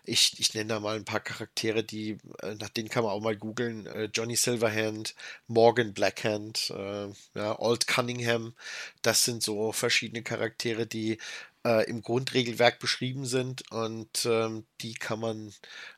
ich, 0.04 0.38
ich 0.38 0.54
nenne 0.54 0.68
da 0.68 0.80
mal 0.80 0.96
ein 0.96 1.04
paar 1.04 1.20
Charaktere, 1.20 1.84
die, 1.84 2.18
äh, 2.42 2.54
nach 2.56 2.68
denen 2.68 2.88
kann 2.88 3.04
man 3.04 3.12
auch 3.12 3.20
mal 3.20 3.36
googeln. 3.36 3.86
Äh, 3.86 4.10
Johnny 4.12 4.36
Silverhand, 4.36 5.14
Morgan 5.46 5.92
Blackhand, 5.94 6.70
äh, 6.70 7.08
ja, 7.34 7.58
Old 7.58 7.86
Cunningham. 7.86 8.54
Das 9.02 9.24
sind 9.24 9.42
so 9.42 9.72
verschiedene 9.72 10.22
Charaktere, 10.22 10.86
die 10.86 11.18
äh, 11.64 11.88
im 11.88 12.02
Grundregelwerk 12.02 12.78
beschrieben 12.78 13.24
sind 13.24 13.70
und 13.70 14.26
ähm, 14.26 14.64
die 14.80 14.94
kann 14.94 15.20
man 15.20 15.52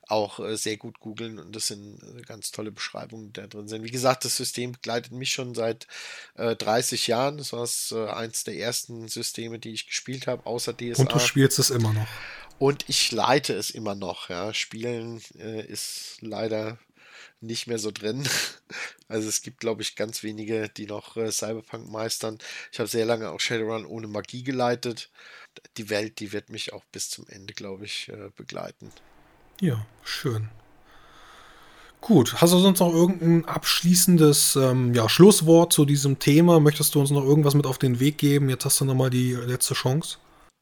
auch 0.06 0.38
äh, 0.38 0.56
sehr 0.56 0.76
gut 0.76 1.00
googeln 1.00 1.38
und 1.38 1.56
das 1.56 1.68
sind 1.68 2.02
äh, 2.02 2.22
ganz 2.22 2.52
tolle 2.52 2.70
Beschreibungen, 2.70 3.32
die 3.32 3.40
da 3.40 3.46
drin 3.46 3.68
sind. 3.68 3.82
Wie 3.82 3.90
gesagt, 3.90 4.24
das 4.24 4.36
System 4.36 4.72
begleitet 4.72 5.12
mich 5.12 5.30
schon 5.30 5.54
seit 5.54 5.86
äh, 6.34 6.54
30 6.54 7.06
Jahren. 7.06 7.38
Das 7.38 7.52
war 7.52 7.66
äh, 7.92 8.10
eins 8.10 8.44
der 8.44 8.56
ersten 8.56 9.08
Systeme, 9.08 9.58
die 9.58 9.72
ich 9.72 9.86
gespielt 9.86 10.26
habe, 10.26 10.44
außer 10.44 10.76
DSA. 10.76 11.02
Und 11.02 11.12
du 11.12 11.18
spielst 11.18 11.58
es 11.58 11.70
immer 11.70 11.92
noch. 11.94 12.08
Und 12.58 12.88
ich 12.88 13.12
leite 13.12 13.54
es 13.54 13.70
immer 13.70 13.94
noch. 13.94 14.28
Ja. 14.28 14.54
Spielen 14.54 15.20
äh, 15.38 15.66
ist 15.66 16.18
leider 16.20 16.78
nicht 17.40 17.66
mehr 17.66 17.78
so 17.78 17.90
drin. 17.90 18.28
Also 19.06 19.28
es 19.28 19.42
gibt, 19.42 19.60
glaube 19.60 19.82
ich, 19.82 19.96
ganz 19.96 20.22
wenige, 20.22 20.70
die 20.70 20.86
noch 20.86 21.18
äh, 21.18 21.30
Cyberpunk 21.30 21.88
meistern. 21.92 22.38
Ich 22.72 22.78
habe 22.80 22.88
sehr 22.88 23.04
lange 23.04 23.30
auch 23.30 23.38
Shadowrun 23.38 23.84
ohne 23.84 24.08
Magie 24.08 24.42
geleitet. 24.42 25.10
Die 25.76 25.90
Welt, 25.90 26.20
die 26.20 26.32
wird 26.32 26.48
mich 26.48 26.72
auch 26.72 26.82
bis 26.90 27.10
zum 27.10 27.26
Ende, 27.28 27.52
glaube 27.52 27.84
ich, 27.84 28.08
äh, 28.08 28.30
begleiten. 28.34 28.90
Ja, 29.60 29.86
schön. 30.02 30.48
Gut, 32.00 32.40
hast 32.40 32.54
du 32.54 32.58
sonst 32.58 32.80
noch 32.80 32.92
irgendein 32.92 33.44
abschließendes 33.44 34.56
ähm, 34.56 34.94
ja, 34.94 35.08
Schlusswort 35.08 35.74
zu 35.74 35.84
diesem 35.84 36.18
Thema? 36.18 36.58
Möchtest 36.58 36.94
du 36.94 37.00
uns 37.00 37.10
noch 37.10 37.24
irgendwas 37.24 37.54
mit 37.54 37.66
auf 37.66 37.78
den 37.78 38.00
Weg 38.00 38.16
geben? 38.16 38.48
Jetzt 38.48 38.64
hast 38.64 38.80
du 38.80 38.86
nochmal 38.86 39.10
die 39.10 39.34
letzte 39.34 39.74
Chance 39.74 40.16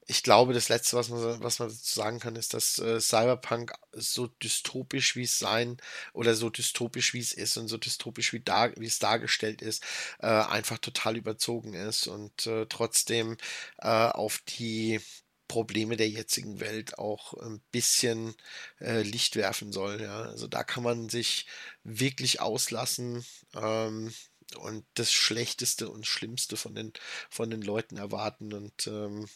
ich 0.07 0.23
glaube, 0.23 0.53
das 0.53 0.69
Letzte, 0.69 0.97
was 0.97 1.09
man, 1.09 1.43
was 1.43 1.59
man 1.59 1.69
dazu 1.69 1.95
sagen 1.95 2.19
kann, 2.19 2.37
ist, 2.37 2.55
dass 2.55 2.79
äh, 2.79 3.01
Cyberpunk 3.01 3.73
so 3.93 4.27
dystopisch 4.27 5.17
wie 5.17 5.23
es 5.23 5.39
sein 5.39 5.77
oder 6.13 6.35
so 6.35 6.51
dystopisch 6.51 7.15
wie 7.15 7.21
es 7.21 7.33
ist 7.33 7.57
und 7.57 7.69
so 7.69 7.79
dystopisch 7.79 8.33
wie, 8.33 8.41
dar, 8.41 8.73
wie 8.77 8.87
es 8.87 8.99
dargestellt 8.99 9.63
ist, 9.63 9.85
äh, 10.19 10.27
einfach 10.27 10.79
total 10.79 11.17
überzogen 11.17 11.75
ist 11.75 12.07
und 12.09 12.47
äh, 12.47 12.67
trotzdem 12.67 13.37
äh, 13.79 13.89
auf 13.89 14.39
die 14.59 15.01
Probleme 15.49 15.97
der 15.97 16.09
jetzigen 16.09 16.61
Welt 16.61 16.99
auch 16.99 17.35
ein 17.35 17.61
bisschen 17.71 18.35
äh, 18.81 19.03
Licht 19.03 19.37
werfen 19.37 19.71
soll. 19.71 20.01
Ja? 20.01 20.23
Also 20.23 20.47
da 20.49 20.65
kann 20.65 20.83
man 20.83 21.11
sich 21.11 21.47
wirklich 21.85 22.41
auslassen. 22.41 23.25
Ähm, 23.55 24.13
und 24.57 24.85
das 24.95 25.13
Schlechteste 25.13 25.89
und 25.91 26.07
Schlimmste 26.07 26.57
von 26.57 26.75
den, 26.75 26.93
von 27.31 27.51
den 27.51 27.63
Leuten 27.63 27.97
erwarten. 27.97 28.53
Und 28.53 28.87
ähm, 28.87 29.29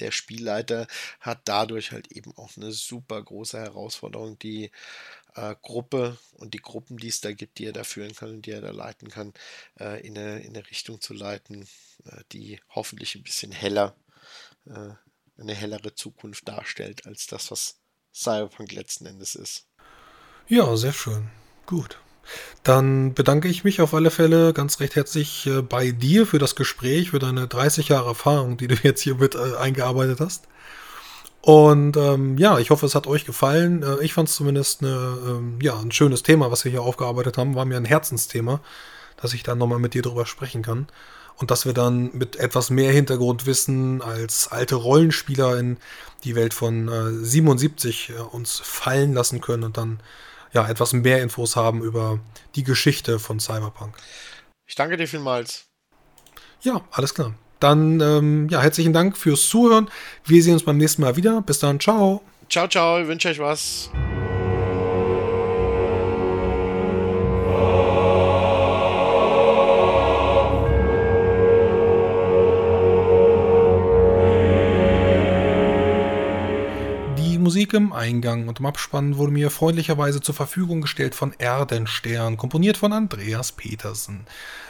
der 0.00 0.10
Spielleiter 0.10 0.86
hat 1.20 1.42
dadurch 1.44 1.92
halt 1.92 2.12
eben 2.12 2.36
auch 2.36 2.56
eine 2.56 2.72
super 2.72 3.22
große 3.22 3.58
Herausforderung, 3.58 4.38
die 4.38 4.70
äh, 5.34 5.54
Gruppe 5.62 6.18
und 6.32 6.54
die 6.54 6.60
Gruppen, 6.60 6.96
die 6.96 7.08
es 7.08 7.20
da 7.20 7.32
gibt, 7.32 7.58
die 7.58 7.66
er 7.66 7.72
da 7.72 7.84
führen 7.84 8.14
kann 8.14 8.30
und 8.30 8.46
die 8.46 8.52
er 8.52 8.60
da 8.60 8.70
leiten 8.70 9.08
kann, 9.08 9.32
äh, 9.78 10.04
in, 10.06 10.16
eine, 10.16 10.40
in 10.40 10.56
eine 10.56 10.68
Richtung 10.70 11.00
zu 11.00 11.14
leiten, 11.14 11.66
äh, 12.06 12.22
die 12.32 12.60
hoffentlich 12.70 13.14
ein 13.14 13.22
bisschen 13.22 13.52
heller, 13.52 13.96
äh, 14.66 14.90
eine 15.38 15.54
hellere 15.54 15.94
Zukunft 15.94 16.48
darstellt, 16.48 17.06
als 17.06 17.26
das, 17.26 17.50
was 17.50 17.80
Cyberpunk 18.14 18.72
letzten 18.72 19.06
Endes 19.06 19.34
ist. 19.34 19.66
Ja, 20.46 20.76
sehr 20.76 20.92
schön. 20.92 21.30
Gut. 21.66 21.98
Dann 22.62 23.14
bedanke 23.14 23.48
ich 23.48 23.64
mich 23.64 23.80
auf 23.80 23.94
alle 23.94 24.10
Fälle 24.10 24.52
ganz 24.52 24.80
recht 24.80 24.96
herzlich 24.96 25.46
äh, 25.46 25.62
bei 25.62 25.90
dir 25.90 26.26
für 26.26 26.38
das 26.38 26.56
Gespräch, 26.56 27.10
für 27.10 27.18
deine 27.18 27.46
30 27.46 27.88
Jahre 27.88 28.08
Erfahrung, 28.08 28.56
die 28.56 28.68
du 28.68 28.74
jetzt 28.82 29.02
hier 29.02 29.16
mit 29.16 29.34
äh, 29.34 29.56
eingearbeitet 29.56 30.20
hast. 30.20 30.48
Und 31.44 31.98
ähm, 31.98 32.38
ja, 32.38 32.58
ich 32.58 32.70
hoffe, 32.70 32.86
es 32.86 32.94
hat 32.94 33.06
euch 33.06 33.26
gefallen. 33.26 33.82
Äh, 33.82 34.02
ich 34.02 34.14
fand 34.14 34.30
es 34.30 34.34
zumindest 34.34 34.82
eine, 34.82 35.18
ähm, 35.26 35.58
ja, 35.60 35.78
ein 35.78 35.92
schönes 35.92 36.22
Thema, 36.22 36.50
was 36.50 36.64
wir 36.64 36.70
hier 36.70 36.80
aufgearbeitet 36.80 37.36
haben. 37.36 37.54
War 37.54 37.66
mir 37.66 37.76
ein 37.76 37.84
Herzensthema, 37.84 38.60
dass 39.20 39.34
ich 39.34 39.42
dann 39.42 39.58
nochmal 39.58 39.78
mit 39.78 39.92
dir 39.92 40.00
drüber 40.00 40.24
sprechen 40.24 40.62
kann. 40.62 40.86
Und 41.36 41.50
dass 41.50 41.66
wir 41.66 41.74
dann 41.74 42.10
mit 42.14 42.36
etwas 42.36 42.70
mehr 42.70 42.92
Hintergrundwissen 42.92 44.00
als 44.00 44.48
alte 44.52 44.76
Rollenspieler 44.76 45.58
in 45.58 45.76
die 46.22 46.34
Welt 46.34 46.54
von 46.54 46.88
äh, 46.88 47.24
77 47.24 48.10
äh, 48.10 48.22
uns 48.22 48.60
fallen 48.60 49.12
lassen 49.12 49.42
können 49.42 49.64
und 49.64 49.76
dann 49.76 50.00
ja, 50.54 50.68
etwas 50.68 50.92
mehr 50.92 51.22
Infos 51.22 51.56
haben 51.56 51.82
über 51.82 52.20
die 52.54 52.64
Geschichte 52.64 53.18
von 53.18 53.40
Cyberpunk. 53.40 53.96
Ich 54.66 54.74
danke 54.74 54.96
dir 54.96 55.06
vielmals. 55.06 55.66
Ja, 56.62 56.80
alles 56.90 57.14
klar. 57.14 57.34
Dann, 57.60 58.00
ähm, 58.00 58.48
ja, 58.48 58.60
herzlichen 58.62 58.92
Dank 58.92 59.16
fürs 59.16 59.48
Zuhören. 59.48 59.90
Wir 60.24 60.42
sehen 60.42 60.54
uns 60.54 60.64
beim 60.64 60.78
nächsten 60.78 61.02
Mal 61.02 61.16
wieder. 61.16 61.42
Bis 61.42 61.58
dann, 61.58 61.80
ciao. 61.80 62.22
Ciao, 62.48 62.68
ciao, 62.68 63.00
ich 63.00 63.08
wünsche 63.08 63.28
euch 63.28 63.38
was. 63.38 63.90
Musik 77.44 77.74
im 77.74 77.92
Eingang 77.92 78.48
und 78.48 78.58
im 78.58 78.66
Abspann 78.66 79.18
wurde 79.18 79.30
mir 79.30 79.50
freundlicherweise 79.50 80.20
zur 80.20 80.34
Verfügung 80.34 80.80
gestellt 80.80 81.14
von 81.14 81.34
Erdenstern, 81.38 82.36
komponiert 82.36 82.78
von 82.78 82.92
Andreas 82.92 83.52
Petersen. 83.52 84.26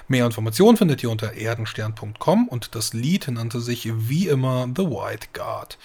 Mehr 0.08 0.26
Informationen 0.26 0.76
findet 0.76 1.02
ihr 1.02 1.10
unter 1.10 1.32
erdenstern.com 1.32 2.48
und 2.48 2.74
das 2.74 2.92
Lied 2.92 3.28
nannte 3.28 3.60
sich 3.60 3.90
wie 4.08 4.26
immer 4.26 4.68
The 4.76 4.82
White 4.82 5.28
Guard. 5.32 5.78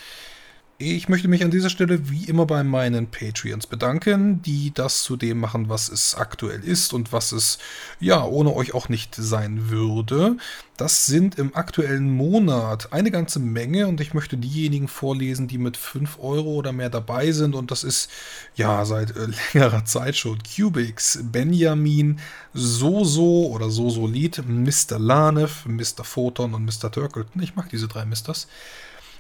Ich 0.82 1.09
möchte 1.09 1.27
mich 1.27 1.43
an 1.43 1.51
dieser 1.51 1.69
Stelle 1.69 2.09
wie 2.09 2.23
immer 2.23 2.45
bei 2.45 2.63
meinen 2.63 3.07
Patreons 3.07 3.67
bedanken, 3.67 4.41
die 4.41 4.73
das 4.73 5.03
zu 5.03 5.17
dem 5.17 5.38
machen, 5.38 5.67
was 5.67 5.89
es 5.89 6.15
aktuell 6.15 6.63
ist 6.63 6.93
und 6.93 7.11
was 7.11 7.34
es 7.34 7.57
ja 7.99 8.23
ohne 8.23 8.55
euch 8.55 8.73
auch 8.73 8.88
nicht 8.88 9.13
sein 9.13 9.69
würde. 9.69 10.38
Das 10.77 11.05
sind 11.05 11.38
im 11.38 11.53
aktuellen 11.53 12.09
Monat 12.09 12.93
eine 12.93 13.11
ganze 13.11 13.41
Menge 13.41 13.88
und 13.88 13.99
ich 13.99 14.13
möchte 14.13 14.38
diejenigen 14.38 14.88
vorlesen, 14.88 15.49
die 15.49 15.57
mit 15.57 15.75
5 15.75 16.17
Euro 16.21 16.51
oder 16.53 16.71
mehr 16.71 16.89
dabei 16.89 17.34
sind 17.34 17.55
und 17.55 17.71
das 17.71 17.84
ist 17.84 18.09
ja 18.55 18.86
seit 18.86 19.17
äh, 19.17 19.27
längerer 19.53 19.84
Zeit 19.84 20.15
schon 20.15 20.39
Cubix, 20.43 21.19
Benjamin, 21.23 22.21
Soso 22.53 23.47
oder 23.47 23.69
Sosolid, 23.69 24.43
Mr. 24.47 24.97
Lanev, 24.97 25.65
Mr. 25.65 26.05
Photon 26.05 26.53
und 26.53 26.63
Mr. 26.63 26.89
Turkleton. 26.89 27.43
Ich 27.43 27.57
mag 27.57 27.67
diese 27.67 27.89
drei 27.89 28.05
Misters. 28.05 28.47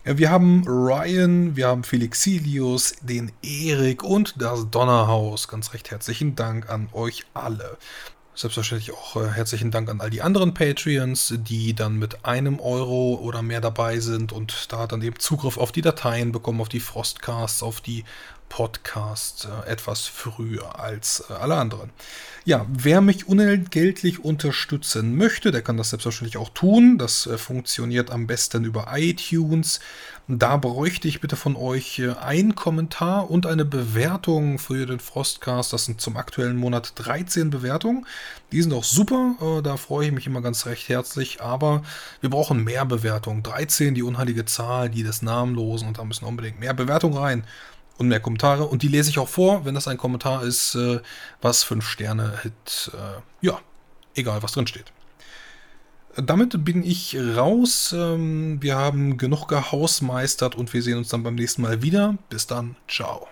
Wir 0.05 0.31
haben 0.31 0.63
Ryan, 0.65 1.57
wir 1.57 1.67
haben 1.67 1.83
Felixilius, 1.83 2.93
den 3.01 3.33
Erik 3.41 4.01
und 4.01 4.41
das 4.41 4.69
Donnerhaus. 4.71 5.49
Ganz 5.49 5.73
recht 5.73 5.91
herzlichen 5.91 6.35
Dank 6.35 6.69
an 6.69 6.87
euch 6.93 7.25
alle. 7.33 7.77
Selbstverständlich 8.33 8.93
auch 8.93 9.17
äh, 9.17 9.27
herzlichen 9.27 9.71
Dank 9.71 9.89
an 9.89 9.99
all 9.99 10.09
die 10.09 10.21
anderen 10.21 10.53
Patreons, 10.53 11.33
die 11.39 11.75
dann 11.75 11.99
mit 11.99 12.23
einem 12.23 12.61
Euro 12.61 13.15
oder 13.15 13.41
mehr 13.41 13.59
dabei 13.59 13.99
sind 13.99 14.31
und 14.31 14.71
da 14.71 14.87
dann 14.87 15.01
eben 15.01 15.19
Zugriff 15.19 15.57
auf 15.57 15.73
die 15.73 15.81
Dateien 15.81 16.31
bekommen, 16.31 16.61
auf 16.61 16.69
die 16.69 16.79
Frostcasts, 16.79 17.61
auf 17.61 17.81
die 17.81 18.05
Podcasts 18.49 19.45
äh, 19.45 19.69
etwas 19.69 20.07
früher 20.07 20.79
als 20.79 21.23
äh, 21.29 21.33
alle 21.33 21.55
anderen. 21.55 21.91
Ja, 22.43 22.65
wer 22.67 22.99
mich 22.99 23.27
unentgeltlich 23.27 24.23
unterstützen 24.23 25.15
möchte, 25.15 25.51
der 25.51 25.61
kann 25.61 25.77
das 25.77 25.91
selbstverständlich 25.91 26.37
auch 26.37 26.49
tun. 26.49 26.97
Das 26.97 27.27
äh, 27.27 27.37
funktioniert 27.37 28.09
am 28.09 28.27
besten 28.27 28.65
über 28.65 28.87
iTunes. 28.95 29.79
Da 30.27 30.57
bräuchte 30.57 31.07
ich 31.07 31.21
bitte 31.21 31.35
von 31.35 31.55
euch 31.55 32.03
einen 32.21 32.53
Kommentar 32.53 33.31
und 33.31 33.47
eine 33.47 33.65
Bewertung 33.65 34.59
für 34.59 34.85
den 34.85 34.99
Frostcast. 34.99 35.73
Das 35.73 35.85
sind 35.85 36.01
zum 36.01 36.17
aktuellen 36.17 36.55
Monat 36.55 36.93
13 36.97 37.49
Bewertungen. 37.49 38.05
Die 38.51 38.61
sind 38.61 38.71
auch 38.73 38.83
super, 38.83 39.61
da 39.63 39.75
freue 39.75 40.05
ich 40.05 40.11
mich 40.11 40.27
immer 40.27 40.41
ganz 40.41 40.67
recht 40.67 40.87
herzlich. 40.87 41.41
Aber 41.41 41.81
wir 42.21 42.29
brauchen 42.29 42.63
mehr 42.63 42.85
Bewertungen. 42.85 43.41
13, 43.41 43.95
die 43.95 44.03
unheilige 44.03 44.45
Zahl, 44.45 44.91
die 44.91 45.01
des 45.01 45.23
Namenlosen. 45.23 45.87
Und 45.87 45.97
da 45.97 46.03
müssen 46.03 46.25
unbedingt 46.25 46.59
mehr 46.59 46.75
Bewertungen 46.75 47.17
rein 47.17 47.43
und 47.99 48.07
mehr 48.07 48.19
Kommentare. 48.19 48.65
Und 48.65 48.81
die 48.81 48.87
lese 48.87 49.09
ich 49.09 49.19
auch 49.19 49.27
vor, 49.27 49.65
wenn 49.65 49.75
das 49.75 49.87
ein 49.87 49.97
Kommentar 49.97 50.43
ist, 50.43 50.75
äh, 50.75 50.99
was 51.41 51.63
fünf 51.63 51.85
Sterne 51.85 52.39
hat. 52.43 52.91
Äh, 52.93 53.45
ja, 53.45 53.59
egal, 54.15 54.41
was 54.41 54.53
drin 54.53 54.67
steht. 54.67 54.91
Damit 56.15 56.65
bin 56.65 56.83
ich 56.83 57.15
raus. 57.17 57.93
Ähm, 57.95 58.61
wir 58.61 58.75
haben 58.77 59.17
genug 59.17 59.47
gehausmeistert 59.47 60.55
und 60.55 60.73
wir 60.73 60.81
sehen 60.81 60.97
uns 60.97 61.09
dann 61.09 61.23
beim 61.23 61.35
nächsten 61.35 61.61
Mal 61.61 61.81
wieder. 61.81 62.17
Bis 62.29 62.47
dann. 62.47 62.75
Ciao. 62.87 63.27